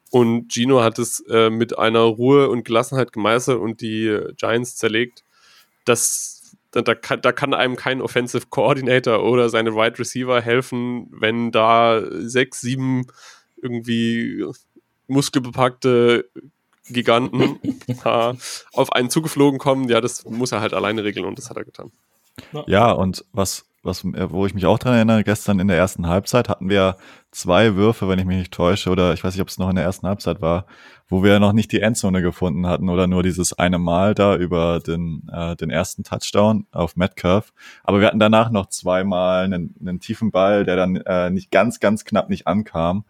Und 0.09 0.51
Gino 0.51 0.81
hat 0.81 0.99
es 0.99 1.19
äh, 1.29 1.49
mit 1.49 1.77
einer 1.77 1.99
Ruhe 1.99 2.49
und 2.49 2.63
Gelassenheit 2.63 3.11
gemeistert 3.11 3.59
und 3.59 3.81
die 3.81 4.19
Giants 4.37 4.77
zerlegt. 4.77 5.23
Das 5.85 6.36
da, 6.77 6.83
da, 6.83 6.95
kann, 6.95 7.21
da 7.21 7.31
kann 7.31 7.55
einem 7.55 7.75
kein 7.75 8.01
Offensive 8.01 8.47
Coordinator 8.49 9.23
oder 9.23 9.49
seine 9.49 9.73
Wide 9.73 9.97
Receiver 9.97 10.39
helfen, 10.41 11.07
wenn 11.11 11.51
da 11.51 12.03
sechs, 12.11 12.61
sieben 12.61 13.07
irgendwie 13.59 14.45
muskelbepackte 15.07 16.29
Giganten 16.89 17.59
auf 18.03 18.91
einen 18.91 19.09
zugeflogen 19.09 19.59
kommen. 19.59 19.89
Ja, 19.89 20.01
das 20.01 20.23
muss 20.25 20.51
er 20.51 20.61
halt 20.61 20.75
alleine 20.75 21.03
regeln 21.03 21.25
und 21.25 21.39
das 21.39 21.49
hat 21.49 21.57
er 21.57 21.65
getan. 21.65 21.91
Ja, 22.67 22.91
und 22.91 23.25
was, 23.33 23.65
was, 23.81 24.03
äh, 24.03 24.29
wo 24.29 24.45
ich 24.45 24.53
mich 24.53 24.67
auch 24.67 24.77
dran 24.77 24.93
erinnere, 24.93 25.23
gestern 25.23 25.59
in 25.59 25.67
der 25.67 25.77
ersten 25.77 26.05
Halbzeit 26.05 26.47
hatten 26.47 26.69
wir 26.69 26.97
zwei 27.31 27.73
Würfe, 27.73 28.07
wenn 28.07 28.19
ich 28.19 28.25
mich 28.25 28.37
nicht 28.37 28.53
täusche, 28.53 28.91
oder 28.91 29.13
ich 29.13 29.23
weiß 29.23 29.33
nicht, 29.33 29.41
ob 29.41 29.47
es 29.47 29.57
noch 29.57 29.69
in 29.69 29.75
der 29.75 29.85
ersten 29.85 30.07
Halbzeit 30.07 30.41
war, 30.41 30.67
wo 31.07 31.23
wir 31.23 31.39
noch 31.39 31.53
nicht 31.53 31.71
die 31.71 31.81
Endzone 31.81 32.21
gefunden 32.21 32.67
hatten 32.67 32.89
oder 32.89 33.07
nur 33.07 33.23
dieses 33.23 33.53
eine 33.53 33.79
Mal 33.79 34.13
da 34.13 34.35
über 34.35 34.79
den, 34.79 35.27
äh, 35.31 35.55
den 35.55 35.69
ersten 35.69 36.03
Touchdown 36.03 36.67
auf 36.71 36.95
Metcalf. 36.95 37.53
Aber 37.83 37.99
wir 37.99 38.07
hatten 38.07 38.19
danach 38.19 38.51
noch 38.51 38.67
zweimal 38.67 39.45
einen, 39.45 39.75
einen 39.79 39.99
tiefen 39.99 40.31
Ball, 40.31 40.65
der 40.65 40.75
dann 40.75 40.97
äh, 40.97 41.29
nicht 41.29 41.51
ganz, 41.51 41.79
ganz 41.79 42.03
knapp 42.03 42.29
nicht 42.29 42.47
ankam, 42.47 43.05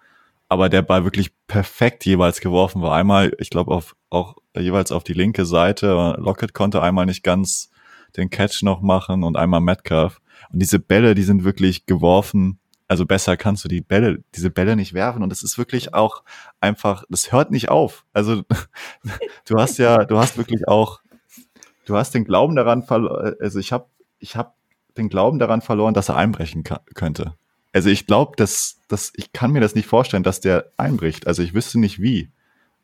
aber 0.50 0.70
der 0.70 0.82
Ball 0.82 1.04
wirklich 1.04 1.32
perfekt 1.48 2.06
jeweils 2.06 2.40
geworfen 2.40 2.82
war. 2.82 2.96
Einmal, 2.96 3.34
ich 3.40 3.50
glaube, 3.50 3.72
auf, 3.72 3.96
auch 4.10 4.36
jeweils 4.56 4.92
auf 4.92 5.04
die 5.04 5.14
linke 5.14 5.46
Seite. 5.46 6.16
Lockett 6.20 6.54
konnte 6.54 6.82
einmal 6.82 7.06
nicht 7.06 7.24
ganz 7.24 7.72
den 8.16 8.30
Catch 8.30 8.64
noch 8.64 8.82
machen 8.82 9.24
und 9.24 9.38
einmal 9.38 9.62
Metcalf. 9.62 10.22
Und 10.52 10.60
diese 10.62 10.80
Bälle, 10.80 11.16
die 11.16 11.24
sind 11.24 11.44
wirklich 11.44 11.86
geworfen. 11.86 12.60
Also 12.88 13.06
besser 13.06 13.36
kannst 13.36 13.64
du 13.64 13.68
die 13.68 13.82
Bälle, 13.82 14.24
diese 14.36 14.50
Bälle 14.50 14.76
nicht 14.76 14.94
werfen. 14.94 15.22
Und 15.22 15.34
es 15.34 15.44
ist 15.44 15.58
wirklich 15.58 15.94
auch 15.94 16.24
einfach, 16.62 17.04
das 17.10 17.32
hört 17.32 17.52
nicht 17.52 17.70
auf. 17.70 18.06
Also 18.14 18.44
du 19.46 19.58
hast 19.58 19.78
ja, 19.78 20.06
du 20.06 20.18
hast 20.18 20.38
wirklich 20.38 20.68
auch, 20.68 21.02
du 21.86 21.98
hast 21.98 22.14
den 22.14 22.24
Glauben 22.24 22.56
daran 22.56 22.84
verloren, 22.84 23.36
also 23.40 23.60
ich 23.60 23.72
habe 23.72 23.88
ich 24.20 24.36
hab 24.36 24.56
den 24.98 25.10
Glauben 25.10 25.38
daran 25.38 25.62
verloren, 25.62 25.94
dass 25.94 26.10
er 26.10 26.16
einbrechen 26.16 26.64
könnte. 26.96 27.36
Also 27.74 27.90
ich 27.90 28.08
glaube, 28.08 28.36
dass, 28.38 28.80
dass 28.88 29.12
ich 29.16 29.34
kann 29.34 29.52
mir 29.52 29.62
das 29.62 29.76
nicht 29.76 29.88
vorstellen, 29.88 30.24
dass 30.24 30.40
der 30.40 30.72
einbricht. 30.78 31.28
Also 31.28 31.44
ich 31.44 31.54
wüsste 31.54 31.80
nicht 31.80 32.02
wie. 32.02 32.32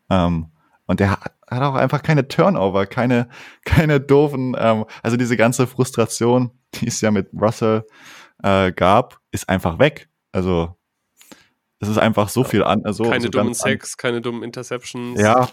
Ähm, 0.09 0.51
und 0.85 0.99
der 0.99 1.11
hat, 1.11 1.33
hat 1.49 1.63
auch 1.63 1.75
einfach 1.75 2.03
keine 2.03 2.27
Turnover, 2.27 2.85
keine, 2.85 3.29
keine 3.65 3.99
doofen, 3.99 4.55
ähm, 4.59 4.85
also 5.01 5.17
diese 5.17 5.37
ganze 5.37 5.65
Frustration, 5.65 6.51
die 6.75 6.87
es 6.87 7.01
ja 7.01 7.09
mit 7.09 7.29
Russell 7.33 7.85
äh, 8.43 8.71
gab, 8.71 9.19
ist 9.31 9.49
einfach 9.49 9.79
weg. 9.79 10.09
Also 10.31 10.75
es 11.79 11.89
ist 11.89 11.97
einfach 11.97 12.29
so 12.29 12.43
viel 12.43 12.63
an. 12.63 12.85
Also, 12.85 13.03
keine 13.03 13.23
so 13.23 13.29
dummen 13.29 13.53
Sex, 13.53 13.97
keine 13.97 14.21
dummen 14.21 14.43
Interceptions. 14.43 15.19
Ja, 15.19 15.49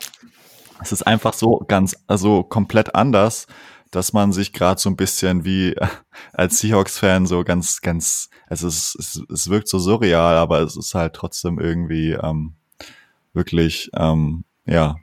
es 0.81 0.93
ist 0.93 1.03
einfach 1.07 1.33
so 1.33 1.65
ganz, 1.67 1.97
also 2.07 2.43
komplett 2.43 2.95
anders, 2.95 3.47
dass 3.91 4.13
man 4.13 4.33
sich 4.33 4.53
gerade 4.53 4.81
so 4.81 4.89
ein 4.89 4.97
bisschen 4.97 5.45
wie 5.45 5.75
als 6.33 6.61
Seahawks-Fan 6.61 7.27
so 7.27 7.43
ganz, 7.43 7.81
ganz, 7.81 8.31
also 8.47 8.69
es, 8.69 8.95
es, 8.99 9.23
es 9.33 9.51
wirkt 9.51 9.69
so 9.69 9.79
surreal, 9.79 10.37
aber 10.37 10.61
es 10.61 10.77
ist 10.77 10.95
halt 10.95 11.15
trotzdem 11.15 11.59
irgendwie 11.59 12.13
ähm, 12.13 12.55
wirklich, 13.33 13.91
ähm, 13.95 14.45
ja, 14.67 14.97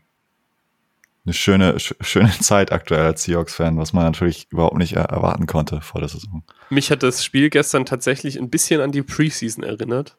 eine 1.28 1.34
schöne, 1.34 1.78
schöne 1.78 2.32
Zeit 2.40 2.72
aktuell 2.72 3.02
als 3.02 3.24
Seahawks-Fan, 3.24 3.78
was 3.78 3.92
man 3.92 4.06
natürlich 4.06 4.48
überhaupt 4.50 4.78
nicht 4.78 4.94
erwarten 4.94 5.46
konnte 5.46 5.82
vor 5.82 6.00
der 6.00 6.10
Saison. 6.10 6.44
Mich 6.70 6.90
hat 6.90 7.04
das 7.04 7.24
Spiel 7.24 7.50
gestern 7.50 7.86
tatsächlich 7.86 8.40
ein 8.40 8.50
bisschen 8.50 8.80
an 8.80 8.94
die 8.94 9.04
Preseason 9.04 9.64
erinnert, 9.64 10.18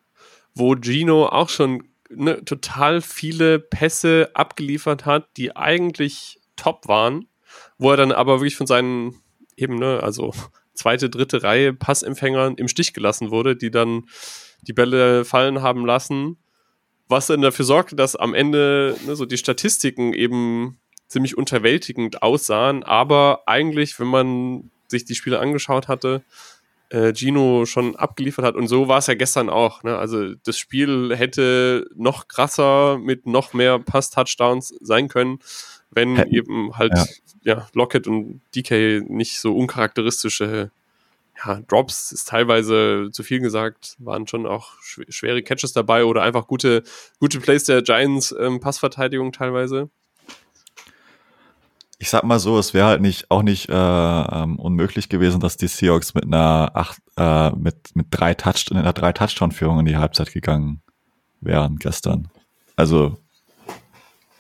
wo 0.55 0.77
Gino 0.77 1.27
auch 1.27 1.49
schon 1.49 1.85
ne, 2.11 2.45
total 2.45 3.01
viele 3.01 3.59
Pässe 3.59 4.31
abgeliefert 4.35 5.07
hat, 5.07 5.29
die 5.39 5.57
eigentlich 5.57 6.41
top 6.57 6.87
waren, 6.89 7.27
wo 7.79 7.91
er 7.91 7.97
dann 7.97 8.13
aber 8.13 8.41
wirklich 8.41 8.57
von 8.57 8.67
seinen 8.67 9.15
eben, 9.57 9.77
ne, 9.77 10.01
also 10.03 10.35
zweite, 10.75 11.09
dritte 11.09 11.43
Reihe 11.43 11.73
Passempfängern 11.73 12.57
im 12.57 12.69
Stich 12.69 12.93
gelassen 12.93 13.31
wurde, 13.31 13.57
die 13.57 13.71
dann 13.71 14.05
die 14.61 14.75
Bälle 14.75 15.25
fallen 15.25 15.63
haben 15.63 15.87
lassen, 15.87 16.37
was 17.09 17.29
dann 17.29 17.41
dafür 17.41 17.65
sorgte, 17.65 17.97
dass 17.97 18.15
am 18.15 18.35
Ende 18.35 18.95
ne, 19.07 19.17
so 19.17 19.25
die 19.25 19.39
Statistiken 19.39 20.13
eben 20.13 20.79
ziemlich 21.09 21.37
unterwältigend 21.37 22.23
aussahen, 22.23 22.83
aber 22.85 23.43
eigentlich, 23.47 23.99
wenn 23.99 24.07
man 24.07 24.71
sich 24.89 25.05
die 25.05 25.15
Spiele 25.15 25.41
angeschaut 25.41 25.89
hatte, 25.89 26.23
äh, 26.91 27.13
Gino 27.15 27.67
schon 27.67 27.97
abgeliefert 27.97 28.45
hat. 28.45 28.55
Und 28.55 28.69
so 28.69 28.89
war 28.89 28.99
es 28.99 29.07
ja 29.07 29.15
gestern 29.15 29.51
auch. 29.51 29.83
Ne? 29.83 29.97
Also 29.97 30.35
das 30.35 30.59
Spiel 30.59 31.15
hätte 31.17 31.89
noch 31.95 32.29
krasser 32.29 32.99
mit 32.99 33.27
noch 33.27 33.53
mehr 33.53 33.79
Pass-Touchdowns 33.79 34.75
sein 34.81 35.09
können, 35.09 35.41
wenn 35.91 36.17
Hätten. 36.17 36.35
eben 36.35 36.79
halt 36.79 36.93
ja. 36.95 37.07
ja. 37.43 37.67
Lockett 37.75 38.07
und 38.07 38.41
DK 38.55 39.03
nicht 39.09 39.41
so 39.41 39.55
uncharakteristische 39.57 40.71
ja, 41.45 41.61
Drops 41.69 42.11
ist 42.11 42.29
teilweise 42.29 43.11
zu 43.13 43.23
viel 43.23 43.41
gesagt, 43.41 43.95
waren 43.99 44.27
schon 44.27 44.45
auch 44.47 44.73
schwere 44.83 45.43
Catches 45.43 45.73
dabei 45.73 46.05
oder 46.05 46.23
einfach 46.23 46.49
gute, 46.49 46.83
gute 47.21 47.39
Plays 47.39 47.65
der 47.65 47.83
Giants 47.83 48.35
ähm, 48.39 48.59
Passverteidigung 48.59 49.33
teilweise 49.33 49.89
ich 51.99 52.11
sag 52.11 52.23
mal 52.23 52.39
so, 52.39 52.59
es 52.59 52.75
wäre 52.75 52.87
halt 52.87 53.01
nicht 53.01 53.31
auch 53.31 53.43
nicht 53.43 53.69
äh, 53.69 53.73
ähm, 53.73 54.59
unmöglich 54.59 55.09
gewesen, 55.09 55.41
dass 55.41 55.57
die 55.57 55.67
Seahawks 55.67 56.15
mit 56.15 56.25
einer 56.25 56.71
acht, 56.75 57.01
äh, 57.17 57.51
mit 57.51 57.95
mit 57.95 58.07
drei 58.11 58.35
Touch 58.35 58.67
in 58.71 58.77
einer 58.77 58.93
drei 58.93 59.13
Touchdown 59.13 59.51
Führung 59.51 59.81
in 59.81 59.87
die 59.87 59.97
Halbzeit 59.97 60.33
gegangen 60.33 60.83
wären 61.41 61.77
gestern. 61.77 62.29
Also 62.77 63.19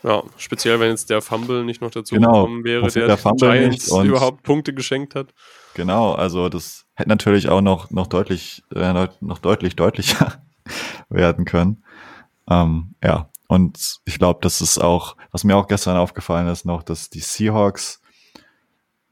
ja, 0.04 0.22
speziell 0.36 0.78
wenn 0.78 0.90
jetzt 0.90 1.10
der 1.10 1.20
Fumble 1.20 1.64
nicht 1.64 1.82
noch 1.82 1.90
dazu 1.90 2.14
genau, 2.14 2.42
gekommen 2.42 2.64
wäre, 2.64 2.86
der, 2.88 3.16
der 3.16 3.16
Giants 3.16 3.90
überhaupt 3.90 4.44
Punkte 4.44 4.72
geschenkt 4.72 5.16
hat. 5.16 5.34
Genau, 5.74 6.12
also 6.12 6.48
das 6.48 6.86
hätte 6.94 7.08
natürlich 7.08 7.48
auch 7.48 7.60
noch 7.60 7.90
noch 7.90 8.06
deutlich 8.06 8.62
äh, 8.72 9.08
noch 9.20 9.38
deutlich 9.38 9.74
deutlicher 9.74 10.40
werden 11.08 11.44
können. 11.44 11.82
Ähm, 12.48 12.94
ja, 13.02 13.28
und 13.48 14.00
ich 14.04 14.18
glaube, 14.18 14.40
das 14.42 14.60
ist 14.60 14.78
auch, 14.78 15.16
was 15.32 15.42
mir 15.42 15.56
auch 15.56 15.66
gestern 15.66 15.96
aufgefallen 15.96 16.46
ist, 16.48 16.66
noch, 16.66 16.82
dass 16.82 17.08
die 17.08 17.20
Seahawks, 17.20 18.00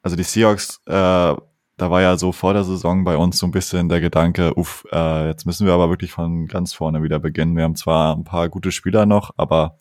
also 0.02 0.14
die 0.14 0.22
Seahawks, 0.22 0.80
äh, 0.86 1.34
da 1.78 1.90
war 1.90 2.02
ja 2.02 2.16
so 2.16 2.32
vor 2.32 2.52
der 2.52 2.64
Saison 2.64 3.04
bei 3.04 3.16
uns 3.16 3.38
so 3.38 3.46
ein 3.46 3.50
bisschen 3.50 3.88
der 3.88 4.00
Gedanke, 4.00 4.54
uff, 4.54 4.86
äh, 4.92 5.28
jetzt 5.28 5.46
müssen 5.46 5.66
wir 5.66 5.72
aber 5.72 5.88
wirklich 5.88 6.12
von 6.12 6.46
ganz 6.46 6.74
vorne 6.74 7.02
wieder 7.02 7.18
beginnen. 7.18 7.56
Wir 7.56 7.64
haben 7.64 7.76
zwar 7.76 8.14
ein 8.14 8.24
paar 8.24 8.48
gute 8.50 8.72
Spieler 8.72 9.06
noch, 9.06 9.32
aber 9.36 9.78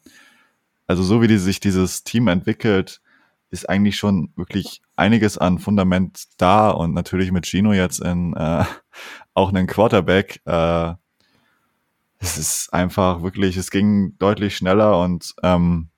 also 0.88 1.04
so 1.04 1.22
wie 1.22 1.28
die, 1.28 1.38
sich 1.38 1.60
dieses 1.60 2.04
Team 2.04 2.28
entwickelt, 2.28 3.02
ist 3.52 3.70
eigentlich 3.70 3.98
schon 3.98 4.32
wirklich 4.36 4.82
einiges 4.96 5.38
an 5.38 5.60
Fundament 5.60 6.26
da 6.38 6.70
und 6.70 6.94
natürlich 6.94 7.32
mit 7.32 7.46
Gino 7.46 7.74
jetzt 7.74 8.00
in 8.00 8.34
äh, 8.36 8.64
auch 9.34 9.50
einen 9.50 9.68
Quarterback, 9.68 10.42
äh, 10.46 10.94
es 12.20 12.38
ist 12.38 12.74
einfach 12.74 13.22
wirklich, 13.22 13.58
es 13.58 13.72
ging 13.72 14.18
deutlich 14.18 14.58
schneller 14.58 15.00
und 15.00 15.34
ähm, 15.44 15.90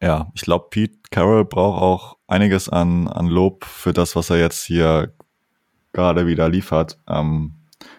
ja, 0.00 0.30
ich 0.34 0.42
glaube, 0.42 0.66
Pete 0.70 0.98
Carroll 1.10 1.44
braucht 1.44 1.82
auch 1.82 2.16
einiges 2.26 2.68
an, 2.68 3.08
an 3.08 3.26
Lob 3.26 3.64
für 3.64 3.92
das, 3.92 4.14
was 4.14 4.30
er 4.30 4.38
jetzt 4.38 4.64
hier 4.64 5.12
gerade 5.92 6.26
wieder 6.26 6.48
liefert, 6.48 6.98
ähm, 7.08 7.54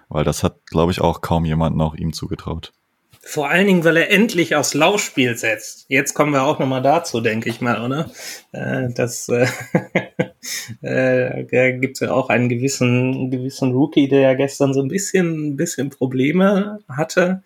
weil 0.07 0.23
das 0.23 0.43
hat, 0.43 0.65
glaube 0.67 0.91
ich, 0.91 1.01
auch 1.01 1.21
kaum 1.21 1.45
jemand 1.45 1.75
noch 1.75 1.95
ihm 1.95 2.13
zugetraut. 2.13 2.71
Vor 3.29 3.47
allen 3.47 3.67
Dingen, 3.67 3.83
weil 3.83 3.95
er 3.95 4.09
endlich 4.09 4.55
aufs 4.55 4.73
Laufspiel 4.73 5.37
setzt. 5.37 5.85
Jetzt 5.87 6.15
kommen 6.15 6.33
wir 6.33 6.41
auch 6.41 6.57
nochmal 6.57 6.81
dazu, 6.81 7.21
denke 7.21 7.47
ich 7.47 7.61
mal, 7.61 7.85
oder? 7.85 8.09
Äh, 8.53 8.91
das 8.95 9.29
äh, 9.29 9.45
äh, 10.81 11.77
gibt 11.77 11.97
es 11.97 11.99
ja 11.99 12.11
auch 12.11 12.29
einen 12.29 12.49
gewissen, 12.49 13.29
gewissen 13.29 13.71
Rookie, 13.71 14.07
der 14.07 14.21
ja 14.21 14.33
gestern 14.33 14.73
so 14.73 14.81
ein 14.81 14.87
bisschen, 14.87 15.49
ein 15.49 15.57
bisschen 15.57 15.91
Probleme 15.91 16.79
hatte, 16.89 17.43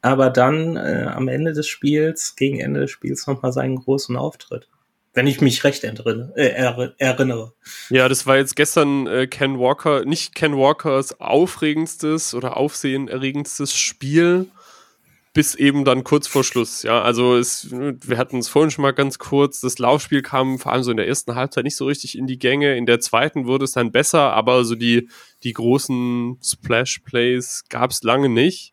aber 0.00 0.30
dann 0.30 0.78
äh, 0.78 1.04
am 1.14 1.28
Ende 1.28 1.52
des 1.52 1.66
Spiels, 1.66 2.34
gegen 2.36 2.58
Ende 2.58 2.80
des 2.80 2.90
Spiels 2.90 3.26
nochmal 3.26 3.52
seinen 3.52 3.76
großen 3.76 4.16
Auftritt 4.16 4.68
wenn 5.16 5.26
ich 5.26 5.40
mich 5.40 5.64
recht 5.64 5.82
entrinne, 5.82 6.30
äh, 6.36 6.50
erinnere. 6.98 7.54
Ja, 7.88 8.06
das 8.06 8.26
war 8.26 8.36
jetzt 8.36 8.54
gestern 8.54 9.06
äh, 9.06 9.26
Ken 9.26 9.58
Walker, 9.58 10.04
nicht 10.04 10.34
Ken 10.34 10.58
Walkers 10.58 11.18
aufregendstes 11.18 12.34
oder 12.34 12.58
aufsehenerregendstes 12.58 13.74
Spiel, 13.74 14.50
bis 15.36 15.54
eben 15.54 15.84
dann 15.84 16.02
kurz 16.02 16.26
vor 16.26 16.44
Schluss. 16.44 16.82
Ja, 16.82 17.02
also 17.02 17.36
es, 17.36 17.70
wir 17.70 18.16
hatten 18.16 18.38
es 18.38 18.48
vorhin 18.48 18.70
schon 18.70 18.80
mal 18.80 18.94
ganz 18.94 19.18
kurz. 19.18 19.60
Das 19.60 19.78
Laufspiel 19.78 20.22
kam 20.22 20.58
vor 20.58 20.72
allem 20.72 20.82
so 20.82 20.90
in 20.90 20.96
der 20.96 21.06
ersten 21.06 21.34
Halbzeit 21.34 21.64
nicht 21.64 21.76
so 21.76 21.84
richtig 21.84 22.16
in 22.16 22.26
die 22.26 22.38
Gänge. 22.38 22.74
In 22.74 22.86
der 22.86 23.00
zweiten 23.00 23.46
wurde 23.46 23.66
es 23.66 23.72
dann 23.72 23.92
besser, 23.92 24.32
aber 24.32 24.64
so 24.64 24.74
die, 24.74 25.10
die 25.42 25.52
großen 25.52 26.38
Splash-Plays 26.42 27.64
gab 27.68 27.90
es 27.90 28.02
lange 28.02 28.30
nicht. 28.30 28.72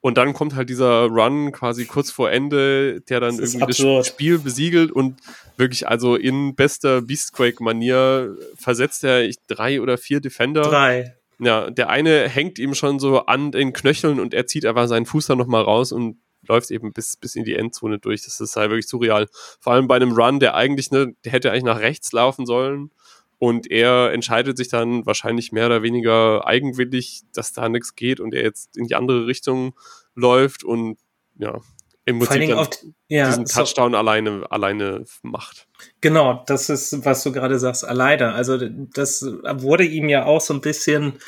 Und 0.00 0.16
dann 0.16 0.32
kommt 0.32 0.54
halt 0.54 0.70
dieser 0.70 1.08
Run 1.08 1.52
quasi 1.52 1.84
kurz 1.84 2.10
vor 2.10 2.30
Ende, 2.30 3.02
der 3.02 3.20
dann 3.20 3.36
das 3.36 3.50
irgendwie 3.50 3.64
absurd. 3.64 3.98
das 3.98 4.08
Spiel 4.08 4.38
besiegelt 4.38 4.90
und 4.90 5.20
wirklich 5.58 5.88
also 5.88 6.16
in 6.16 6.54
bester 6.54 7.02
Beastquake-Manier 7.02 8.34
versetzt 8.56 9.04
er 9.04 9.28
drei 9.46 9.82
oder 9.82 9.98
vier 9.98 10.20
Defender. 10.22 10.62
Drei. 10.62 11.17
Ja, 11.40 11.70
der 11.70 11.88
eine 11.88 12.28
hängt 12.28 12.58
ihm 12.58 12.74
schon 12.74 12.98
so 12.98 13.26
an 13.26 13.52
den 13.52 13.72
Knöcheln 13.72 14.18
und 14.20 14.34
er 14.34 14.46
zieht 14.46 14.66
einfach 14.66 14.88
seinen 14.88 15.06
Fuß 15.06 15.26
dann 15.26 15.38
nochmal 15.38 15.62
raus 15.62 15.92
und 15.92 16.18
läuft 16.46 16.70
eben 16.70 16.92
bis, 16.92 17.16
bis 17.16 17.36
in 17.36 17.44
die 17.44 17.54
Endzone 17.54 17.98
durch. 17.98 18.22
Das 18.24 18.40
ist 18.40 18.56
halt 18.56 18.70
wirklich 18.70 18.88
surreal. 18.88 19.28
Vor 19.60 19.72
allem 19.74 19.88
bei 19.88 19.96
einem 19.96 20.12
Run, 20.12 20.40
der 20.40 20.54
eigentlich, 20.54 20.90
ne, 20.90 21.14
der 21.24 21.32
hätte 21.32 21.50
eigentlich 21.50 21.64
nach 21.64 21.80
rechts 21.80 22.12
laufen 22.12 22.46
sollen 22.46 22.90
Und 23.38 23.70
er 23.70 24.12
entscheidet 24.12 24.56
sich 24.56 24.68
dann 24.68 25.06
wahrscheinlich 25.06 25.52
mehr 25.52 25.66
oder 25.66 25.82
weniger 25.82 26.46
eigenwillig, 26.46 27.22
dass 27.32 27.52
da 27.52 27.68
nichts 27.68 27.94
geht 27.94 28.18
und 28.20 28.34
er 28.34 28.42
jetzt 28.42 28.76
in 28.76 28.86
die 28.86 28.96
andere 28.96 29.26
Richtung 29.26 29.74
läuft 30.14 30.64
und 30.64 30.98
ja, 31.36 31.60
im 32.08 32.20
Prinzip 32.20 32.56
oft, 32.56 32.86
ja, 33.08 33.26
diesen 33.26 33.44
Touchdown 33.44 33.92
so, 33.92 33.98
alleine, 33.98 34.46
alleine 34.50 35.04
macht. 35.22 35.68
Genau, 36.00 36.42
das 36.46 36.70
ist, 36.70 37.04
was 37.04 37.22
du 37.22 37.32
gerade 37.32 37.58
sagst, 37.58 37.86
alleine. 37.86 38.32
Also 38.32 38.58
das 38.58 39.22
wurde 39.22 39.84
ihm 39.84 40.08
ja 40.08 40.24
auch 40.24 40.40
so 40.40 40.54
ein 40.54 40.62
bisschen 40.62 41.18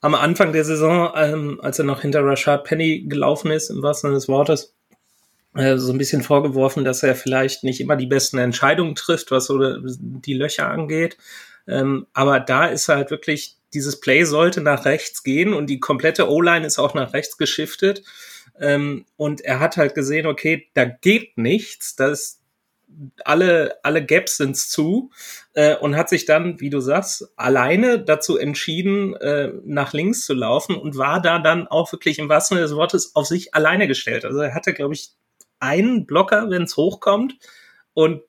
am 0.00 0.14
Anfang 0.14 0.54
der 0.54 0.64
Saison, 0.64 1.12
ähm, 1.14 1.60
als 1.62 1.78
er 1.78 1.84
noch 1.84 2.00
hinter 2.00 2.24
Rashad 2.24 2.64
Penny 2.64 3.04
gelaufen 3.06 3.50
ist, 3.50 3.68
im 3.68 3.82
wahrsten 3.82 4.08
Sinne 4.08 4.14
des 4.14 4.28
Wortes, 4.28 4.74
äh, 5.54 5.76
so 5.76 5.92
ein 5.92 5.98
bisschen 5.98 6.22
vorgeworfen, 6.22 6.84
dass 6.84 7.02
er 7.02 7.14
vielleicht 7.14 7.62
nicht 7.62 7.82
immer 7.82 7.96
die 7.96 8.06
besten 8.06 8.38
Entscheidungen 8.38 8.94
trifft, 8.94 9.30
was 9.30 9.44
so 9.44 9.58
die 9.58 10.34
Löcher 10.34 10.70
angeht. 10.70 11.18
Ähm, 11.68 12.06
aber 12.14 12.40
da 12.40 12.64
ist 12.64 12.88
halt 12.88 13.10
wirklich, 13.10 13.56
dieses 13.74 14.00
Play 14.00 14.24
sollte 14.24 14.62
nach 14.62 14.86
rechts 14.86 15.22
gehen 15.22 15.52
und 15.52 15.68
die 15.68 15.80
komplette 15.80 16.30
O-Line 16.30 16.66
ist 16.66 16.78
auch 16.78 16.94
nach 16.94 17.12
rechts 17.12 17.36
geschiftet. 17.36 18.02
Ähm, 18.60 19.04
und 19.16 19.40
er 19.40 19.60
hat 19.60 19.76
halt 19.76 19.94
gesehen, 19.94 20.26
okay, 20.26 20.68
da 20.74 20.84
geht 20.84 21.36
nichts, 21.38 21.96
das 21.96 22.40
alle, 23.24 23.78
alle 23.82 24.04
Gaps 24.04 24.36
sind 24.36 24.56
zu 24.56 25.10
äh, 25.54 25.76
und 25.76 25.96
hat 25.96 26.08
sich 26.08 26.26
dann, 26.26 26.60
wie 26.60 26.70
du 26.70 26.80
sagst, 26.80 27.32
alleine 27.36 27.98
dazu 27.98 28.38
entschieden, 28.38 29.14
äh, 29.16 29.52
nach 29.64 29.92
links 29.92 30.24
zu 30.24 30.34
laufen 30.34 30.76
und 30.76 30.96
war 30.96 31.20
da 31.20 31.38
dann 31.38 31.66
auch 31.66 31.90
wirklich 31.92 32.18
im 32.18 32.28
wahrsten 32.28 32.56
Sinne 32.56 32.68
des 32.68 32.76
Wortes 32.76 33.16
auf 33.16 33.26
sich 33.26 33.54
alleine 33.54 33.88
gestellt. 33.88 34.24
Also 34.24 34.40
er 34.40 34.54
hatte, 34.54 34.74
glaube 34.74 34.94
ich, 34.94 35.10
einen 35.58 36.06
Blocker, 36.06 36.50
wenn 36.50 36.62
es 36.62 36.76
hochkommt 36.76 37.36
und 37.94 38.22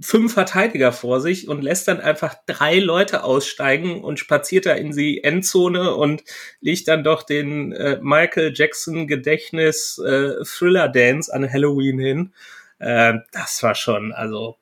fünf 0.00 0.34
Verteidiger 0.34 0.92
vor 0.92 1.20
sich 1.20 1.48
und 1.48 1.62
lässt 1.62 1.88
dann 1.88 2.00
einfach 2.00 2.34
drei 2.46 2.78
Leute 2.78 3.24
aussteigen 3.24 4.02
und 4.02 4.18
spaziert 4.18 4.66
da 4.66 4.72
in 4.72 4.92
die 4.92 5.22
Endzone 5.22 5.94
und 5.94 6.22
legt 6.60 6.88
dann 6.88 7.04
doch 7.04 7.22
den 7.22 7.72
äh, 7.72 7.98
Michael 8.00 8.52
Jackson 8.54 9.06
Gedächtnis 9.06 9.98
äh, 9.98 10.44
Thriller 10.44 10.88
Dance 10.88 11.32
an 11.32 11.50
Halloween 11.50 11.98
hin. 11.98 12.32
Äh, 12.78 13.14
das 13.32 13.62
war 13.62 13.74
schon, 13.74 14.12
also, 14.12 14.56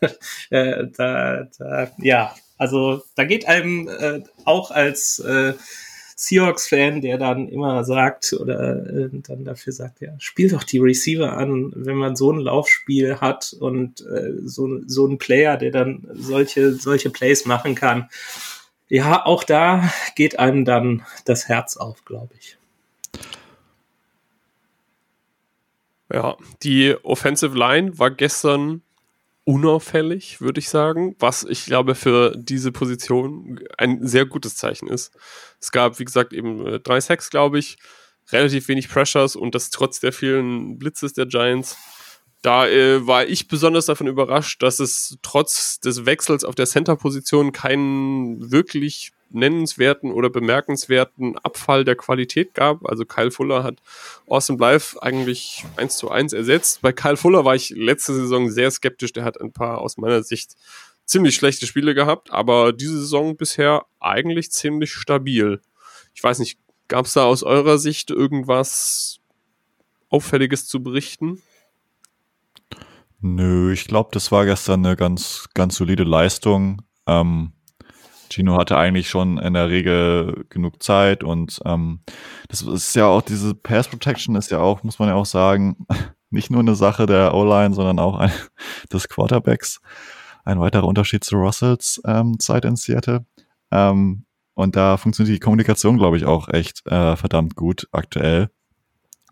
äh, 0.50 0.84
da, 0.96 1.48
da, 1.58 1.90
ja, 1.98 2.34
also 2.56 3.02
da 3.14 3.24
geht 3.24 3.46
einem 3.46 3.88
äh, 3.88 4.22
auch 4.44 4.70
als 4.70 5.20
äh, 5.20 5.54
Seahawks-Fan, 6.20 7.00
der 7.00 7.16
dann 7.16 7.48
immer 7.48 7.84
sagt 7.84 8.32
oder 8.32 8.84
äh, 8.86 9.08
dann 9.12 9.44
dafür 9.44 9.72
sagt, 9.72 10.00
ja, 10.00 10.10
spiel 10.18 10.50
doch 10.50 10.64
die 10.64 10.78
Receiver 10.78 11.32
an, 11.36 11.72
wenn 11.76 11.94
man 11.94 12.16
so 12.16 12.32
ein 12.32 12.40
Laufspiel 12.40 13.20
hat 13.20 13.54
und 13.60 14.00
äh, 14.00 14.32
so, 14.42 14.80
so 14.84 15.06
ein 15.06 15.18
Player, 15.18 15.56
der 15.56 15.70
dann 15.70 16.08
solche, 16.14 16.72
solche 16.72 17.10
Plays 17.10 17.46
machen 17.46 17.76
kann. 17.76 18.08
Ja, 18.88 19.24
auch 19.24 19.44
da 19.44 19.92
geht 20.16 20.40
einem 20.40 20.64
dann 20.64 21.06
das 21.24 21.46
Herz 21.46 21.76
auf, 21.76 22.04
glaube 22.04 22.34
ich. 22.36 22.58
Ja, 26.12 26.36
die 26.64 26.96
Offensive 27.04 27.56
Line 27.56 27.96
war 27.96 28.10
gestern 28.10 28.82
unauffällig, 29.48 30.42
würde 30.42 30.60
ich 30.60 30.68
sagen, 30.68 31.16
was 31.18 31.42
ich 31.42 31.64
glaube 31.64 31.94
für 31.94 32.34
diese 32.36 32.70
Position 32.70 33.58
ein 33.78 34.06
sehr 34.06 34.26
gutes 34.26 34.56
Zeichen 34.56 34.88
ist. 34.88 35.16
Es 35.58 35.72
gab, 35.72 35.98
wie 35.98 36.04
gesagt, 36.04 36.34
eben 36.34 36.66
äh, 36.66 36.80
drei 36.80 37.00
Sacks, 37.00 37.30
glaube 37.30 37.58
ich, 37.58 37.78
relativ 38.30 38.68
wenig 38.68 38.90
Pressures 38.90 39.36
und 39.36 39.54
das 39.54 39.70
trotz 39.70 40.00
der 40.00 40.12
vielen 40.12 40.78
Blitzes 40.78 41.14
der 41.14 41.24
Giants. 41.24 41.78
Da 42.42 42.68
äh, 42.68 43.06
war 43.06 43.24
ich 43.24 43.48
besonders 43.48 43.86
davon 43.86 44.06
überrascht, 44.06 44.62
dass 44.62 44.80
es 44.80 45.16
trotz 45.22 45.80
des 45.80 46.04
Wechsels 46.04 46.44
auf 46.44 46.54
der 46.54 46.66
Center-Position 46.66 47.52
keinen 47.52 48.52
wirklich 48.52 49.12
nennenswerten 49.30 50.12
oder 50.12 50.30
bemerkenswerten 50.30 51.36
Abfall 51.38 51.84
der 51.84 51.96
Qualität 51.96 52.54
gab. 52.54 52.86
Also 52.86 53.04
Kyle 53.04 53.30
Fuller 53.30 53.62
hat 53.62 53.80
Austin 54.26 54.56
Blythe 54.56 55.02
eigentlich 55.02 55.64
eins 55.76 55.96
zu 55.96 56.10
eins 56.10 56.32
ersetzt. 56.32 56.80
Bei 56.82 56.92
Kyle 56.92 57.16
Fuller 57.16 57.44
war 57.44 57.54
ich 57.54 57.70
letzte 57.70 58.14
Saison 58.14 58.50
sehr 58.50 58.70
skeptisch. 58.70 59.12
Der 59.12 59.24
hat 59.24 59.40
ein 59.40 59.52
paar 59.52 59.78
aus 59.78 59.96
meiner 59.96 60.22
Sicht 60.22 60.56
ziemlich 61.04 61.34
schlechte 61.34 61.66
Spiele 61.66 61.94
gehabt, 61.94 62.30
aber 62.32 62.72
diese 62.72 62.98
Saison 62.98 63.36
bisher 63.36 63.86
eigentlich 63.98 64.50
ziemlich 64.52 64.92
stabil. 64.92 65.60
Ich 66.14 66.22
weiß 66.22 66.38
nicht, 66.38 66.58
gab 66.88 67.06
es 67.06 67.14
da 67.14 67.24
aus 67.24 67.42
eurer 67.42 67.78
Sicht 67.78 68.10
irgendwas 68.10 69.20
Auffälliges 70.10 70.66
zu 70.66 70.82
berichten? 70.82 71.42
Nö, 73.20 73.72
ich 73.72 73.86
glaube, 73.86 74.10
das 74.12 74.30
war 74.30 74.44
gestern 74.44 74.84
eine 74.86 74.96
ganz, 74.96 75.48
ganz 75.54 75.76
solide 75.76 76.04
Leistung. 76.04 76.82
Ähm, 77.06 77.52
Gino 78.30 78.58
hatte 78.58 78.76
eigentlich 78.76 79.08
schon 79.08 79.38
in 79.38 79.54
der 79.54 79.68
Regel 79.68 80.46
genug 80.48 80.82
Zeit 80.82 81.22
und 81.24 81.60
ähm, 81.64 82.00
das 82.48 82.62
ist 82.62 82.94
ja 82.94 83.06
auch 83.06 83.22
diese 83.22 83.54
Pass 83.54 83.88
Protection 83.88 84.36
ist 84.36 84.50
ja 84.50 84.58
auch, 84.58 84.82
muss 84.82 84.98
man 84.98 85.08
ja 85.08 85.14
auch 85.14 85.26
sagen, 85.26 85.86
nicht 86.30 86.50
nur 86.50 86.60
eine 86.60 86.74
Sache 86.74 87.06
der 87.06 87.34
O-Line, 87.34 87.74
sondern 87.74 87.98
auch 87.98 88.18
ein, 88.18 88.32
des 88.92 89.08
Quarterbacks. 89.08 89.80
Ein 90.44 90.60
weiterer 90.60 90.86
Unterschied 90.86 91.24
zu 91.24 91.36
Russells 91.36 92.00
ähm, 92.06 92.38
Zeit 92.38 92.64
in 92.64 92.76
Seattle. 92.76 93.26
Ähm, 93.70 94.24
und 94.54 94.76
da 94.76 94.96
funktioniert 94.96 95.36
die 95.36 95.40
Kommunikation, 95.40 95.98
glaube 95.98 96.16
ich, 96.16 96.24
auch 96.24 96.48
echt 96.48 96.86
äh, 96.86 97.16
verdammt 97.16 97.54
gut 97.54 97.86
aktuell. 97.92 98.50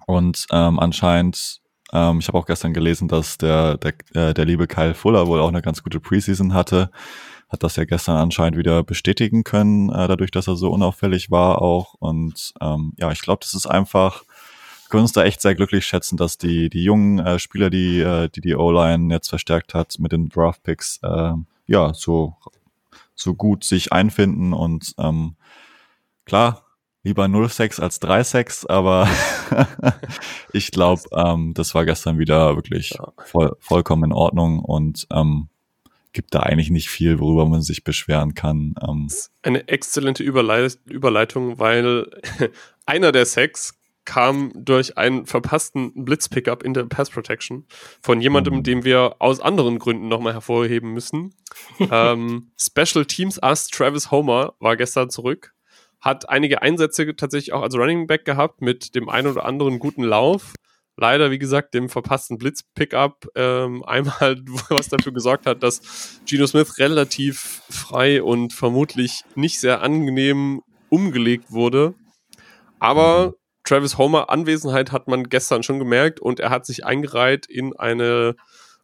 Und 0.06 0.46
ähm, 0.52 0.78
anscheinend, 0.78 1.60
ähm, 1.92 2.18
ich 2.20 2.28
habe 2.28 2.38
auch 2.38 2.46
gestern 2.46 2.74
gelesen, 2.74 3.08
dass 3.08 3.38
der, 3.38 3.76
der, 3.78 3.94
äh, 4.14 4.34
der 4.34 4.44
liebe 4.44 4.66
Kyle 4.66 4.94
Fuller 4.94 5.26
wohl 5.26 5.40
auch 5.40 5.48
eine 5.48 5.62
ganz 5.62 5.82
gute 5.82 6.00
Preseason 6.00 6.54
hatte 6.54 6.90
hat 7.48 7.62
das 7.62 7.76
ja 7.76 7.84
gestern 7.84 8.16
anscheinend 8.16 8.58
wieder 8.58 8.82
bestätigen 8.82 9.44
können, 9.44 9.90
äh, 9.90 10.08
dadurch, 10.08 10.30
dass 10.30 10.48
er 10.48 10.56
so 10.56 10.70
unauffällig 10.70 11.30
war 11.30 11.62
auch. 11.62 11.94
Und 11.94 12.54
ähm, 12.60 12.92
ja, 12.98 13.12
ich 13.12 13.22
glaube, 13.22 13.40
das 13.42 13.54
ist 13.54 13.66
einfach, 13.66 14.22
wir 14.22 14.90
können 14.90 15.02
uns 15.02 15.12
da 15.12 15.24
echt 15.24 15.40
sehr 15.40 15.54
glücklich 15.54 15.86
schätzen, 15.86 16.16
dass 16.16 16.38
die, 16.38 16.68
die 16.68 16.82
jungen 16.82 17.18
äh, 17.18 17.38
Spieler, 17.38 17.70
die 17.70 18.00
äh, 18.00 18.28
die, 18.28 18.40
die 18.40 18.56
O-Line 18.56 19.12
jetzt 19.14 19.28
verstärkt 19.28 19.74
hat 19.74 19.98
mit 19.98 20.12
den 20.12 20.28
Draft-Picks, 20.28 21.00
äh, 21.02 21.32
ja, 21.66 21.94
so, 21.94 22.36
so 23.14 23.34
gut 23.34 23.64
sich 23.64 23.92
einfinden 23.92 24.52
und 24.52 24.94
ähm, 24.98 25.36
klar, 26.24 26.62
lieber 27.04 27.24
0-6 27.26 27.80
als 27.80 28.02
3-6, 28.02 28.68
aber 28.68 29.08
ich 30.52 30.72
glaube, 30.72 31.02
ähm, 31.12 31.54
das 31.54 31.74
war 31.76 31.84
gestern 31.84 32.18
wieder 32.18 32.56
wirklich 32.56 32.98
voll, 33.24 33.56
vollkommen 33.60 34.04
in 34.04 34.12
Ordnung 34.12 34.58
und 34.58 35.06
ähm, 35.12 35.48
gibt 36.16 36.34
da 36.34 36.40
eigentlich 36.40 36.70
nicht 36.70 36.88
viel, 36.88 37.20
worüber 37.20 37.46
man 37.46 37.60
sich 37.60 37.84
beschweren 37.84 38.34
kann. 38.34 38.74
Ähm. 38.82 39.08
Eine 39.42 39.68
exzellente 39.68 40.22
Überleit 40.22 40.78
Überleitung, 40.86 41.58
weil 41.58 42.10
einer 42.86 43.12
der 43.12 43.26
Sacks 43.26 43.78
kam 44.06 44.52
durch 44.54 44.96
einen 44.96 45.26
verpassten 45.26 45.92
Blitzpickup 46.04 46.62
in 46.62 46.72
der 46.72 46.84
Pass 46.84 47.10
Protection 47.10 47.66
von 48.00 48.22
jemandem, 48.22 48.54
mhm. 48.54 48.62
den 48.62 48.84
wir 48.84 49.16
aus 49.18 49.40
anderen 49.40 49.78
Gründen 49.78 50.08
nochmal 50.08 50.32
hervorheben 50.32 50.94
müssen. 50.94 51.34
ähm, 51.90 52.50
Special 52.58 53.04
Teams 53.04 53.38
Ass 53.42 53.68
Travis 53.68 54.10
Homer 54.10 54.54
war 54.58 54.76
gestern 54.76 55.10
zurück, 55.10 55.52
hat 56.00 56.30
einige 56.30 56.62
Einsätze 56.62 57.14
tatsächlich 57.14 57.52
auch 57.52 57.62
als 57.62 57.74
Running 57.76 58.06
Back 58.06 58.24
gehabt 58.24 58.62
mit 58.62 58.94
dem 58.94 59.10
einen 59.10 59.28
oder 59.28 59.44
anderen 59.44 59.78
guten 59.78 60.02
Lauf 60.02 60.54
leider, 60.96 61.30
wie 61.30 61.38
gesagt, 61.38 61.74
dem 61.74 61.88
verpassten 61.88 62.38
Blitz-Pickup 62.38 63.28
ähm, 63.34 63.84
einmal, 63.86 64.36
was 64.68 64.88
dafür 64.88 65.12
gesorgt 65.12 65.46
hat, 65.46 65.62
dass 65.62 66.20
Geno 66.26 66.46
Smith 66.46 66.78
relativ 66.78 67.62
frei 67.70 68.22
und 68.22 68.52
vermutlich 68.52 69.22
nicht 69.34 69.60
sehr 69.60 69.82
angenehm 69.82 70.62
umgelegt 70.88 71.50
wurde. 71.50 71.94
Aber 72.78 73.34
Travis 73.64 73.98
Homer 73.98 74.30
Anwesenheit 74.30 74.92
hat 74.92 75.08
man 75.08 75.28
gestern 75.28 75.62
schon 75.62 75.78
gemerkt 75.78 76.20
und 76.20 76.40
er 76.40 76.50
hat 76.50 76.66
sich 76.66 76.84
eingereiht 76.84 77.46
in 77.46 77.76
eine 77.76 78.36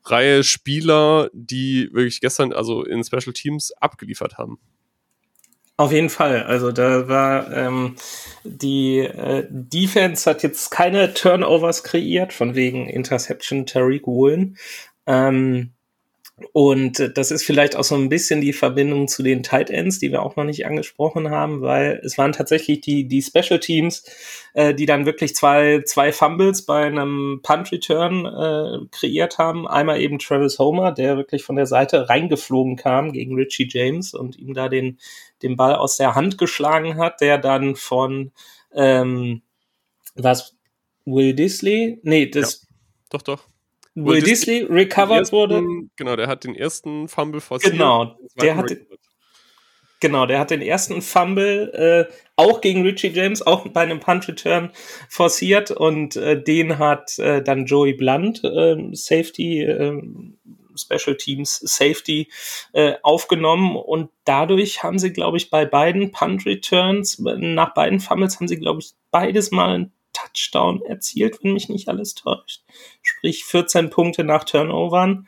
Reihe 0.05 0.43
Spieler, 0.43 1.31
die 1.33 1.89
wirklich 1.93 2.21
gestern 2.21 2.53
also 2.53 2.85
in 2.85 3.05
Special 3.05 3.33
Teams 3.33 3.73
abgeliefert 3.81 4.39
haben. 4.39 4.59
Auf 5.83 5.91
jeden 5.91 6.11
Fall. 6.11 6.45
Also 6.45 6.71
da 6.71 7.09
war 7.09 7.53
ähm, 7.53 7.97
die 8.45 8.99
äh, 8.99 9.49
Defense 9.51 10.31
hat 10.31 10.45
jetzt 10.45 10.71
keine 10.71 11.13
Turnovers 11.13 11.83
kreiert, 11.83 12.33
von 12.33 12.55
wegen 12.55 12.89
Interception 12.89 13.67
Tariq 13.67 14.07
Woolen. 14.07 14.59
Ähm, 15.09 15.73
und 16.53 17.13
das 17.17 17.31
ist 17.31 17.45
vielleicht 17.45 17.77
auch 17.77 17.85
so 17.85 17.95
ein 17.95 18.09
bisschen 18.09 18.41
die 18.41 18.55
Verbindung 18.55 19.07
zu 19.07 19.23
den 19.23 19.43
Tight 19.43 19.71
Ends, 19.71 19.99
die 19.99 20.11
wir 20.11 20.23
auch 20.23 20.35
noch 20.37 20.45
nicht 20.45 20.67
angesprochen 20.67 21.31
haben, 21.31 21.61
weil 21.61 22.01
es 22.05 22.17
waren 22.17 22.33
tatsächlich 22.33 22.81
die, 22.81 23.07
die 23.07 23.23
Special 23.23 23.61
Teams, 23.61 24.05
äh, 24.55 24.75
die 24.75 24.87
dann 24.87 25.05
wirklich 25.07 25.35
zwei, 25.35 25.83
zwei 25.85 26.11
Fumbles 26.11 26.65
bei 26.65 26.85
einem 26.87 27.41
Punt 27.43 27.71
Return 27.71 28.25
äh, 28.27 28.87
kreiert 28.91 29.39
haben. 29.39 29.69
Einmal 29.69 30.01
eben 30.01 30.19
Travis 30.19 30.59
Homer, 30.59 30.93
der 30.93 31.17
wirklich 31.19 31.45
von 31.45 31.57
der 31.57 31.67
Seite 31.67 32.09
reingeflogen 32.09 32.77
kam 32.77 33.13
gegen 33.13 33.35
Richie 33.35 33.69
James 33.71 34.15
und 34.15 34.39
ihm 34.39 34.55
da 34.55 34.69
den, 34.69 34.99
den 35.43 35.57
Ball 35.57 35.75
aus 35.77 35.97
der 35.99 36.15
Hand 36.15 36.39
geschlagen 36.39 36.97
hat, 36.97 37.21
der 37.21 37.39
dann 37.39 37.77
von 37.77 38.33
ähm, 38.75 39.43
was 40.15 40.57
Will 41.05 41.35
Disley? 41.35 42.01
Nee, 42.03 42.27
das. 42.27 42.63
Ja, 42.63 42.69
doch, 43.11 43.23
doch. 43.23 43.52
Will 43.95 44.23
Disley 44.23 44.67
recovered 44.69 45.21
ersten, 45.21 45.37
wurde. 45.37 45.63
Genau, 45.97 46.17
der 46.17 46.29
hat 46.29 46.45
den 46.45 46.55
ersten 46.55 47.09
Fumble 47.09 47.41
forciert. 47.41 47.73
Genau, 47.73 48.17
der 48.41 48.57
hat, 48.57 48.75
genau, 50.01 50.27
der 50.27 50.39
hat 50.39 50.51
den 50.51 50.63
ersten 50.63 51.03
Fumble 51.03 52.09
äh, 52.09 52.13
auch 52.37 52.61
gegen 52.61 52.83
Richie 52.83 53.09
James, 53.09 53.43
auch 53.47 53.69
bei 53.69 53.83
einem 53.83 54.01
Punt 54.01 54.27
Return 54.29 54.71
forciert 55.09 55.71
und 55.71 56.17
äh, 56.17 56.43
den 56.43 56.79
hat 56.79 57.19
äh, 57.19 57.43
dann 57.43 57.67
Joey 57.67 57.93
Blunt, 57.93 58.43
äh, 58.45 58.77
Safety, 58.93 59.63
äh, 59.63 60.03
Special 60.75 61.17
Teams 61.17 61.59
Safety 61.59 62.29
äh, 62.73 62.95
aufgenommen 63.03 63.77
und 63.77 64.09
dadurch 64.25 64.83
haben 64.83 64.99
sie, 64.99 65.13
glaube 65.13 65.37
ich, 65.37 65.51
bei 65.51 65.67
beiden 65.67 66.13
Punt 66.13 66.47
Returns, 66.47 67.19
nach 67.19 67.75
beiden 67.75 68.01
Fumbles 68.01 68.41
haben 68.41 68.49
sie, 68.49 68.59
glaube 68.59 68.81
ich, 68.81 68.93
beides 69.11 69.51
mal 69.51 69.75
einen 69.75 69.93
Touchdown 70.29 70.83
erzielt, 70.83 71.43
wenn 71.43 71.55
mich 71.55 71.69
nicht 71.69 71.89
alles 71.89 72.15
täuscht. 72.15 72.63
Sprich 73.03 73.45
14 73.45 73.91
Punkte 73.91 74.25
nach 74.25 74.45
Turnovern 74.45 75.27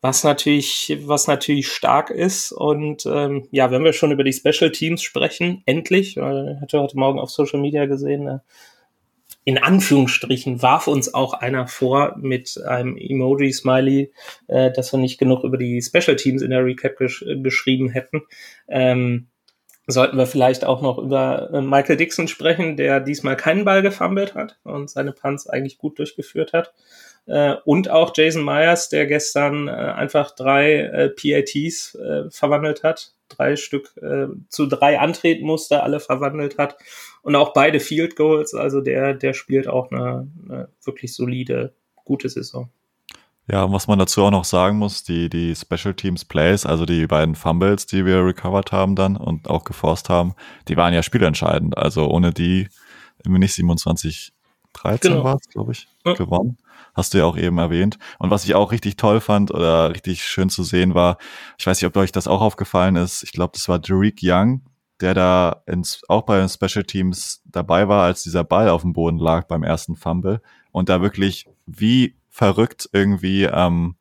was 0.00 0.22
natürlich, 0.22 0.96
was 1.04 1.26
natürlich 1.26 1.68
stark 1.68 2.10
ist. 2.10 2.52
Und 2.52 3.04
ähm, 3.06 3.48
ja, 3.50 3.70
wenn 3.70 3.84
wir 3.84 3.92
schon 3.92 4.12
über 4.12 4.24
die 4.24 4.32
Special 4.32 4.70
Teams 4.70 5.02
sprechen, 5.02 5.62
endlich, 5.66 6.16
weil 6.16 6.54
ich 6.56 6.60
hatte 6.60 6.80
heute 6.80 6.98
Morgen 6.98 7.18
auf 7.18 7.30
Social 7.30 7.60
Media 7.60 7.86
gesehen, 7.86 8.28
äh, 8.28 8.38
in 9.44 9.58
Anführungsstrichen 9.58 10.62
warf 10.62 10.88
uns 10.88 11.14
auch 11.14 11.32
einer 11.32 11.66
vor 11.66 12.16
mit 12.18 12.60
einem 12.66 12.96
Emoji-Smiley, 12.96 14.12
äh, 14.46 14.70
dass 14.72 14.92
wir 14.92 14.98
nicht 14.98 15.18
genug 15.18 15.42
über 15.42 15.56
die 15.56 15.80
Special 15.80 16.16
Teams 16.16 16.42
in 16.42 16.50
der 16.50 16.64
Recap 16.64 16.96
gesch 16.96 17.24
geschrieben 17.42 17.88
hätten. 17.88 18.22
Ähm, 18.68 19.28
sollten 19.90 20.18
wir 20.18 20.26
vielleicht 20.26 20.64
auch 20.64 20.82
noch 20.82 20.98
über 20.98 21.50
äh, 21.52 21.60
Michael 21.62 21.96
Dixon 21.96 22.28
sprechen, 22.28 22.76
der 22.76 23.00
diesmal 23.00 23.36
keinen 23.36 23.64
Ball 23.64 23.82
gefummelt 23.82 24.34
hat 24.34 24.58
und 24.62 24.90
seine 24.90 25.12
Punts 25.12 25.48
eigentlich 25.48 25.78
gut 25.78 25.98
durchgeführt 25.98 26.52
hat. 26.52 26.74
Äh, 27.26 27.54
und 27.64 27.88
auch 27.88 28.12
Jason 28.14 28.44
Myers, 28.44 28.90
der 28.90 29.06
gestern 29.06 29.66
äh, 29.66 29.70
einfach 29.70 30.32
drei 30.32 31.10
PATs 31.16 31.98
verwandelt 32.30 32.82
hat, 32.82 33.12
drei 33.28 33.56
Stück 33.56 33.94
zu 34.48 34.66
drei 34.66 34.98
antreten 34.98 35.44
musste, 35.44 35.82
alle 35.82 36.00
verwandelt 36.00 36.58
hat 36.58 36.76
und 37.22 37.34
auch 37.34 37.52
beide 37.52 37.80
Field 37.80 38.16
Goals. 38.16 38.54
Also 38.54 38.80
der, 38.80 39.14
der 39.14 39.34
spielt 39.34 39.68
auch 39.68 39.90
eine, 39.90 40.28
eine 40.48 40.68
wirklich 40.84 41.14
solide, 41.14 41.74
gute 42.04 42.28
Saison. 42.28 42.70
Ja, 43.50 43.64
und 43.64 43.72
was 43.72 43.86
man 43.86 43.98
dazu 43.98 44.22
auch 44.22 44.30
noch 44.30 44.44
sagen 44.44 44.78
muss, 44.78 45.04
die, 45.04 45.30
die 45.30 45.54
Special 45.54 45.94
Teams 45.94 46.24
Plays, 46.24 46.66
also 46.66 46.84
die 46.84 47.06
beiden 47.06 47.34
Fumbles, 47.34 47.86
die 47.86 48.04
wir 48.04 48.24
recovered 48.24 48.72
haben 48.72 48.94
dann 48.94 49.16
und 49.16 49.48
auch 49.48 49.64
geforst 49.64 50.10
haben, 50.10 50.34
die 50.68 50.76
waren 50.76 50.92
ja 50.92 51.02
spielentscheidend. 51.02 51.76
Also 51.76 52.08
ohne 52.08 52.32
die, 52.32 52.68
wenn 53.24 53.32
nicht 53.40 53.54
27, 53.54 54.32
13 54.74 55.12
genau. 55.12 55.24
war 55.24 55.36
es, 55.36 55.48
glaube 55.48 55.72
ich, 55.72 55.88
ja. 56.04 56.12
gewonnen 56.12 56.58
hast 56.98 57.14
du 57.14 57.18
ja 57.18 57.24
auch 57.24 57.36
eben 57.36 57.58
erwähnt. 57.58 57.98
Und 58.18 58.30
was 58.30 58.44
ich 58.44 58.54
auch 58.54 58.72
richtig 58.72 58.96
toll 58.96 59.20
fand 59.20 59.52
oder 59.52 59.90
richtig 59.90 60.24
schön 60.24 60.50
zu 60.50 60.64
sehen 60.64 60.94
war, 60.94 61.16
ich 61.56 61.66
weiß 61.66 61.80
nicht, 61.80 61.86
ob 61.86 61.96
euch 61.96 62.12
das 62.12 62.26
auch 62.26 62.40
aufgefallen 62.40 62.96
ist, 62.96 63.22
ich 63.22 63.32
glaube, 63.32 63.52
das 63.54 63.68
war 63.68 63.78
Derek 63.78 64.18
Young, 64.22 64.62
der 65.00 65.14
da 65.14 65.62
ins, 65.66 66.02
auch 66.08 66.22
bei 66.22 66.38
den 66.38 66.48
Special 66.48 66.84
Teams 66.84 67.40
dabei 67.46 67.88
war, 67.88 68.02
als 68.02 68.24
dieser 68.24 68.42
Ball 68.42 68.68
auf 68.68 68.82
dem 68.82 68.92
Boden 68.92 69.18
lag 69.18 69.46
beim 69.46 69.62
ersten 69.62 69.94
Fumble 69.94 70.42
und 70.72 70.88
da 70.88 71.00
wirklich 71.00 71.46
wie 71.66 72.17
verrückt 72.28 72.88
irgendwie 72.92 73.44
ähm, 73.44 73.96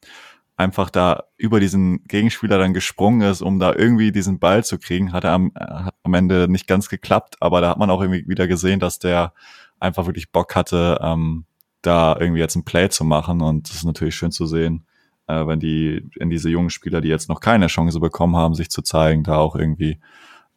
einfach 0.57 0.89
da 0.89 1.23
über 1.38 1.59
diesen 1.59 2.03
Gegenspieler 2.05 2.57
dann 2.57 2.73
gesprungen 2.73 3.21
ist, 3.21 3.41
um 3.41 3.59
da 3.59 3.73
irgendwie 3.73 4.11
diesen 4.11 4.39
Ball 4.39 4.65
zu 4.65 4.80
kriegen, 4.80 5.13
hat 5.13 5.23
er 5.23 5.32
am, 5.32 5.51
hat 5.55 5.93
am 6.03 6.13
Ende 6.15 6.47
nicht 6.49 6.67
ganz 6.67 6.89
geklappt, 6.89 7.36
aber 7.39 7.61
da 7.61 7.69
hat 7.69 7.78
man 7.78 7.91
auch 7.91 8.01
irgendwie 8.01 8.28
wieder 8.28 8.47
gesehen, 8.47 8.80
dass 8.80 8.97
der 8.97 9.34
einfach 9.80 10.07
wirklich 10.07 10.32
Bock 10.32 10.55
hatte, 10.55 10.99
ähm, 11.01 11.45
da 11.84 12.17
irgendwie 12.19 12.39
jetzt 12.39 12.55
ein 12.55 12.65
Play 12.65 12.89
zu 12.89 13.05
machen. 13.05 13.41
Und 13.41 13.69
das 13.69 13.78
ist 13.78 13.84
natürlich 13.86 14.15
schön 14.15 14.32
zu 14.32 14.47
sehen, 14.47 14.86
äh, 15.28 15.45
wenn 15.45 15.59
die, 15.59 16.09
in 16.19 16.30
diese 16.30 16.49
jungen 16.49 16.71
Spieler, 16.71 17.01
die 17.01 17.09
jetzt 17.09 17.30
noch 17.30 17.39
keine 17.39 17.67
Chance 17.67 17.99
bekommen 17.99 18.36
haben, 18.36 18.55
sich 18.55 18.69
zu 18.69 18.82
zeigen, 18.82 19.23
da 19.23 19.38
auch 19.38 19.55
irgendwie, 19.55 19.99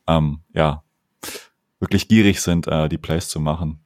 ähm, 0.06 0.40
ja, 0.54 0.82
wirklich 1.78 2.08
gierig 2.08 2.40
sind, 2.40 2.66
äh, 2.66 2.88
die 2.88 2.98
Plays 2.98 3.28
zu 3.28 3.38
machen. 3.38 3.80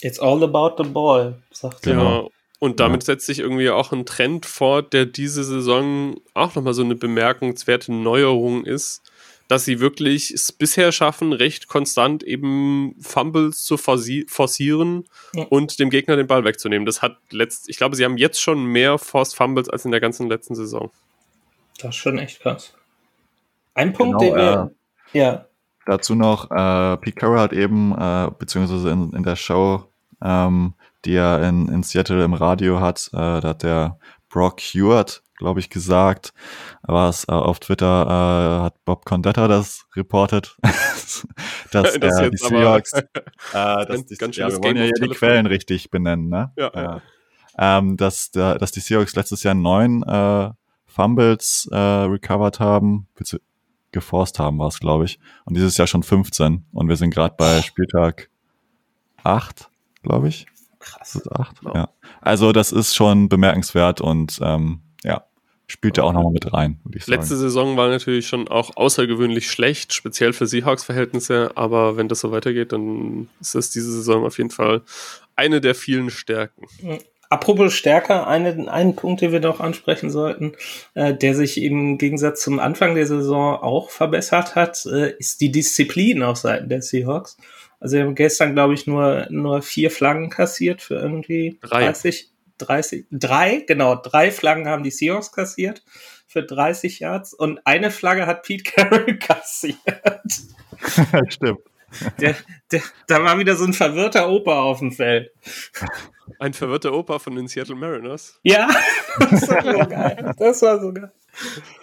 It's 0.00 0.18
all 0.18 0.42
about 0.42 0.82
the 0.82 0.88
ball, 0.88 1.42
sagt 1.52 1.82
genau. 1.82 2.30
Und 2.58 2.80
damit 2.80 3.02
ja. 3.02 3.06
setzt 3.06 3.26
sich 3.26 3.40
irgendwie 3.40 3.70
auch 3.70 3.92
ein 3.92 4.06
Trend 4.06 4.46
fort, 4.46 4.92
der 4.92 5.06
diese 5.06 5.44
Saison 5.44 6.16
auch 6.34 6.54
nochmal 6.54 6.74
so 6.74 6.82
eine 6.82 6.94
bemerkenswerte 6.94 7.92
Neuerung 7.92 8.64
ist 8.64 9.02
dass 9.48 9.64
sie 9.64 9.80
wirklich 9.80 10.32
es 10.32 10.52
bisher 10.52 10.92
schaffen, 10.92 11.32
recht 11.32 11.68
konstant 11.68 12.22
eben 12.22 12.96
Fumbles 13.00 13.62
zu 13.62 13.76
forcieren 13.76 15.04
ja. 15.34 15.44
und 15.44 15.78
dem 15.78 15.90
Gegner 15.90 16.16
den 16.16 16.26
Ball 16.26 16.44
wegzunehmen. 16.44 16.86
Das 16.86 17.02
hat 17.02 17.18
letzt, 17.30 17.68
ich 17.68 17.76
glaube, 17.76 17.96
sie 17.96 18.04
haben 18.04 18.16
jetzt 18.16 18.40
schon 18.40 18.64
mehr 18.64 18.98
Forced 18.98 19.36
Fumbles 19.36 19.68
als 19.68 19.84
in 19.84 19.92
der 19.92 20.00
ganzen 20.00 20.28
letzten 20.28 20.54
Saison. 20.54 20.90
Das 21.78 21.90
ist 21.90 21.96
schon 21.96 22.18
echt 22.18 22.40
krass. 22.40 22.74
Ein 23.74 23.92
Punkt, 23.92 24.18
genau, 24.18 24.34
den 24.34 24.42
wir, 24.42 24.72
äh, 25.12 25.18
ja. 25.18 25.46
Dazu 25.84 26.14
noch, 26.16 26.50
äh, 26.50 26.96
Pete 26.96 27.16
Carroll 27.16 27.38
hat 27.38 27.52
eben, 27.52 27.92
äh, 27.96 28.30
beziehungsweise 28.36 28.90
in, 28.90 29.12
in 29.12 29.22
der 29.22 29.36
Show, 29.36 29.84
ähm, 30.22 30.74
die 31.04 31.14
er 31.14 31.42
in, 31.48 31.68
in 31.68 31.82
Seattle 31.82 32.24
im 32.24 32.34
Radio 32.34 32.80
hat, 32.80 33.10
äh, 33.12 33.40
da 33.40 33.42
hat 33.42 33.62
der 33.62 33.98
Brock 34.28 34.60
Hewitt 34.60 35.22
glaube 35.36 35.60
ich, 35.60 35.70
gesagt. 35.70 36.32
Aber 36.82 37.08
es, 37.08 37.24
äh, 37.24 37.32
auf 37.32 37.60
Twitter 37.60 38.06
äh, 38.06 38.64
hat 38.64 38.84
Bob 38.84 39.04
Condetta 39.04 39.48
das 39.48 39.86
reportet, 39.94 40.56
dass 40.62 41.98
das 41.98 42.18
äh, 42.18 42.30
die 42.30 42.36
Seahawks, 42.36 42.92
äh, 42.92 43.02
dass 43.52 44.06
die, 44.06 44.16
ganz 44.16 44.36
ja, 44.36 44.48
wir 44.48 44.62
wollen 44.62 44.76
ja 44.76 44.84
hier 44.84 44.92
die 45.08 45.08
Quellen 45.08 45.46
richtig 45.46 45.90
benennen, 45.90 46.28
ne? 46.28 46.52
Ja. 46.56 46.70
ja. 46.74 47.02
Ähm, 47.58 47.96
dass, 47.96 48.30
der, 48.30 48.58
dass 48.58 48.72
die 48.72 48.80
Seahawks 48.80 49.14
letztes 49.14 49.42
Jahr 49.42 49.54
neun 49.54 50.02
äh, 50.02 50.50
Fumbles 50.86 51.68
äh, 51.70 51.76
recovered 51.76 52.60
haben, 52.60 53.08
geforst 53.92 54.38
haben 54.38 54.58
war 54.58 54.68
es, 54.68 54.78
glaube 54.78 55.04
ich. 55.06 55.18
Und 55.44 55.56
dieses 55.56 55.76
Jahr 55.76 55.86
schon 55.86 56.02
15. 56.02 56.66
Und 56.72 56.88
wir 56.88 56.96
sind 56.96 57.14
gerade 57.14 57.34
bei 57.36 57.62
Spieltag 57.62 58.28
8, 59.22 59.70
glaube 60.02 60.28
ich. 60.28 60.46
Krass. 60.86 61.20
Acht? 61.30 61.56
Ja. 61.74 61.88
Also 62.20 62.52
das 62.52 62.72
ist 62.72 62.94
schon 62.94 63.28
bemerkenswert 63.28 64.00
und 64.00 64.38
ähm, 64.40 64.80
ja, 65.02 65.24
spielt 65.66 65.96
ja 65.96 66.04
auch 66.04 66.12
nochmal 66.12 66.32
mit 66.32 66.52
rein, 66.52 66.78
würde 66.84 66.98
ich 66.98 67.04
sagen. 67.04 67.18
Letzte 67.18 67.36
Saison 67.36 67.76
war 67.76 67.88
natürlich 67.88 68.28
schon 68.28 68.48
auch 68.48 68.76
außergewöhnlich 68.76 69.50
schlecht, 69.50 69.92
speziell 69.92 70.32
für 70.32 70.46
Seahawks-Verhältnisse, 70.46 71.50
aber 71.56 71.96
wenn 71.96 72.08
das 72.08 72.20
so 72.20 72.30
weitergeht, 72.30 72.72
dann 72.72 73.28
ist 73.40 73.54
das 73.54 73.70
diese 73.70 73.90
Saison 73.92 74.24
auf 74.24 74.38
jeden 74.38 74.50
Fall 74.50 74.82
eine 75.34 75.60
der 75.60 75.74
vielen 75.74 76.10
Stärken. 76.10 76.66
Apropos 77.28 77.74
Stärke, 77.74 78.26
eine, 78.28 78.70
einen 78.70 78.94
Punkt, 78.94 79.20
den 79.20 79.32
wir 79.32 79.40
noch 79.40 79.58
ansprechen 79.58 80.10
sollten, 80.10 80.52
äh, 80.94 81.12
der 81.12 81.34
sich 81.34 81.60
im 81.60 81.98
Gegensatz 81.98 82.42
zum 82.42 82.60
Anfang 82.60 82.94
der 82.94 83.06
Saison 83.06 83.56
auch 83.56 83.90
verbessert 83.90 84.54
hat, 84.54 84.86
äh, 84.86 85.16
ist 85.18 85.40
die 85.40 85.50
Disziplin 85.50 86.22
auf 86.22 86.36
Seiten 86.36 86.68
der 86.68 86.82
Seahawks. 86.82 87.36
Also 87.80 87.96
wir 87.96 88.04
haben 88.04 88.14
gestern, 88.14 88.54
glaube 88.54 88.74
ich, 88.74 88.86
nur, 88.86 89.26
nur 89.30 89.62
vier 89.62 89.90
Flaggen 89.90 90.30
kassiert 90.30 90.82
für 90.82 90.94
irgendwie 90.94 91.58
Drei. 91.62 91.84
30, 91.84 92.30
30, 92.58 93.06
drei, 93.10 93.64
genau, 93.66 93.94
drei 93.96 94.30
Flaggen 94.30 94.68
haben 94.68 94.82
die 94.82 94.90
Seahawks 94.90 95.32
kassiert 95.32 95.82
für 96.26 96.42
30 96.42 97.00
Yards 97.00 97.34
und 97.34 97.60
eine 97.66 97.90
Flagge 97.90 98.26
hat 98.26 98.42
Pete 98.42 98.64
Carroll 98.70 99.18
kassiert. 99.18 99.76
Stimmt. 101.28 101.60
Der, 102.20 102.34
der, 102.72 102.82
da 103.06 103.22
war 103.22 103.38
wieder 103.38 103.56
so 103.56 103.64
ein 103.64 103.72
verwirrter 103.72 104.28
Opa 104.28 104.62
auf 104.62 104.80
dem 104.80 104.92
Feld. 104.92 105.30
Ein 106.38 106.52
verwirrter 106.52 106.92
Opa 106.92 107.18
von 107.18 107.34
den 107.34 107.48
Seattle 107.48 107.76
Mariners? 107.76 108.38
Ja, 108.42 108.68
das 109.30 109.48
war 109.48 109.62
so 109.62 109.88
geil. 109.88 110.34
Das 110.38 110.62
war 110.62 110.80
so 110.80 110.92
geil. 110.92 111.12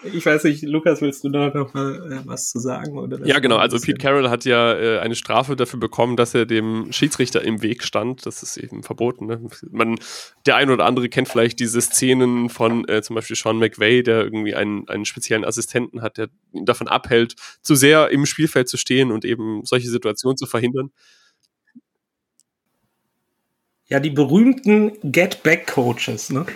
Ich 0.04 0.26
weiß 0.26 0.46
nicht, 0.46 0.64
Lukas, 0.64 1.02
willst 1.02 1.24
du 1.24 1.30
da 1.30 1.50
noch 1.50 1.74
mal 1.74 2.12
äh, 2.12 2.28
was 2.28 2.50
zu 2.50 2.60
sagen? 2.60 2.98
Oder 2.98 3.24
ja, 3.26 3.40
genau. 3.40 3.58
Also 3.58 3.80
Pete 3.80 4.00
Carroll 4.00 4.30
hat 4.30 4.46
ja 4.46 4.74
äh, 4.74 5.00
eine 5.00 5.16
Strafe 5.16 5.56
dafür 5.56 5.80
bekommen, 5.80 6.18
dass 6.18 6.34
er 6.34 6.46
dem 6.46 6.92
Schiedsrichter 6.92 7.44
im 7.44 7.62
Weg 7.62 7.84
stand. 7.84 8.26
Das 8.26 8.42
ist 8.42 8.58
eben 8.58 8.82
verboten. 8.82 9.28
Ne? 9.28 9.42
Man, 9.70 10.00
der 10.48 10.56
ein 10.56 10.72
oder 10.72 10.86
andere 10.86 11.08
kennt 11.08 11.28
vielleicht 11.28 11.60
diese 11.60 11.82
Szenen 11.82 12.50
von 12.50 12.88
äh, 12.88 13.04
zum 13.04 13.16
Beispiel 13.16 13.36
Sean 13.36 13.60
McVay, 13.60 14.02
der 14.02 14.24
irgendwie 14.24 14.56
einen, 14.56 14.88
einen 14.90 15.06
speziellen 15.06 15.46
Assistenten 15.46 16.02
hat, 16.02 16.18
der 16.18 16.30
ihn 16.52 16.66
davon 16.66 16.88
abhält, 16.88 17.36
zu 17.62 17.76
sehr 17.76 18.10
im 18.10 18.26
Spielfeld 18.26 18.68
zu 18.68 18.78
stehen 18.78 19.12
und 19.12 19.24
eben 19.24 19.64
solche 19.66 19.90
Situationen 19.90 20.38
zu 20.38 20.48
verhindern. 20.48 20.92
Ja, 23.94 24.00
die 24.00 24.10
berühmten 24.10 24.94
Get-Back-Coaches, 25.04 26.32
ne? 26.32 26.48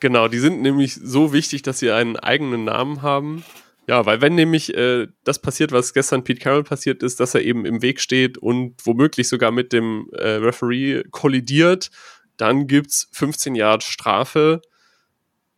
Genau, 0.00 0.28
die 0.28 0.40
sind 0.40 0.60
nämlich 0.60 0.92
so 0.92 1.32
wichtig, 1.32 1.62
dass 1.62 1.78
sie 1.78 1.90
einen 1.90 2.18
eigenen 2.18 2.64
Namen 2.64 3.00
haben. 3.00 3.42
Ja, 3.88 4.04
weil 4.04 4.20
wenn 4.20 4.34
nämlich 4.34 4.76
äh, 4.76 5.06
das 5.24 5.38
passiert, 5.38 5.72
was 5.72 5.94
gestern 5.94 6.22
Pete 6.22 6.42
Carroll 6.42 6.62
passiert 6.62 7.02
ist, 7.02 7.18
dass 7.18 7.34
er 7.34 7.40
eben 7.40 7.64
im 7.64 7.80
Weg 7.80 7.98
steht 7.98 8.36
und 8.36 8.74
womöglich 8.84 9.26
sogar 9.26 9.52
mit 9.52 9.72
dem 9.72 10.10
äh, 10.12 10.32
Referee 10.32 11.04
kollidiert, 11.10 11.90
dann 12.36 12.66
gibt 12.66 12.90
es 12.90 13.08
15 13.12 13.54
Jahre 13.54 13.80
Strafe. 13.80 14.60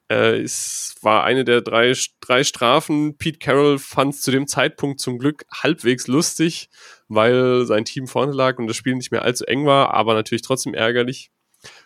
Äh, 0.09 0.43
es 0.43 0.95
war 1.03 1.25
eine 1.25 1.45
der 1.45 1.63
drei, 1.63 1.95
drei 2.21 2.45
Strafen. 2.45 3.19
Pete 3.19 3.41
Carroll 3.41 3.81
fand 3.81 4.15
es 4.15 4.21
zu 4.21 4.31
dem 4.31 4.47
Zeitpunkt 4.47 5.01
zum 5.01 5.19
Glück 5.19 5.47
halbwegs 5.53 6.07
lustig, 6.07 6.69
weil 7.09 7.65
sein 7.67 7.85
Team 7.85 8.07
vorne 8.07 8.33
lag 8.33 8.59
und 8.59 8.67
das 8.67 8.77
Spiel 8.77 8.95
nicht 8.95 9.13
mehr 9.13 9.23
allzu 9.23 9.45
eng 9.45 9.67
war, 9.67 9.95
aber 9.95 10.15
natürlich 10.15 10.43
trotzdem 10.43 10.75
ärgerlich. 10.75 11.31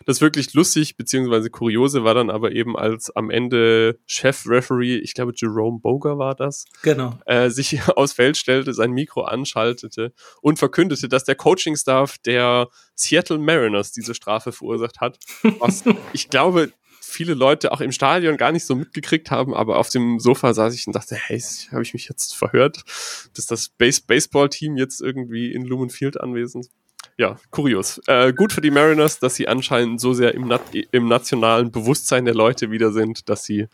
Das 0.05 0.21
wirklich 0.21 0.53
lustig 0.53 0.97
beziehungsweise 0.97 1.49
kuriose 1.49 2.03
war 2.03 2.13
dann 2.13 2.29
aber 2.29 2.51
eben, 2.51 2.77
als 2.77 3.09
am 3.15 3.29
Ende 3.29 3.99
Chef-Referee, 4.05 4.97
ich 4.97 5.13
glaube 5.13 5.33
Jerome 5.35 5.79
Boger 5.79 6.17
war 6.17 6.35
das, 6.35 6.65
genau. 6.83 7.17
äh, 7.25 7.49
sich 7.49 7.79
aufs 7.95 8.13
Feld 8.13 8.37
stellte, 8.37 8.73
sein 8.73 8.91
Mikro 8.91 9.23
anschaltete 9.23 10.13
und 10.41 10.59
verkündete, 10.59 11.07
dass 11.07 11.23
der 11.23 11.35
Coaching-Staff 11.35 12.17
der 12.19 12.69
Seattle 12.95 13.39
Mariners 13.39 13.91
diese 13.91 14.13
Strafe 14.13 14.51
verursacht 14.51 14.99
hat. 14.99 15.17
Was 15.59 15.83
ich 16.13 16.29
glaube, 16.29 16.71
viele 17.11 17.33
Leute 17.33 17.71
auch 17.71 17.81
im 17.81 17.91
Stadion 17.91 18.37
gar 18.37 18.51
nicht 18.51 18.65
so 18.65 18.75
mitgekriegt 18.75 19.31
haben, 19.31 19.53
aber 19.53 19.77
auf 19.77 19.89
dem 19.89 20.19
Sofa 20.19 20.53
saß 20.53 20.73
ich 20.73 20.87
und 20.87 20.95
dachte, 20.95 21.15
hey, 21.15 21.41
habe 21.71 21.83
ich 21.83 21.93
mich 21.93 22.07
jetzt 22.07 22.35
verhört, 22.35 22.83
dass 23.35 23.45
das 23.45 23.69
Base 23.69 24.01
Baseball-Team 24.05 24.77
jetzt 24.77 25.01
irgendwie 25.01 25.53
in 25.53 25.65
Lumen 25.65 25.89
Field 25.89 26.19
anwesend 26.19 26.69
ja, 27.17 27.37
kurios. 27.51 28.01
Äh, 28.07 28.33
gut 28.33 28.51
für 28.51 28.61
die 28.61 28.71
Mariners, 28.71 29.19
dass 29.19 29.35
sie 29.35 29.47
anscheinend 29.47 30.01
so 30.01 30.13
sehr 30.13 30.33
im, 30.33 30.47
Na 30.47 30.59
im 30.91 31.07
nationalen 31.07 31.71
Bewusstsein 31.71 32.25
der 32.25 32.33
Leute 32.33 32.71
wieder 32.71 32.91
sind, 32.91 33.29
dass 33.29 33.43
sie 33.43 33.67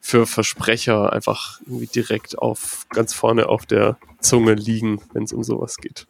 für 0.00 0.26
Versprecher 0.26 1.12
einfach 1.12 1.60
irgendwie 1.66 1.86
direkt 1.86 2.38
auf 2.38 2.86
ganz 2.90 3.14
vorne 3.14 3.48
auf 3.48 3.66
der 3.66 3.98
Zunge 4.20 4.54
liegen, 4.54 5.00
wenn 5.12 5.24
es 5.24 5.32
um 5.32 5.44
sowas 5.44 5.76
geht. 5.76 6.06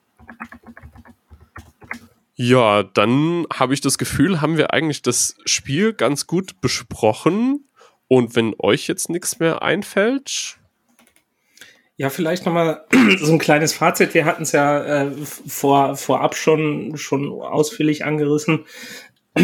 Ja, 2.41 2.85
dann 2.85 3.47
habe 3.53 3.75
ich 3.75 3.81
das 3.81 3.99
Gefühl, 3.99 4.41
haben 4.41 4.57
wir 4.57 4.73
eigentlich 4.73 5.03
das 5.03 5.35
Spiel 5.45 5.93
ganz 5.93 6.29
gut 6.29 6.61
besprochen. 6.61 7.69
Und 8.07 8.37
wenn 8.37 8.55
euch 8.61 8.87
jetzt 8.87 9.11
nichts 9.11 9.41
mehr 9.41 9.61
einfällt, 9.61 10.57
ja, 11.97 12.11
vielleicht 12.11 12.47
nochmal 12.47 12.87
so 13.19 13.33
ein 13.33 13.41
kleines 13.41 13.73
Fazit. 13.73 14.15
Wir 14.15 14.25
hatten 14.25 14.45
es 14.45 14.53
ja 14.53 14.85
äh, 14.85 15.11
vor, 15.25 15.97
vorab 15.97 16.37
schon, 16.37 16.97
schon 16.97 17.29
ausführlich 17.29 18.05
angerissen. 18.05 18.67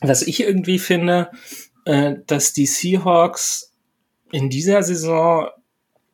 Was 0.00 0.22
ich 0.22 0.40
irgendwie 0.40 0.78
finde, 0.78 1.30
äh, 1.84 2.14
dass 2.26 2.54
die 2.54 2.64
Seahawks 2.64 3.74
in 4.32 4.48
dieser 4.48 4.82
Saison 4.82 5.50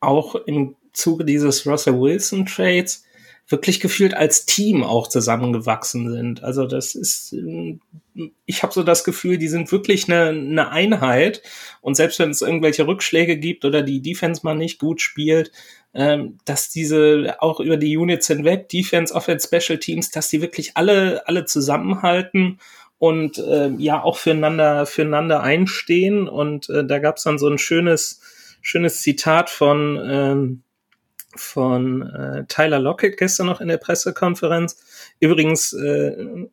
auch 0.01 0.35
im 0.35 0.75
Zuge 0.91 1.23
dieses 1.23 1.65
Russell 1.65 1.97
Wilson 1.97 2.45
Trades 2.45 3.02
wirklich 3.47 3.79
gefühlt 3.79 4.13
als 4.13 4.45
Team 4.45 4.83
auch 4.83 5.07
zusammengewachsen 5.07 6.09
sind. 6.09 6.43
Also 6.43 6.65
das 6.65 6.95
ist, 6.95 7.35
ich 8.45 8.63
habe 8.63 8.73
so 8.73 8.83
das 8.83 9.03
Gefühl, 9.03 9.37
die 9.37 9.49
sind 9.49 9.71
wirklich 9.71 10.07
eine, 10.07 10.29
eine 10.29 10.69
Einheit. 10.69 11.41
Und 11.81 11.95
selbst 11.95 12.19
wenn 12.19 12.29
es 12.29 12.41
irgendwelche 12.41 12.87
Rückschläge 12.87 13.37
gibt 13.37 13.65
oder 13.65 13.81
die 13.81 14.01
Defense 14.01 14.41
mal 14.43 14.55
nicht 14.55 14.79
gut 14.79 15.01
spielt, 15.01 15.51
ähm, 15.93 16.37
dass 16.45 16.69
diese 16.69 17.35
auch 17.39 17.59
über 17.59 17.77
die 17.77 17.97
Units 17.97 18.27
hinweg, 18.27 18.69
Defense, 18.69 19.13
Offense, 19.13 19.47
Special 19.47 19.77
Teams, 19.77 20.09
dass 20.09 20.29
die 20.29 20.41
wirklich 20.41 20.75
alle, 20.75 21.27
alle 21.27 21.45
zusammenhalten 21.45 22.59
und 22.97 23.37
äh, 23.37 23.69
ja 23.77 24.01
auch 24.01 24.17
füreinander, 24.17 24.85
füreinander 24.85 25.43
einstehen. 25.43 26.29
Und 26.29 26.69
äh, 26.69 26.85
da 26.85 26.99
gab 26.99 27.17
es 27.17 27.23
dann 27.23 27.37
so 27.37 27.49
ein 27.49 27.57
schönes, 27.57 28.21
schönes 28.61 29.01
Zitat 29.01 29.49
von 29.49 29.99
ähm, 30.01 30.63
von 31.35 32.03
äh, 32.03 32.45
Tyler 32.47 32.79
Lockett 32.79 33.17
gestern 33.17 33.47
noch 33.47 33.61
in 33.61 33.67
der 33.67 33.77
Pressekonferenz. 33.77 34.77
Übrigens, 35.19 35.73
äh, 35.73 36.47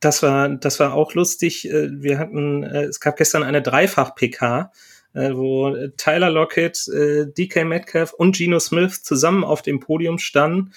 das 0.00 0.22
war 0.22 0.48
das 0.48 0.80
war 0.80 0.94
auch 0.94 1.14
lustig. 1.14 1.68
Äh, 1.70 2.02
wir 2.02 2.18
hatten, 2.18 2.62
äh, 2.62 2.84
es 2.84 3.00
gab 3.00 3.16
gestern 3.16 3.42
eine 3.42 3.62
Dreifach-PK, 3.62 4.72
äh, 5.14 5.30
wo 5.34 5.74
Tyler 5.96 6.30
Lockett, 6.30 6.88
äh, 6.88 7.26
DK 7.26 7.64
Metcalf 7.64 8.12
und 8.12 8.36
Geno 8.36 8.58
Smith 8.58 9.02
zusammen 9.02 9.44
auf 9.44 9.62
dem 9.62 9.80
Podium 9.80 10.18
standen 10.18 10.72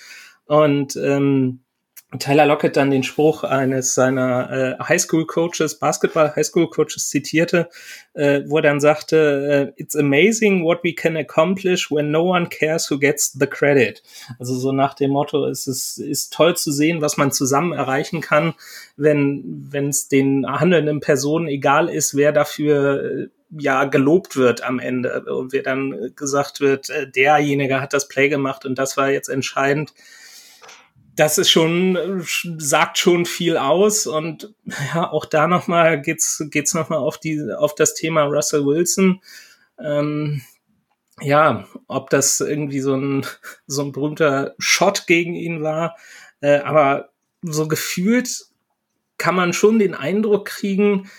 und 0.46 0.96
ähm, 0.96 1.62
Tyler 2.18 2.48
Lockett 2.48 2.76
dann 2.76 2.90
den 2.90 3.04
Spruch 3.04 3.44
eines 3.44 3.94
seiner 3.94 4.80
äh, 4.80 4.84
Highschool-Coaches, 4.84 5.78
Basketball-Highschool-Coaches 5.78 7.08
zitierte, 7.08 7.70
äh, 8.14 8.42
wo 8.48 8.58
er 8.58 8.64
dann 8.64 8.80
sagte, 8.80 9.74
äh, 9.78 9.82
It's 9.82 9.96
amazing 9.96 10.64
what 10.64 10.84
we 10.84 10.94
can 10.94 11.16
accomplish 11.16 11.92
when 11.92 12.10
no 12.10 12.32
one 12.32 12.48
cares 12.48 12.90
who 12.90 12.98
gets 12.98 13.34
the 13.34 13.46
credit. 13.46 14.02
Also 14.40 14.56
so 14.56 14.72
nach 14.72 14.96
dem 14.96 15.12
Motto, 15.12 15.46
es 15.46 15.68
ist, 15.68 16.00
ist 16.00 16.34
toll 16.34 16.58
zu 16.58 16.72
sehen, 16.72 17.02
was 17.02 17.18
man 17.18 17.32
zusammen 17.32 17.74
erreichen 17.74 18.22
kann, 18.22 18.56
wenn 18.98 19.72
es 19.72 20.08
den 20.08 20.48
handelnden 20.48 21.02
Personen 21.02 21.48
egal 21.48 21.90
ist, 21.90 22.16
wer 22.16 22.32
dafür 22.32 23.04
äh, 23.04 23.28
ja 23.52 23.86
gelobt 23.86 24.36
wird 24.36 24.64
am 24.64 24.80
Ende 24.80 25.26
und 25.26 25.54
wer 25.54 25.64
dann 25.64 26.12
gesagt 26.16 26.60
wird, 26.60 26.90
äh, 26.90 27.08
derjenige 27.08 27.82
hat 27.82 27.94
das 27.94 28.08
Play 28.08 28.30
gemacht 28.30 28.66
und 28.66 28.80
das 28.80 28.98
war 28.98 29.12
jetzt 29.12 29.30
entscheidend 29.30 29.94
das 31.20 31.38
ist 31.38 31.50
schon, 31.50 32.24
sagt 32.60 32.98
schon 32.98 33.26
viel 33.26 33.58
aus 33.58 34.08
und 34.08 34.54
ja, 34.94 35.12
auch 35.12 35.26
da 35.26 35.48
nochmal 35.48 36.02
geht's, 36.02 36.42
geht's 36.50 36.74
nochmal 36.74 37.00
auf 37.00 37.18
die, 37.18 37.44
auf 37.58 37.76
das 37.76 37.94
Thema 37.94 38.24
Russell 38.24 38.66
Wilson. 38.66 39.22
Ähm, 39.84 40.42
ja, 41.20 41.68
ob 41.88 42.10
das 42.10 42.40
irgendwie 42.40 42.80
so 42.80 42.96
ein, 42.96 43.26
so 43.68 43.84
ein 43.84 43.92
berühmter 43.92 44.56
Shot 44.60 45.08
gegen 45.08 45.36
ihn 45.36 45.62
war, 45.62 45.98
äh, 46.40 46.60
aber 46.60 47.10
so 47.42 47.68
gefühlt 47.68 48.46
kann 49.18 49.36
man 49.36 49.52
schon 49.52 49.78
den 49.78 49.96
Eindruck 49.96 50.46
kriegen, 50.46 51.12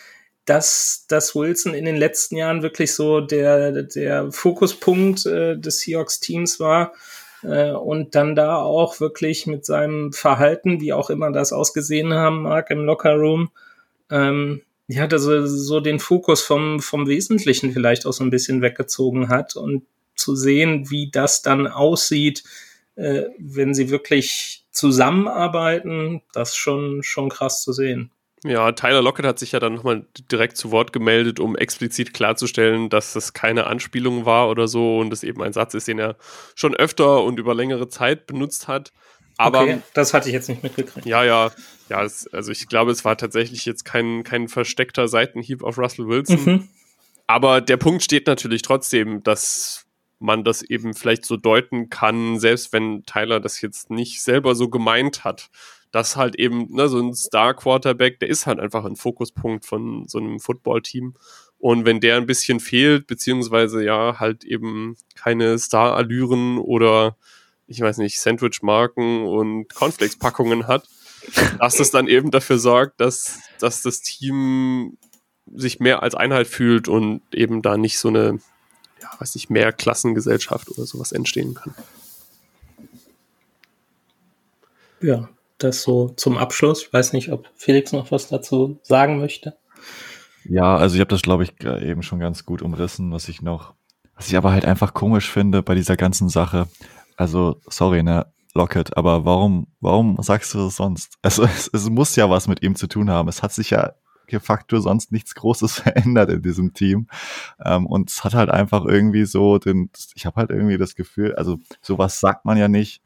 dass, 0.47 1.05
dass 1.09 1.35
Wilson 1.35 1.75
in 1.75 1.85
den 1.85 1.97
letzten 1.97 2.37
Jahren 2.37 2.63
wirklich 2.63 2.95
so 2.95 3.21
der, 3.21 3.83
der 3.83 4.33
Fokuspunkt 4.33 5.27
äh, 5.27 5.59
des 5.59 5.81
Seahawks-Teams 5.81 6.59
war 6.59 6.95
äh, 7.43 7.73
und 7.73 8.15
dann 8.15 8.35
da 8.35 8.57
auch 8.57 9.01
wirklich 9.01 9.47
mit 9.47 9.65
seinem 9.65 10.13
Verhalten, 10.13 10.81
wie 10.81 10.93
auch 10.93 11.11
immer 11.11 11.33
das 11.33 11.53
ausgesehen 11.53 12.15
haben 12.15 12.43
mag 12.43 12.71
im 12.71 12.85
Lockerroom, 12.85 13.51
ähm, 14.11 14.63
ja, 14.89 15.07
dass 15.07 15.27
er 15.27 15.47
so 15.47 15.81
den 15.81 16.01
Fokus 16.01 16.43
vom, 16.43 16.81
vom 16.81 17.07
Wesentlichen 17.07 17.73
vielleicht 17.73 18.07
auch 18.07 18.13
so 18.13 18.25
ein 18.25 18.31
bisschen 18.31 18.61
weggezogen 18.61 19.29
hat 19.29 19.55
und 19.57 19.85
zu 20.17 20.35
sehen, 20.35 20.91
wie 20.91 21.11
das 21.11 21.43
dann 21.43 21.67
aussieht, 21.67 22.43
äh, 22.97 23.25
wenn 23.39 23.73
sie 23.73 23.91
wirklich 23.91 24.65
zusammenarbeiten, 24.73 26.23
das 26.33 26.57
schon, 26.57 27.03
schon 27.03 27.29
krass 27.29 27.63
zu 27.63 27.73
sehen. 27.73 28.11
Ja, 28.43 28.73
Tyler 28.73 29.03
Lockett 29.03 29.27
hat 29.27 29.39
sich 29.39 29.53
ja 29.53 29.61
dann 29.61 29.75
nochmal 29.75 30.07
direkt 30.31 30.57
zu 30.57 30.71
Wort 30.71 30.95
gemeldet, 30.95 31.41
um 31.41 31.57
explizit 31.57 32.15
klarzustellen, 32.15 32.89
dass 32.89 33.13
das 33.13 33.35
keine 33.35 33.67
Anspielung 33.67 34.25
war 34.25 34.49
oder 34.49 34.67
so 34.67 34.99
und 34.99 35.13
es 35.13 35.23
eben 35.23 35.43
ein 35.43 35.53
Satz 35.53 35.75
ist, 35.75 35.89
den 35.89 35.99
er 35.99 36.17
schon 36.55 36.75
öfter 36.75 37.23
und 37.23 37.39
über 37.39 37.55
längere 37.55 37.89
Zeit 37.89 38.27
benutzt 38.27 38.67
hat. 38.67 38.93
Aber 39.37 39.63
okay, 39.63 39.79
das 39.95 40.15
hatte 40.15 40.29
ich 40.29 40.35
jetzt 40.35 40.49
nicht 40.49 40.63
mitgekriegt. 40.63 41.07
Ja, 41.07 41.23
ja, 41.23 41.51
ja. 41.89 42.03
Es, 42.03 42.27
also 42.33 42.51
ich 42.51 42.67
glaube, 42.67 42.93
es 42.93 43.05
war 43.05 43.17
tatsächlich 43.17 43.67
jetzt 43.67 43.85
kein, 43.85 44.23
kein 44.23 44.49
versteckter 44.49 45.07
Seitenhieb 45.09 45.63
auf 45.63 45.77
Russell 45.79 46.09
Wilson. 46.09 46.45
Mhm. 46.45 46.69
Aber 47.27 47.61
der 47.61 47.77
Punkt 47.77 48.03
steht 48.03 48.27
natürlich 48.27 48.63
trotzdem, 48.63 49.23
dass 49.23 49.87
man 50.19 50.45
das 50.45 50.63
eben 50.63 50.95
vielleicht 50.95 51.25
so 51.25 51.37
deuten 51.37 51.89
kann, 51.89 52.39
selbst 52.39 52.73
wenn 52.73 53.05
Tyler 53.05 53.41
das 53.41 53.61
jetzt 53.61 53.91
nicht 53.91 54.23
selber 54.23 54.55
so 54.55 54.69
gemeint 54.69 55.25
hat 55.25 55.51
dass 55.93 56.17
halt 56.17 56.37
eben 56.37 56.73
ne, 56.75 56.89
so 56.89 56.99
ein 57.01 57.15
Star-Quarterback, 57.15 58.21
der 58.21 58.29
ist 58.29 58.47
halt 58.47 58.61
einfach 58.61 58.85
ein 58.85 58.97
Fokuspunkt 58.97 59.65
von 59.67 60.07
so 60.09 60.19
einem 60.19 60.41
Football-Team. 60.41 61.15
Und 61.59 61.85
wenn 61.85 62.01
der 62.01 62.17
ein 62.17 62.27
bisschen 62.27 62.61
fehlt, 62.61 63.07
beziehungsweise 63.07 63.85
ja 63.85 64.19
halt 64.19 64.45
eben 64.45 64.97
keine 65.15 65.59
Star-Allüren 65.59 66.59
oder 66.59 67.17
ich 67.67 67.81
weiß 67.81 67.99
nicht, 67.99 68.21
Sandwich-Marken 68.21 69.27
und 69.27 69.73
Cornflakes-Packungen 69.73 70.67
hat, 70.67 70.89
dass 71.59 71.77
das 71.77 71.91
dann 71.91 72.09
eben 72.09 72.31
dafür 72.31 72.59
sorgt, 72.59 73.01
dass, 73.01 73.39
dass 73.61 73.83
das 73.83 74.01
Team 74.01 74.97
sich 75.55 75.81
mehr 75.81 76.03
als 76.03 76.15
Einheit 76.15 76.47
fühlt 76.47 76.89
und 76.89 77.23
eben 77.33 77.63
da 77.63 77.77
nicht 77.77 77.99
so 77.99 78.09
eine, 78.09 78.41
ja, 79.01 79.11
weiß 79.19 79.35
nicht, 79.35 79.51
mehr 79.51 79.73
Klassengesellschaft 79.73 80.69
oder 80.71 80.87
sowas 80.87 81.13
entstehen 81.13 81.55
kann. 81.55 81.75
Ja, 85.01 85.29
das 85.65 85.83
so 85.83 86.09
zum 86.11 86.39
Abschluss. 86.39 86.83
Ich 86.83 86.93
weiß 86.93 87.13
nicht, 87.13 87.33
ob 87.33 87.49
Felix 87.55 87.93
noch 87.93 88.11
was 88.11 88.29
dazu 88.29 88.79
sagen 88.83 89.19
möchte. 89.19 89.57
Ja, 90.45 90.77
also 90.77 90.95
ich 90.95 91.01
habe 91.01 91.11
das, 91.11 91.23
glaube 91.23 91.45
ich, 91.45 91.63
eben 91.63 92.03
schon 92.03 92.19
ganz 92.19 92.45
gut 92.45 92.63
umrissen, 92.63 93.13
was 93.13 93.29
ich 93.29 93.43
noch, 93.43 93.75
was 94.15 94.29
ich 94.29 94.37
aber 94.37 94.53
halt 94.53 94.65
einfach 94.65 94.95
komisch 94.95 95.31
finde 95.31 95.63
bei 95.63 95.75
dieser 95.75 95.97
ganzen 95.97 96.29
Sache. 96.29 96.67
Also, 97.17 97.61
sorry, 97.69 98.03
ne, 98.03 98.27
Lockett, 98.55 98.97
aber 98.97 99.25
warum, 99.25 99.69
warum 99.81 100.17
sagst 100.21 100.55
du 100.55 100.59
das 100.59 100.77
sonst? 100.77 101.19
Also, 101.23 101.45
es, 101.45 101.69
es 101.73 101.91
muss 101.91 102.17
ja 102.17 102.31
was 102.31 102.49
mit 102.49 102.63
ihm 102.63 102.75
zu 102.75 102.87
tun 102.87 103.11
haben. 103.11 103.29
Es 103.29 103.43
hat 103.43 103.53
sich 103.53 103.71
ja 103.71 103.93
de 104.31 104.41
facto 104.41 104.79
sonst 104.81 105.13
nichts 105.13 105.35
Großes 105.35 105.75
verändert 105.81 106.31
in 106.31 106.43
diesem 106.43 106.73
Team. 106.73 107.09
Ähm, 107.65 107.87
und 107.87 108.11
es 108.11 108.25
hat 108.25 108.35
halt 108.35 108.51
einfach 108.51 108.85
irgendwie 108.85 109.25
so 109.25 109.59
den, 109.59 109.91
ich 110.15 110.27
habe 110.27 110.37
halt 110.37 110.51
irgendwie 110.51 110.79
das 110.79 110.95
Gefühl, 110.95 111.35
also 111.35 111.59
sowas 111.83 112.21
sagt 112.21 112.45
man 112.45 112.57
ja 112.57 112.69
nicht, 112.69 113.03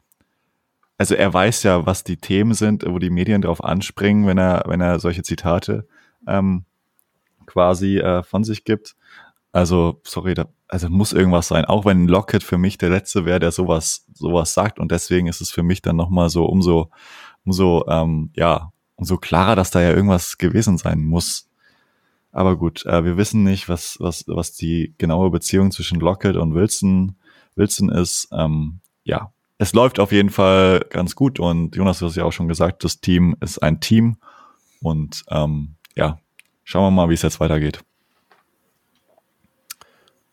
also 0.97 1.15
er 1.15 1.33
weiß 1.33 1.63
ja, 1.63 1.85
was 1.85 2.03
die 2.03 2.17
Themen 2.17 2.53
sind, 2.53 2.85
wo 2.87 2.99
die 2.99 3.09
Medien 3.09 3.41
drauf 3.41 3.63
anspringen, 3.63 4.27
wenn 4.27 4.37
er, 4.37 4.63
wenn 4.67 4.81
er 4.81 4.99
solche 4.99 5.23
Zitate 5.23 5.87
ähm, 6.27 6.65
quasi 7.45 7.97
äh, 7.97 8.23
von 8.23 8.43
sich 8.43 8.63
gibt. 8.63 8.95
Also, 9.51 10.01
sorry, 10.03 10.33
da, 10.33 10.47
also 10.67 10.89
muss 10.89 11.13
irgendwas 11.13 11.47
sein. 11.47 11.65
Auch 11.65 11.85
wenn 11.85 12.07
Lockett 12.07 12.43
für 12.43 12.57
mich 12.57 12.77
der 12.77 12.89
Letzte 12.89 13.25
wäre, 13.25 13.39
der 13.39 13.51
sowas, 13.51 14.05
sowas 14.13 14.53
sagt. 14.53 14.79
Und 14.79 14.91
deswegen 14.91 15.27
ist 15.27 15.41
es 15.41 15.51
für 15.51 15.63
mich 15.63 15.81
dann 15.81 15.95
nochmal 15.95 16.29
so 16.29 16.45
umso, 16.45 16.89
umso, 17.45 17.85
ähm, 17.87 18.31
ja, 18.35 18.71
umso 18.95 19.17
klarer, 19.17 19.55
dass 19.55 19.71
da 19.71 19.81
ja 19.81 19.91
irgendwas 19.91 20.37
gewesen 20.37 20.77
sein 20.77 21.03
muss. 21.03 21.49
Aber 22.31 22.57
gut, 22.57 22.85
äh, 22.85 23.05
wir 23.05 23.15
wissen 23.15 23.43
nicht, 23.43 23.69
was, 23.69 23.97
was, 23.99 24.25
was 24.27 24.53
die 24.53 24.93
genaue 24.97 25.29
Beziehung 25.29 25.71
zwischen 25.71 25.99
Lockett 25.99 26.35
und 26.35 26.53
Wilson, 26.53 27.15
Wilson 27.55 27.89
ist. 27.89 28.27
Ähm, 28.33 28.79
ja, 29.05 29.31
es 29.57 29.73
läuft 29.73 29.99
auf 29.99 30.11
jeden 30.11 30.29
Fall 30.29 30.85
ganz 30.89 31.15
gut 31.15 31.39
und 31.39 31.75
Jonas, 31.75 31.99
du 31.99 32.07
hast 32.07 32.15
ja 32.15 32.25
auch 32.25 32.33
schon 32.33 32.47
gesagt, 32.47 32.83
das 32.83 32.99
Team 32.99 33.35
ist 33.39 33.59
ein 33.59 33.79
Team 33.79 34.17
und 34.81 35.23
ähm, 35.29 35.75
ja, 35.95 36.19
schauen 36.63 36.83
wir 36.83 36.91
mal, 36.91 37.09
wie 37.09 37.13
es 37.13 37.21
jetzt 37.21 37.39
weitergeht. 37.39 37.79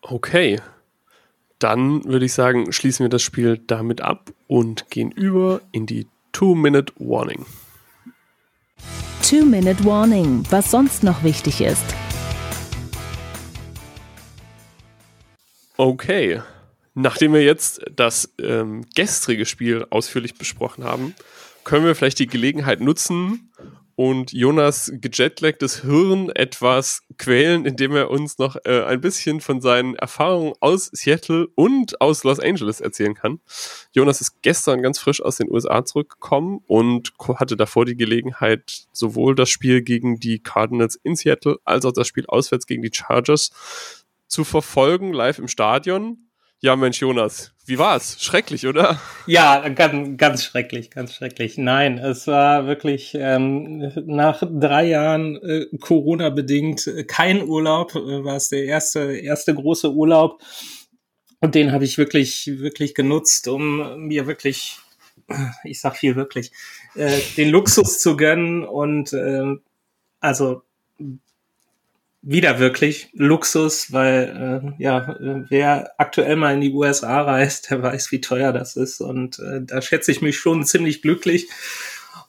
Okay, 0.01 0.59
dann 1.59 2.03
würde 2.03 2.25
ich 2.25 2.33
sagen, 2.33 2.73
schließen 2.73 3.05
wir 3.05 3.09
das 3.09 3.21
Spiel 3.21 3.57
damit 3.57 4.01
ab 4.01 4.31
und 4.47 4.89
gehen 4.89 5.11
über 5.11 5.61
in 5.71 5.85
die 5.85 6.07
Two-Minute 6.33 6.93
Warning. 6.97 7.45
Two-Minute 9.21 9.85
Warning, 9.85 10.43
was 10.49 10.69
sonst 10.69 11.03
noch 11.03 11.23
wichtig 11.23 11.61
ist. 11.61 11.95
Okay, 15.77 16.41
nachdem 16.93 17.33
wir 17.33 17.43
jetzt 17.43 17.81
das 17.95 18.33
ähm, 18.39 18.85
gestrige 18.95 19.45
Spiel 19.45 19.85
ausführlich 19.89 20.35
besprochen 20.35 20.83
haben, 20.83 21.15
können 21.63 21.85
wir 21.85 21.95
vielleicht 21.95 22.19
die 22.19 22.27
Gelegenheit 22.27 22.81
nutzen 22.81 23.51
und 23.95 24.33
Jonas 24.33 24.91
gejetlagtes 24.95 25.81
Hirn 25.81 26.29
etwas 26.29 27.03
quälen, 27.17 27.65
indem 27.65 27.95
er 27.95 28.09
uns 28.09 28.39
noch 28.39 28.57
äh, 28.65 28.83
ein 28.83 29.01
bisschen 29.01 29.39
von 29.39 29.61
seinen 29.61 29.95
Erfahrungen 29.95 30.53
aus 30.61 30.89
Seattle 30.91 31.47
und 31.55 32.01
aus 32.01 32.23
Los 32.23 32.39
Angeles 32.39 32.81
erzählen 32.81 33.13
kann. 33.13 33.39
Jonas 33.91 34.19
ist 34.19 34.41
gestern 34.41 34.81
ganz 34.81 34.97
frisch 34.99 35.21
aus 35.21 35.37
den 35.37 35.51
USA 35.51 35.85
zurückgekommen 35.85 36.61
und 36.65 37.13
hatte 37.35 37.55
davor 37.55 37.85
die 37.85 37.95
Gelegenheit, 37.95 38.87
sowohl 38.91 39.35
das 39.35 39.49
Spiel 39.49 39.83
gegen 39.83 40.19
die 40.19 40.39
Cardinals 40.39 40.99
in 41.03 41.15
Seattle 41.15 41.59
als 41.63 41.85
auch 41.85 41.93
das 41.93 42.07
Spiel 42.07 42.25
auswärts 42.27 42.65
gegen 42.65 42.81
die 42.81 42.91
Chargers 42.91 43.51
zu 44.27 44.43
verfolgen, 44.43 45.13
live 45.13 45.37
im 45.37 45.47
Stadion. 45.47 46.22
Ja, 46.63 46.77
Mensch, 46.77 47.01
Jonas, 47.01 47.51
wie 47.65 47.77
war's? 47.77 48.15
Schrecklich, 48.21 48.65
oder? 48.65 48.97
Ja, 49.27 49.67
ganz, 49.67 50.17
ganz 50.17 50.45
schrecklich, 50.45 50.91
ganz 50.91 51.13
schrecklich. 51.13 51.57
Nein, 51.57 51.97
es 51.97 52.25
war 52.25 52.67
wirklich 52.67 53.17
ähm, 53.19 53.91
nach 54.05 54.41
drei 54.49 54.85
Jahren 54.85 55.35
äh, 55.43 55.65
Corona-bedingt 55.77 56.87
äh, 56.87 57.03
kein 57.03 57.43
Urlaub, 57.43 57.93
äh, 57.95 58.23
war 58.23 58.37
es 58.37 58.47
der 58.47 58.63
erste, 58.63 59.13
erste 59.13 59.53
große 59.53 59.91
Urlaub. 59.91 60.41
Und 61.41 61.53
den 61.53 61.73
habe 61.73 61.83
ich 61.83 61.97
wirklich, 61.97 62.49
wirklich 62.59 62.95
genutzt, 62.95 63.49
um 63.49 64.07
mir 64.07 64.25
wirklich, 64.25 64.79
ich 65.65 65.81
sag 65.81 65.97
viel 65.97 66.15
wirklich, 66.15 66.53
äh, 66.95 67.19
den 67.35 67.49
Luxus 67.49 67.99
zu 67.99 68.15
gönnen 68.15 68.63
und 68.63 69.11
äh, 69.11 69.53
also 70.21 70.61
wieder 72.23 72.57
wirklich 72.57 73.09
Luxus, 73.13 73.91
weil 73.91 74.73
äh, 74.77 74.81
ja, 74.81 75.15
wer 75.49 75.91
aktuell 75.97 76.37
mal 76.37 76.53
in 76.53 76.61
die 76.61 76.71
USA 76.71 77.21
reist, 77.21 77.69
der 77.69 77.83
weiß, 77.83 78.11
wie 78.11 78.21
teuer 78.21 78.53
das 78.53 78.77
ist. 78.77 79.01
Und 79.01 79.39
äh, 79.39 79.61
da 79.61 79.81
schätze 79.81 80.11
ich 80.11 80.21
mich 80.21 80.37
schon 80.37 80.65
ziemlich 80.65 81.01
glücklich. 81.01 81.49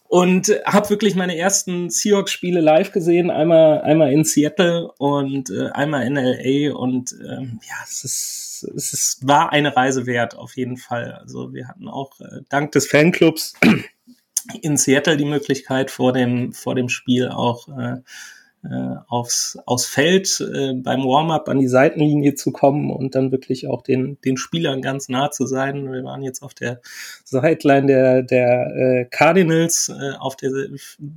Und 0.07 0.49
habe 0.67 0.91
wirklich 0.91 1.15
meine 1.15 1.37
ersten 1.37 1.91
Seahawks-Spiele 1.91 2.61
live 2.61 2.93
gesehen, 2.93 3.31
einmal, 3.31 3.81
einmal 3.83 4.13
in 4.13 4.25
Seattle 4.25 4.91
und 4.99 5.51
äh, 5.51 5.71
einmal 5.71 6.07
in 6.07 6.15
LA. 6.17 6.75
Und 6.77 7.13
ähm, 7.13 7.61
ja, 7.63 7.77
es 7.85 8.05
ist, 8.05 8.69
es 8.77 8.93
ist, 8.93 9.27
war 9.27 9.53
eine 9.53 9.77
Reise 9.77 10.07
wert, 10.07 10.37
auf 10.37 10.57
jeden 10.57 10.77
Fall. 10.77 11.19
Also 11.21 11.55
wir 11.55 11.69
hatten 11.69 11.89
auch 11.89 12.21
äh, 12.21 12.43
dank 12.49 12.73
des 12.73 12.87
Fanclubs 12.87 13.55
in 14.63 14.77
Seattle 14.77 15.17
die 15.17 15.25
Möglichkeit, 15.25 15.91
vor 15.91 16.13
dem, 16.13 16.53
vor 16.53 16.75
dem 16.75 16.89
Spiel 16.89 17.29
auch 17.29 17.69
äh, 17.69 17.97
äh, 18.65 18.97
aufs, 19.09 19.59
aufs 19.67 19.87
Feld 19.87 20.41
äh, 20.41 20.73
beim 20.75 21.05
Warm-up 21.05 21.49
an 21.49 21.59
die 21.59 21.69
Seitenlinie 21.69 22.35
zu 22.35 22.51
kommen 22.51 22.91
und 22.91 23.15
dann 23.15 23.31
wirklich 23.31 23.69
auch 23.69 23.83
den, 23.83 24.19
den 24.25 24.37
Spielern 24.37 24.81
ganz 24.81 25.09
nah 25.09 25.31
zu 25.31 25.47
sein. 25.47 25.93
Wir 25.93 26.03
waren 26.05 26.23
jetzt 26.23 26.43
auf 26.43 26.55
der 26.55 26.81
Sideline 27.25 27.87
der, 27.87 28.23
der 28.23 28.77
äh, 28.77 29.05
Cardinals 29.11 29.91
äh, 29.91 30.17
auf 30.19 30.37
der 30.37 30.51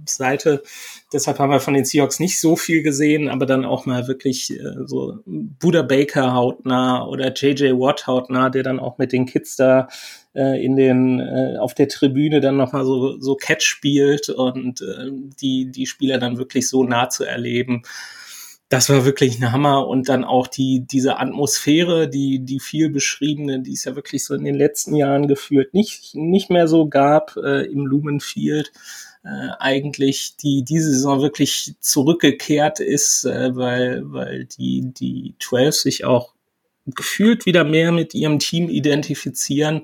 Seite. 0.06 0.62
Deshalb 1.14 1.40
haben 1.40 1.52
wir 1.52 1.60
von 1.60 1.74
den 1.74 1.86
Seahawks 1.86 2.20
nicht 2.20 2.40
so 2.40 2.56
viel 2.56 2.84
gesehen, 2.84 3.30
aber 3.30 3.46
dann 3.46 3.66
auch 3.66 3.86
mal 3.86 4.08
wirklich 4.08 4.52
äh, 4.52 4.86
so 4.86 5.20
Buda 5.26 5.84
Baker 5.84 6.34
hautnah 6.34 7.06
oder 7.08 7.34
JJ 7.34 7.72
Watt 7.80 8.08
hautnah, 8.08 8.50
der 8.50 8.64
dann 8.64 8.80
auch 8.80 8.98
mit 8.98 9.14
den 9.14 9.26
Kids 9.26 9.56
da 9.56 9.88
äh, 10.38 10.64
in 10.64 10.76
den 10.76 11.20
äh, 11.20 11.58
auf 11.58 11.74
der 11.74 11.88
Tribüne 11.88 12.42
dann 12.42 12.58
nochmal 12.58 12.86
so 12.86 13.20
so 13.20 13.36
Catch 13.36 13.64
spielt 13.64 14.30
und 14.30 14.82
äh, 14.82 15.10
die 15.42 15.72
die 15.72 15.88
Spieler 15.88 16.20
dann 16.20 16.38
wirklich 16.38 16.70
so 16.70 16.84
nah 16.84 17.10
zu 17.10 17.24
erleben. 17.38 17.84
Das 18.70 18.90
war 18.90 19.06
wirklich 19.06 19.40
ein 19.40 19.52
Hammer 19.54 19.88
und 19.88 20.10
dann 20.10 20.26
auch 20.26 20.48
die 20.48 20.82
diese 20.86 21.20
Atmosphäre, 21.20 22.10
die 22.10 22.40
die 22.40 22.60
viel 22.60 22.90
beschriebene, 22.90 23.62
die 23.62 23.74
es 23.74 23.86
ja 23.86 23.96
wirklich 23.96 24.26
so 24.26 24.34
in 24.34 24.44
den 24.44 24.56
letzten 24.56 24.94
Jahren 24.96 25.28
geführt 25.30 25.74
nicht 25.74 26.16
nicht 26.16 26.50
mehr 26.50 26.68
so 26.68 26.88
gab 26.90 27.38
äh, 27.38 27.66
im 27.66 27.86
Lumen 27.86 28.20
Field 28.20 28.74
äh, 29.24 29.52
eigentlich 29.60 30.36
die 30.36 30.64
diese 30.64 30.92
Saison 30.92 31.22
wirklich 31.22 31.76
zurückgekehrt 31.80 32.82
ist, 32.82 33.24
äh, 33.24 33.56
weil 33.56 34.02
weil 34.12 34.46
die 34.46 34.92
die 34.94 35.36
12 35.40 35.76
sich 35.76 36.06
auch 36.06 36.34
gefühlt 36.88 37.46
wieder 37.46 37.64
mehr 37.64 37.94
mit 37.94 38.14
ihrem 38.14 38.40
Team 38.40 38.70
identifizieren 38.70 39.84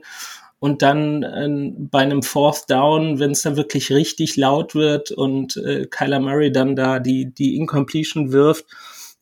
und 0.63 0.81
dann 0.81 1.23
äh, 1.23 1.73
bei 1.77 1.99
einem 1.99 2.23
Fourth 2.23 2.69
Down, 2.69 3.19
wenn 3.19 3.31
es 3.31 3.41
dann 3.41 3.57
wirklich 3.57 3.91
richtig 3.91 4.37
laut 4.37 4.75
wird 4.75 5.11
und 5.11 5.57
äh, 5.57 5.87
Kyler 5.87 6.21
Murray 6.21 6.53
dann 6.53 6.77
da 6.77 6.99
die, 6.99 7.33
die 7.33 7.57
Incompletion 7.57 8.31
wirft 8.31 8.67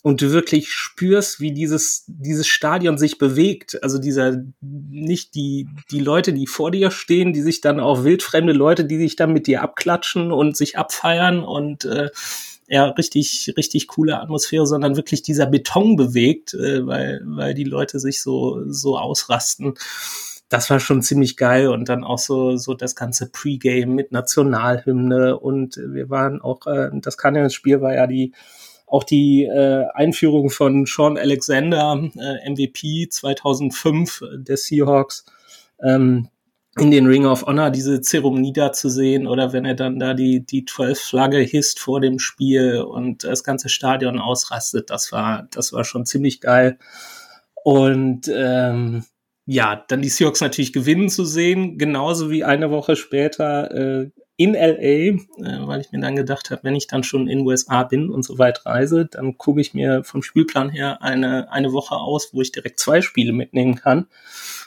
und 0.03 0.21
du 0.21 0.31
wirklich 0.31 0.71
spürst, 0.71 1.39
wie 1.39 1.51
dieses, 1.51 2.03
dieses 2.05 2.45
Stadion 2.45 2.99
sich 2.99 3.17
bewegt. 3.17 3.81
Also 3.81 3.97
dieser, 3.97 4.43
nicht 4.61 5.33
die, 5.33 5.67
die 5.89 6.01
Leute, 6.01 6.31
die 6.31 6.45
vor 6.45 6.69
dir 6.69 6.91
stehen, 6.91 7.33
die 7.33 7.41
sich 7.41 7.59
dann 7.59 7.79
auch 7.79 8.03
wildfremde 8.03 8.53
Leute, 8.53 8.85
die 8.85 8.99
sich 8.99 9.15
dann 9.15 9.33
mit 9.33 9.47
dir 9.47 9.63
abklatschen 9.63 10.31
und 10.31 10.55
sich 10.55 10.77
abfeiern 10.77 11.43
und 11.43 11.85
äh, 11.85 12.11
ja, 12.67 12.85
richtig, 12.85 13.55
richtig 13.57 13.87
coole 13.87 14.21
Atmosphäre, 14.21 14.67
sondern 14.67 14.95
wirklich 14.95 15.23
dieser 15.23 15.47
Beton 15.47 15.95
bewegt, 15.95 16.53
äh, 16.53 16.85
weil, 16.85 17.19
weil 17.25 17.55
die 17.55 17.63
Leute 17.63 17.99
sich 17.99 18.21
so, 18.21 18.61
so 18.67 18.99
ausrasten 18.99 19.73
das 20.51 20.69
war 20.69 20.81
schon 20.81 21.01
ziemlich 21.01 21.37
geil 21.37 21.69
und 21.69 21.87
dann 21.87 22.03
auch 22.03 22.19
so 22.19 22.57
so 22.57 22.73
das 22.73 22.93
ganze 22.95 23.31
Pre-Game 23.31 23.95
mit 23.95 24.11
Nationalhymne 24.11 25.39
und 25.39 25.77
wir 25.77 26.09
waren 26.09 26.41
auch 26.41 26.67
äh, 26.67 26.89
das 26.93 27.17
Cardinals-Spiel 27.17 27.79
war 27.79 27.95
ja 27.95 28.05
die 28.05 28.33
auch 28.85 29.05
die 29.05 29.45
äh, 29.45 29.85
Einführung 29.93 30.49
von 30.49 30.85
Sean 30.85 31.17
Alexander 31.17 31.97
äh, 32.17 32.49
MVP 32.49 33.07
2005 33.09 34.23
der 34.39 34.57
Seahawks 34.57 35.25
ähm, 35.81 36.27
in 36.77 36.91
den 36.91 37.07
Ring 37.07 37.25
of 37.25 37.45
Honor 37.45 37.69
diese 37.69 38.01
Zeremonie 38.01 38.51
da 38.51 38.73
zu 38.73 38.89
sehen 38.89 39.27
oder 39.27 39.53
wenn 39.53 39.63
er 39.63 39.75
dann 39.75 39.99
da 39.99 40.13
die 40.13 40.45
die 40.45 40.65
12 40.65 40.99
Flagge 40.99 41.39
hisst 41.39 41.79
vor 41.79 42.01
dem 42.01 42.19
Spiel 42.19 42.81
und 42.81 43.23
das 43.23 43.45
ganze 43.45 43.69
Stadion 43.69 44.19
ausrastet, 44.19 44.89
das 44.89 45.13
war 45.13 45.47
das 45.51 45.71
war 45.71 45.85
schon 45.85 46.05
ziemlich 46.05 46.41
geil. 46.41 46.77
Und 47.63 48.29
ähm, 48.33 49.05
ja, 49.45 49.83
dann 49.87 50.01
die 50.01 50.09
Seahawks 50.09 50.41
natürlich 50.41 50.73
gewinnen 50.73 51.09
zu 51.09 51.25
sehen, 51.25 51.77
genauso 51.77 52.29
wie 52.29 52.43
eine 52.43 52.71
Woche 52.71 52.95
später 52.95 53.71
äh, 53.71 54.11
in 54.37 54.53
LA, 54.53 54.79
äh, 54.81 55.17
weil 55.37 55.81
ich 55.81 55.91
mir 55.91 55.99
dann 55.99 56.15
gedacht 56.15 56.51
habe, 56.51 56.63
wenn 56.63 56.75
ich 56.75 56.87
dann 56.87 57.03
schon 57.03 57.27
in 57.27 57.45
USA 57.45 57.83
bin 57.83 58.09
und 58.09 58.23
so 58.23 58.39
weit 58.39 58.65
reise, 58.65 59.05
dann 59.05 59.37
gucke 59.37 59.61
ich 59.61 59.73
mir 59.73 60.03
vom 60.03 60.23
Spielplan 60.23 60.69
her 60.69 61.01
eine, 61.01 61.51
eine 61.51 61.73
Woche 61.73 61.95
aus, 61.95 62.33
wo 62.33 62.41
ich 62.41 62.51
direkt 62.51 62.79
zwei 62.79 63.01
Spiele 63.01 63.33
mitnehmen 63.33 63.75
kann. 63.75 64.07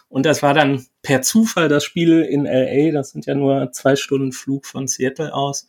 Und 0.08 0.26
das 0.26 0.42
war 0.42 0.54
dann 0.54 0.86
per 1.02 1.22
Zufall 1.22 1.68
das 1.68 1.82
Spiel 1.82 2.22
in 2.22 2.44
LA, 2.44 2.92
das 2.92 3.10
sind 3.10 3.26
ja 3.26 3.34
nur 3.34 3.72
zwei 3.72 3.96
Stunden 3.96 4.32
Flug 4.32 4.66
von 4.66 4.86
Seattle 4.86 5.34
aus. 5.34 5.68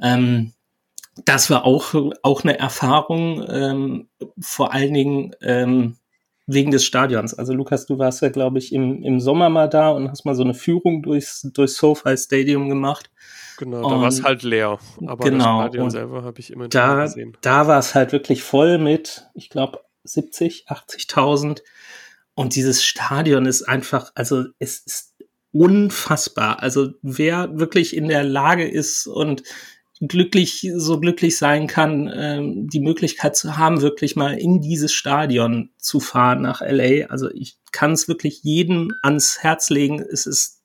Ähm, 0.00 0.52
das 1.24 1.50
war 1.50 1.64
auch, 1.64 1.94
auch 2.22 2.42
eine 2.42 2.58
Erfahrung, 2.58 3.44
ähm, 3.48 4.08
vor 4.38 4.72
allen 4.72 4.94
Dingen, 4.94 5.36
ähm, 5.42 5.96
wegen 6.46 6.70
des 6.70 6.84
Stadions. 6.84 7.34
Also 7.34 7.54
Lukas, 7.54 7.86
du 7.86 7.98
warst 7.98 8.22
ja, 8.22 8.28
glaube 8.28 8.58
ich, 8.58 8.72
im, 8.72 9.02
im 9.02 9.20
Sommer 9.20 9.48
mal 9.48 9.68
da 9.68 9.90
und 9.90 10.10
hast 10.10 10.24
mal 10.24 10.34
so 10.34 10.42
eine 10.42 10.54
Führung 10.54 11.02
durchs, 11.02 11.42
durchs 11.54 11.76
SoFi 11.76 12.16
Stadium 12.16 12.68
gemacht. 12.68 13.10
Genau, 13.58 13.88
da 13.88 14.00
war 14.00 14.08
es 14.08 14.22
halt 14.22 14.42
leer. 14.42 14.78
Aber 15.06 15.24
genau, 15.24 15.62
das 15.62 15.68
Stadion 15.68 15.90
selber 15.90 16.22
habe 16.22 16.40
ich 16.40 16.50
immer 16.50 16.68
da, 16.68 17.04
gesehen. 17.04 17.36
Da 17.40 17.66
war 17.66 17.78
es 17.78 17.94
halt 17.94 18.12
wirklich 18.12 18.42
voll 18.42 18.78
mit, 18.78 19.26
ich 19.34 19.48
glaube, 19.48 19.80
70, 20.04 20.66
80.000. 20.68 21.62
Und 22.34 22.56
dieses 22.56 22.84
Stadion 22.84 23.46
ist 23.46 23.62
einfach, 23.62 24.10
also 24.14 24.44
es 24.58 24.80
ist 24.80 25.14
unfassbar. 25.52 26.60
Also 26.60 26.90
wer 27.00 27.58
wirklich 27.58 27.96
in 27.96 28.08
der 28.08 28.24
Lage 28.24 28.68
ist 28.68 29.06
und 29.06 29.44
glücklich, 30.08 30.70
so 30.76 31.00
glücklich 31.00 31.38
sein 31.38 31.66
kann, 31.66 32.10
ähm, 32.14 32.68
die 32.68 32.80
Möglichkeit 32.80 33.36
zu 33.36 33.56
haben, 33.56 33.82
wirklich 33.82 34.16
mal 34.16 34.38
in 34.38 34.60
dieses 34.60 34.92
Stadion 34.92 35.70
zu 35.78 36.00
fahren 36.00 36.42
nach 36.42 36.60
LA. 36.60 37.06
Also 37.06 37.30
ich 37.30 37.58
kann 37.72 37.92
es 37.92 38.08
wirklich 38.08 38.42
jedem 38.42 38.92
ans 39.02 39.38
Herz 39.40 39.70
legen. 39.70 40.00
Es 40.00 40.26
ist, 40.26 40.62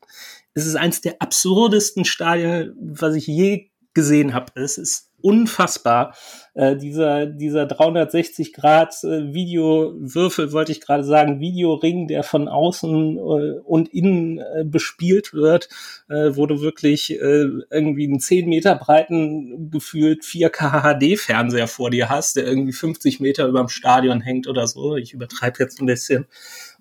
es 0.54 0.66
ist 0.66 0.76
eins 0.76 1.02
der 1.02 1.22
absurdesten 1.22 2.06
Stadien, 2.06 2.76
was 2.80 3.16
ich 3.16 3.28
je 3.28 3.70
gesehen 3.94 4.34
habe. 4.34 4.52
Es 4.56 4.78
ist 4.78 5.09
unfassbar. 5.22 6.16
Äh, 6.54 6.76
dieser, 6.76 7.26
dieser 7.26 7.66
360 7.66 8.54
Grad 8.54 8.96
äh, 9.04 9.34
Videowürfel, 9.34 10.52
wollte 10.52 10.72
ich 10.72 10.82
gerade 10.82 11.04
sagen, 11.04 11.40
Videoring, 11.40 12.08
der 12.08 12.24
von 12.24 12.48
außen 12.48 13.18
äh, 13.18 13.60
und 13.64 13.94
innen 13.94 14.40
äh, 14.40 14.64
bespielt 14.66 15.34
wird, 15.34 15.70
äh, 16.10 16.32
wo 16.36 16.46
du 16.46 16.62
wirklich 16.62 17.12
äh, 17.12 17.46
irgendwie 17.70 18.08
einen 18.08 18.20
10 18.20 18.50
Meter 18.50 18.76
breiten, 18.76 19.70
gefühlt 19.72 20.24
4K 20.24 20.82
HD-Fernseher 21.00 21.68
vor 21.68 21.90
dir 21.90 22.10
hast, 22.10 22.36
der 22.36 22.46
irgendwie 22.46 22.74
50 22.74 23.20
Meter 23.20 23.48
über 23.48 23.60
dem 23.60 23.70
Stadion 23.70 24.22
hängt 24.22 24.48
oder 24.48 24.68
so. 24.68 24.96
Ich 24.96 25.14
übertreibe 25.14 25.60
jetzt 25.60 25.80
ein 25.80 25.86
bisschen 25.86 26.28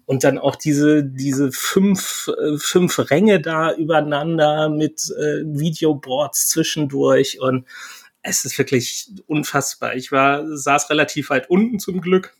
und 0.08 0.24
dann 0.24 0.38
auch 0.38 0.56
diese 0.56 1.04
diese 1.04 1.52
fünf 1.52 2.28
äh, 2.28 2.56
fünf 2.56 2.98
Ränge 3.10 3.42
da 3.42 3.74
übereinander 3.74 4.70
mit 4.70 5.10
äh, 5.10 5.42
Videoboards 5.44 6.48
zwischendurch 6.48 7.40
und 7.40 7.66
es 8.22 8.44
ist 8.44 8.58
wirklich 8.58 9.10
unfassbar. 9.26 9.94
Ich 9.94 10.12
war 10.12 10.44
saß 10.46 10.90
relativ 10.90 11.30
weit 11.30 11.50
unten 11.50 11.78
zum 11.78 12.00
Glück 12.00 12.36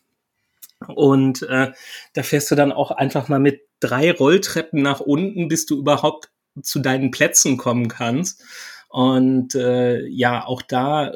und 0.86 1.42
äh, 1.42 1.72
da 2.12 2.22
fährst 2.22 2.50
du 2.50 2.54
dann 2.54 2.72
auch 2.72 2.90
einfach 2.90 3.28
mal 3.28 3.40
mit 3.40 3.62
drei 3.80 4.12
Rolltreppen 4.12 4.82
nach 4.82 5.00
unten, 5.00 5.48
bis 5.48 5.66
du 5.66 5.78
überhaupt 5.78 6.30
zu 6.62 6.78
deinen 6.78 7.10
Plätzen 7.10 7.56
kommen 7.56 7.88
kannst. 7.88 8.42
Und 8.88 9.54
äh, 9.54 10.06
ja, 10.06 10.44
auch 10.44 10.62
da 10.62 11.12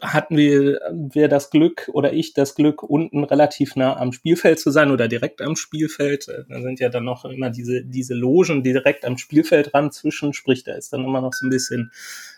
hatten 0.00 0.36
wir, 0.36 0.80
wir 0.92 1.28
das 1.28 1.50
Glück 1.50 1.90
oder 1.92 2.12
ich 2.12 2.32
das 2.32 2.54
Glück, 2.54 2.82
unten 2.82 3.24
relativ 3.24 3.76
nah 3.76 3.96
am 3.96 4.12
Spielfeld 4.12 4.58
zu 4.58 4.70
sein 4.70 4.90
oder 4.90 5.08
direkt 5.08 5.40
am 5.42 5.56
Spielfeld. 5.56 6.28
Da 6.48 6.60
sind 6.60 6.80
ja 6.80 6.88
dann 6.88 7.04
noch 7.04 7.24
immer 7.24 7.50
diese, 7.50 7.84
diese 7.84 8.14
Logen 8.14 8.62
direkt 8.62 9.04
am 9.04 9.18
Spielfeld 9.18 9.74
ran 9.74 9.90
zwischen, 9.92 10.32
sprich, 10.32 10.64
da 10.64 10.74
ist 10.74 10.92
dann 10.92 11.04
immer 11.04 11.20
noch 11.20 11.32
so 11.32 11.46
ein 11.46 11.50
bisschen 11.50 11.92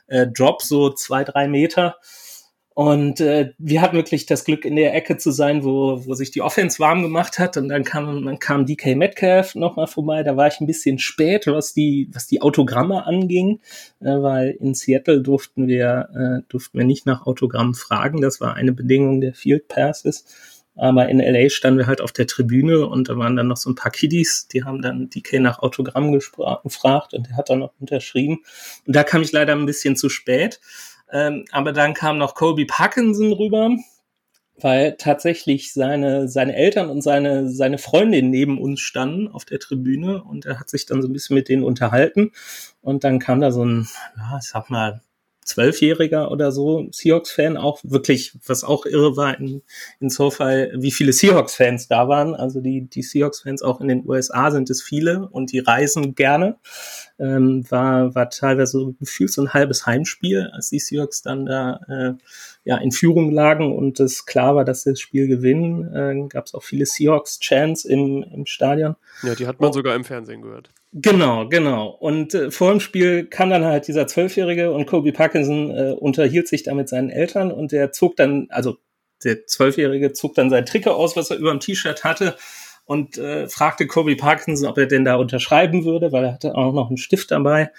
äh, 0.07 0.27
Drop, 0.27 0.63
so 0.63 0.91
zwei, 0.91 1.25
drei 1.25 1.49
Meter. 1.49 1.97
Und 2.75 3.21
äh, 3.21 3.53
wir 3.59 3.81
hatten 3.81 3.97
wirklich 3.97 4.27
das 4.27 4.45
Glück, 4.45 4.65
in 4.65 4.75
der 4.75 4.95
Ecke 4.95 5.17
zu 5.17 5.31
sein, 5.31 5.63
wo, 5.63 6.05
wo 6.07 6.15
sich 6.15 6.33
die 6.33 6.43
Offense 6.43 6.81
warm 6.81 7.03
gemacht 7.03 7.39
hat. 7.39 7.57
Und 7.57 7.69
dann 7.69 7.85
kam, 7.85 8.25
dann 8.25 8.41
kam 8.41 8.67
DK 8.67 8.97
Metcalf 8.97 9.55
nochmal 9.55 9.87
vorbei. 9.87 10.25
Da 10.25 10.37
war 10.37 10.49
ich 10.49 10.61
ein 10.61 10.67
bisschen 10.67 10.99
spät, 10.99 11.47
was 11.47 11.73
die, 11.73 12.11
was 12.13 12.27
die 12.27 12.43
Autogramme 12.43 13.07
anging, 13.07 13.61
äh, 14.01 14.07
weil 14.07 14.51
in 14.51 14.75
Seattle 14.75 15.23
durften 15.23 15.69
wir, 15.69 16.09
äh, 16.15 16.43
durften 16.49 16.77
wir 16.77 16.85
nicht 16.85 17.07
nach 17.07 17.27
Autogrammen 17.27 17.75
fragen. 17.75 18.21
Das 18.21 18.41
war 18.41 18.55
eine 18.55 18.73
Bedingung 18.73 19.21
der 19.21 19.35
Field 19.35 19.69
Passes. 19.69 20.25
Aber 20.77 21.09
in 21.09 21.21
LA 21.21 21.51
standen 21.51 21.79
wir 21.79 21.87
halt 21.87 22.01
auf 22.01 22.11
der 22.11 22.27
Tribüne 22.27 22.89
und 22.89 23.09
da 23.09 23.17
waren 23.17 23.37
dann 23.37 23.47
noch 23.47 23.57
so 23.57 23.71
ein 23.71 23.77
paar 23.77 23.93
Kiddies, 23.93 24.49
die 24.49 24.65
haben 24.65 24.83
dann 24.83 25.09
DK 25.09 25.39
nach 25.39 25.61
Autogramm 25.61 26.11
gefragt 26.11 27.15
und 27.15 27.31
er 27.31 27.37
hat 27.37 27.49
dann 27.49 27.61
noch 27.61 27.73
unterschrieben. 27.79 28.43
Und 28.85 28.97
da 28.97 29.05
kam 29.05 29.23
ich 29.23 29.31
leider 29.31 29.53
ein 29.53 29.67
bisschen 29.67 29.95
zu 29.95 30.09
spät. 30.09 30.59
Ähm, 31.13 31.45
aber 31.53 31.73
dann 31.73 31.95
kam 31.95 32.19
noch 32.19 32.35
Colby 32.35 32.65
Parkinson 32.65 33.33
rüber, 33.33 33.71
weil 34.61 34.97
tatsächlich 34.99 35.73
seine, 35.73 36.29
seine 36.29 36.55
Eltern 36.55 36.89
und 36.91 37.03
seine, 37.03 37.51
seine 37.51 37.79
Freundin 37.79 38.31
neben 38.31 38.61
uns 38.61 38.81
standen 38.81 39.29
auf 39.29 39.45
der 39.45 39.59
Tribüne 39.59 40.23
und 40.23 40.47
er 40.47 40.61
hat 40.61 40.71
sich 40.71 40.87
dann 40.87 41.03
so 41.03 41.09
ein 41.09 41.13
bisschen 41.13 41.35
mit 41.35 41.49
denen 41.49 41.65
unterhalten. 41.65 42.33
Und 42.81 43.05
dann 43.05 43.19
kam 43.19 43.41
da 43.41 43.51
so 43.51 43.65
ein, 43.65 43.89
ja, 44.17 44.39
ich 44.39 44.49
sag 44.49 44.71
mal, 44.71 45.03
Zwölfjähriger 45.45 46.31
oder 46.31 46.53
so 46.53 46.89
Seahawks-Fan, 46.91 47.57
auch 47.57 47.81
wirklich, 47.83 48.37
was 48.47 48.65
auch 48.65 48.87
irre 48.87 49.17
war 49.17 49.39
in, 49.39 49.63
in 50.01 50.11
SoFi, 50.11 50.71
wie 50.75 50.91
viele 50.91 51.13
Seahawks-Fans 51.13 51.89
da 51.89 52.09
waren. 52.09 52.35
Also 52.35 52.61
die, 52.61 52.89
die 52.89 53.03
Seahawks-Fans 53.03 53.63
auch 53.63 53.81
in 53.81 53.89
den 53.89 54.09
USA 54.09 54.51
sind 54.51 54.71
es 54.71 54.83
viele 54.83 55.29
und 55.29 55.53
die 55.53 55.61
reisen 55.61 56.15
gerne. 56.15 56.57
Ähm, 57.19 57.65
war, 57.71 58.15
war 58.15 58.31
teilweise 58.31 58.73
so 58.73 58.93
gefühlt 58.99 59.33
so 59.33 59.43
ein 59.43 59.53
halbes 59.53 59.87
Heimspiel, 59.87 60.51
als 60.53 60.71
die 60.71 60.81
Seahawks 60.81 61.23
dann 61.23 61.47
da 61.47 61.81
äh, 61.89 62.15
ja, 62.65 62.79
in 62.79 62.91
Führung 62.91 63.31
lagen 63.31 63.77
und 63.77 64.01
es 64.01 64.27
klar 64.27 64.57
war, 64.57 64.65
dass 64.65 64.83
sie 64.83 64.91
das 64.91 65.01
Spiel 65.01 65.29
gewinnen. 65.29 65.95
Äh, 65.95 66.29
Gab 66.29 66.47
es 66.47 66.55
auch 66.55 66.63
viele 66.63 66.87
Seahawks-Chants 66.87 67.85
im, 67.85 68.23
im 68.23 68.47
Stadion. 68.47 68.97
Ja, 69.23 69.35
die 69.35 69.47
hat 69.47 69.61
man 69.61 69.71
oh. 69.71 69.73
sogar 69.73 69.95
im 69.95 70.05
Fernsehen 70.05 70.43
gehört. 70.43 70.71
Genau, 70.97 71.49
genau. 71.49 71.89
Und 71.89 72.35
äh, 72.35 72.53
vor 72.53 72.71
dem 72.71 72.79
Spiel 72.79 73.27
kam 73.27 73.51
dann 73.51 73.65
halt 73.65 73.89
dieser 73.89 74.07
Zwölfjährige 74.07 74.71
und 74.71 74.87
Kobe 74.87 75.13
Parkinson 75.13 75.71
äh, 75.73 75.91
unterhielt 75.91 76.47
sich 76.47 76.63
da 76.63 76.73
mit 76.73 76.89
seinen 76.89 77.11
Eltern 77.11 77.51
und 77.51 77.73
der 77.73 77.91
zog 77.91 78.15
dann, 78.15 78.47
also 78.51 78.77
der 79.25 79.45
Zwölfjährige 79.47 80.13
zog 80.13 80.35
dann 80.35 80.51
sein 80.51 80.67
Trikot 80.67 80.93
aus, 80.93 81.17
was 81.17 81.31
er 81.31 81.39
über 81.39 81.51
dem 81.51 81.59
T-Shirt 81.59 82.05
hatte 82.05 82.37
und 82.85 83.19
äh, 83.19 83.49
fragte 83.49 83.89
Kobe 83.89 84.15
Parkinson, 84.15 84.69
ob 84.69 84.79
er 84.79 84.87
denn 84.87 85.05
da 85.05 85.17
unterschreiben 85.17 85.85
würde, 85.85 86.13
weil 86.13 86.27
er 86.27 86.35
hatte 86.35 86.55
auch 86.55 86.73
noch 86.73 86.89
einen 86.89 86.97
Stift 86.97 87.33
dabei. 87.33 87.73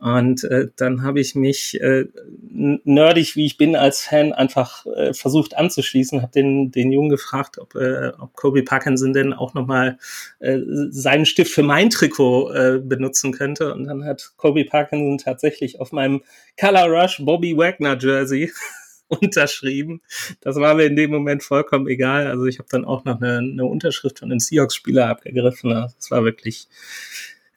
Und 0.00 0.44
äh, 0.44 0.68
dann 0.76 1.02
habe 1.02 1.20
ich 1.20 1.34
mich 1.34 1.78
äh, 1.78 2.06
nerdig, 2.40 3.36
wie 3.36 3.44
ich 3.44 3.58
bin 3.58 3.76
als 3.76 4.00
Fan, 4.00 4.32
einfach 4.32 4.86
äh, 4.86 5.12
versucht 5.12 5.58
anzuschließen, 5.58 6.22
habe 6.22 6.32
den, 6.32 6.70
den 6.70 6.90
Jungen 6.90 7.10
gefragt, 7.10 7.58
ob, 7.58 7.74
äh, 7.74 8.12
ob 8.18 8.34
Kobe 8.34 8.62
Parkinson 8.62 9.12
denn 9.12 9.34
auch 9.34 9.52
nochmal 9.52 9.98
äh, 10.38 10.58
seinen 10.88 11.26
Stift 11.26 11.52
für 11.52 11.62
mein 11.62 11.90
Trikot 11.90 12.50
äh, 12.50 12.78
benutzen 12.82 13.32
könnte. 13.32 13.74
Und 13.74 13.84
dann 13.84 14.04
hat 14.04 14.32
Kobe 14.38 14.64
Parkinson 14.64 15.18
tatsächlich 15.18 15.80
auf 15.80 15.92
meinem 15.92 16.22
Color 16.58 16.86
Rush 16.86 17.20
Bobby 17.22 17.54
Wagner 17.58 17.98
Jersey 18.00 18.50
unterschrieben. 19.08 20.00
Das 20.40 20.56
war 20.56 20.76
mir 20.76 20.84
in 20.84 20.96
dem 20.96 21.10
Moment 21.10 21.42
vollkommen 21.42 21.86
egal. 21.88 22.26
Also 22.26 22.46
ich 22.46 22.58
habe 22.58 22.68
dann 22.70 22.86
auch 22.86 23.04
noch 23.04 23.20
eine, 23.20 23.38
eine 23.38 23.66
Unterschrift 23.66 24.20
von 24.20 24.30
einem 24.30 24.40
Seahawks-Spieler 24.40 25.08
abgegriffen. 25.08 25.70
Das 25.70 26.10
war 26.10 26.24
wirklich 26.24 26.68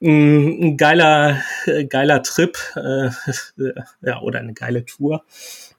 ein 0.03 0.77
geiler, 0.77 1.41
geiler 1.89 2.23
Trip 2.23 2.57
äh, 2.75 3.09
ja, 4.01 4.21
oder 4.21 4.39
eine 4.39 4.53
geile 4.53 4.85
Tour. 4.85 5.23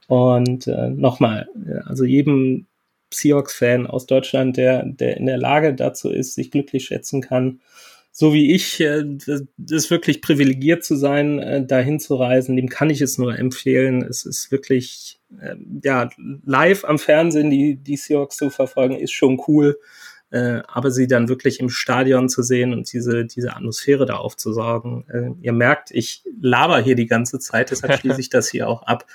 Und 0.07 0.67
äh, 0.67 0.91
nochmal, 0.91 1.49
also 1.87 2.05
jedem 2.05 2.67
Seahawks-Fan 3.13 3.87
aus 3.87 4.07
Deutschland, 4.07 4.57
der, 4.57 4.85
der 4.85 5.17
in 5.17 5.27
der 5.27 5.39
Lage 5.39 5.75
dazu 5.75 6.11
ist, 6.11 6.35
sich 6.35 6.51
glücklich 6.51 6.87
schätzen 6.87 7.21
kann, 7.21 7.61
so 8.17 8.33
wie 8.33 8.55
ich, 8.55 8.81
äh, 8.81 9.05
das 9.57 9.91
wirklich 9.91 10.23
privilegiert 10.23 10.85
zu 10.85 10.95
sein, 10.95 11.41
äh, 11.41 11.67
dahin 11.67 11.99
zu 11.99 12.15
reisen, 12.15 12.55
dem 12.55 12.69
kann 12.69 12.89
ich 12.89 13.01
es 13.01 13.19
nur 13.19 13.37
empfehlen. 13.37 14.03
Es 14.03 14.25
ist 14.25 14.53
wirklich, 14.53 15.19
äh, 15.41 15.57
ja, 15.83 16.09
live 16.47 16.85
am 16.85 17.01
Fernsehen 17.01 17.51
die, 17.51 17.75
die 17.75 17.97
Seahawks 17.97 18.37
zu 18.37 18.51
verfolgen, 18.51 18.97
ist 18.97 19.11
schon 19.11 19.43
cool. 19.49 19.79
Äh, 20.35 20.65
aber 20.67 20.91
sie 20.91 21.07
dann 21.07 21.29
wirklich 21.29 21.61
im 21.61 21.71
Stadion 21.71 22.29
zu 22.29 22.43
sehen 22.43 22.73
und 22.73 22.93
diese, 22.93 23.25
diese 23.25 23.55
Atmosphäre 23.55 24.05
da 24.05 24.17
aufzusaugen. 24.17 25.05
Äh, 25.09 25.45
ihr 25.47 25.53
merkt, 25.53 25.93
ich 25.93 26.25
laber 26.41 26.81
hier 26.81 26.97
die 26.97 27.07
ganze 27.07 27.39
Zeit, 27.39 27.71
deshalb 27.71 27.95
schließe 28.01 28.21
ich 28.21 28.31
das 28.31 28.51
hier 28.51 28.69
auch 28.69 28.83
ab. 28.83 29.07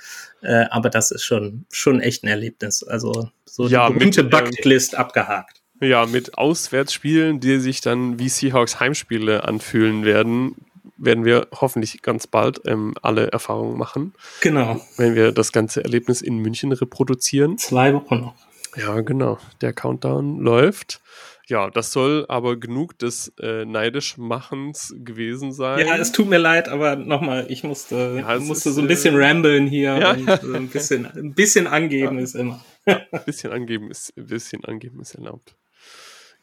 Äh, 0.41 0.67
aber 0.70 0.89
das 0.89 1.11
ist 1.11 1.26
schon, 1.26 1.65
schon 1.74 1.99
echt 1.99 2.24
ein 2.24 2.30
Erlebnis. 2.30 2.84
Also 2.84 3.30
so 3.43 3.67
ja, 3.67 3.89
die 3.89 3.95
berühmte 3.95 4.24
mit, 4.24 4.32
Bucketlist 4.32 4.95
abgehakt. 4.95 5.61
Ja, 5.82 6.05
mit 6.05 6.38
Auswärtsspielen, 6.38 7.41
die 7.41 7.59
sich 7.59 7.82
dann 7.82 8.17
wie 8.17 8.30
Seahawks 8.30 8.80
Heimspiele 8.80 9.43
anfühlen 9.43 10.05
werden, 10.05 10.55
werden 10.95 11.26
wir 11.26 11.47
hoffentlich 11.53 12.01
ganz 12.01 12.28
bald 12.28 12.61
ähm, 12.65 12.93
alle 13.01 13.30
Erfahrungen 13.30 13.78
machen. 13.78 14.13
Genau. 14.39 14.80
Wenn 14.95 15.15
wir 15.15 15.34
das 15.34 15.51
ganze 15.51 15.84
Erlebnis 15.84 16.22
in 16.22 16.38
München 16.38 16.72
reproduzieren. 16.72 17.57
Zwei 17.57 17.93
Wochen 17.93 18.22
noch. 18.22 18.49
Ja, 18.76 19.01
genau. 19.01 19.38
Der 19.61 19.74
Countdown 19.74 20.39
läuft. 20.39 21.01
Ja, 21.47 21.72
das 21.72 21.91
soll 21.91 22.26
aber 22.30 22.57
genug 22.57 22.99
des 22.99 23.34
äh, 23.41 23.65
Neidischmachens 23.65 24.93
gewesen 24.99 25.51
sein. 25.51 25.86
Ja, 25.86 25.97
es 25.97 26.11
tut 26.11 26.30
mir 26.30 26.38
leid, 26.38 26.70
aber 26.70 26.95
nochmal, 26.95 27.47
ich 27.49 27.63
musste, 27.63 28.24
ja, 28.24 28.39
musste 28.39 28.70
ist, 28.70 28.76
so 28.76 28.82
ein 28.82 28.88
bisschen 28.88 29.15
äh, 29.15 29.26
rambeln 29.26 29.65
hier 29.65 29.97
ja. 29.97 30.11
und 30.11 30.28
äh, 30.28 30.55
ein, 30.55 30.67
bisschen, 30.67 31.07
ein 31.07 31.34
bisschen 31.34 31.65
angeben 31.65 32.17
ja. 32.17 32.24
ist 32.24 32.36
immer. 32.36 32.63
ein 32.86 33.01
bisschen 33.26 33.51
angeben 33.51 33.89
ist, 33.89 34.15
ein 34.15 34.28
bisschen 34.28 34.63
angeben 34.65 34.99
ist 35.01 35.15
erlaubt. 35.15 35.55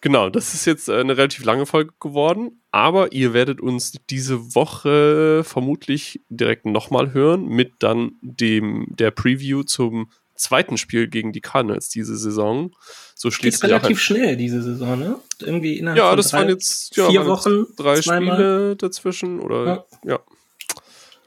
Genau, 0.00 0.28
das 0.28 0.54
ist 0.54 0.66
jetzt 0.66 0.88
äh, 0.88 0.98
eine 0.98 1.16
relativ 1.16 1.44
lange 1.44 1.66
Folge 1.66 1.92
geworden, 2.00 2.60
aber 2.72 3.12
ihr 3.12 3.32
werdet 3.32 3.60
uns 3.60 3.92
diese 4.10 4.56
Woche 4.56 5.42
vermutlich 5.44 6.20
direkt 6.28 6.66
nochmal 6.66 7.14
hören 7.14 7.46
mit 7.46 7.74
dann 7.78 8.12
dem 8.22 8.86
der 8.90 9.12
Preview 9.12 9.62
zum 9.62 10.10
zweiten 10.37 10.76
Spiel 10.76 11.09
gegen 11.09 11.32
die 11.32 11.41
Cardinals 11.41 11.89
diese 11.89 12.16
Saison. 12.16 12.74
So 13.14 13.30
schließt 13.30 13.62
Geht 13.62 13.70
relativ 13.70 14.01
schnell 14.01 14.37
diese 14.37 14.62
Saison, 14.62 14.99
ne? 14.99 15.16
Irgendwie 15.41 15.78
innerhalb 15.78 15.99
ja, 15.99 16.09
von 16.09 16.16
das 16.16 16.28
drei, 16.28 16.39
waren 16.39 16.49
jetzt 16.49 16.97
ja, 16.97 17.09
vier 17.09 17.26
Wochen, 17.26 17.66
drei 17.76 18.01
zweimal. 18.01 18.34
Spiele 18.37 18.76
dazwischen 18.76 19.41
oder 19.41 19.66
ja. 19.66 19.84
ja. 20.05 20.20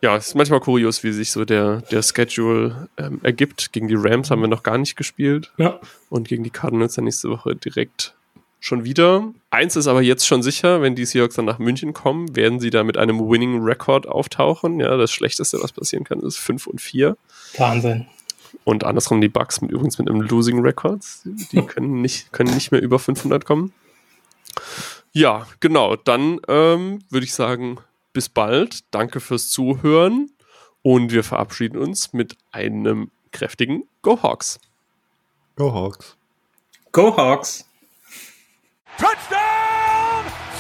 Ja, 0.01 0.15
es 0.15 0.27
ist 0.27 0.35
manchmal 0.35 0.61
kurios, 0.61 1.03
wie 1.03 1.11
sich 1.11 1.29
so 1.29 1.43
der, 1.43 1.81
der 1.91 2.01
Schedule 2.01 2.87
ähm, 2.97 3.19
ergibt. 3.21 3.73
Gegen 3.73 3.89
die 3.89 3.97
Rams 3.97 4.31
haben 4.31 4.39
wir 4.39 4.47
noch 4.47 4.63
gar 4.63 4.77
nicht 4.77 4.95
gespielt. 4.95 5.51
Ja. 5.57 5.81
Und 6.09 6.29
gegen 6.29 6.43
die 6.45 6.51
Cardinals 6.51 6.93
dann 6.95 7.03
nächste 7.03 7.29
Woche 7.29 7.53
direkt 7.55 8.13
schon 8.59 8.83
wieder. 8.83 9.33
Eins 9.49 9.75
ist 9.75 9.87
aber 9.87 10.01
jetzt 10.01 10.27
schon 10.27 10.43
sicher, 10.43 10.81
wenn 10.81 10.95
die 10.95 11.05
Seahawks 11.05 11.35
dann 11.35 11.45
nach 11.45 11.59
München 11.59 11.93
kommen, 11.93 12.35
werden 12.35 12.59
sie 12.59 12.69
da 12.69 12.83
mit 12.83 12.97
einem 12.97 13.19
Winning 13.19 13.61
Record 13.63 14.07
auftauchen. 14.07 14.79
Ja, 14.79 14.95
das 14.97 15.11
Schlechteste, 15.11 15.61
was 15.61 15.71
passieren 15.71 16.03
kann, 16.03 16.19
ist 16.19 16.37
5 16.37 16.67
und 16.67 16.81
4. 16.81 17.17
Wahnsinn. 17.57 18.07
Und 18.63 18.83
andersrum 18.83 19.21
die 19.21 19.29
Bucks 19.29 19.61
mit 19.61 19.71
übrigens 19.71 19.97
mit 19.97 20.09
einem 20.09 20.21
Losing 20.21 20.59
Record. 20.59 21.03
Die 21.23 21.61
können 21.65 22.01
nicht, 22.01 22.31
können 22.31 22.53
nicht 22.53 22.71
mehr 22.71 22.81
über 22.81 22.99
500 22.99 23.45
kommen. 23.45 23.73
Ja, 25.11 25.47
genau. 25.59 25.95
Dann 25.95 26.39
ähm, 26.47 26.99
würde 27.09 27.25
ich 27.25 27.33
sagen, 27.33 27.77
bis 28.13 28.29
bald. 28.29 28.81
Danke 28.91 29.19
fürs 29.19 29.49
Zuhören. 29.49 30.31
Und 30.81 31.11
wir 31.11 31.23
verabschieden 31.23 31.77
uns 31.77 32.13
mit 32.13 32.37
einem 32.51 33.11
kräftigen 33.31 33.83
Go 34.01 34.21
Hawks. 34.21 34.59
Go 35.55 35.73
Hawks. 35.73 36.15
Go 36.91 37.15
Hawks. 37.15 37.65
Touchdown 38.97 39.58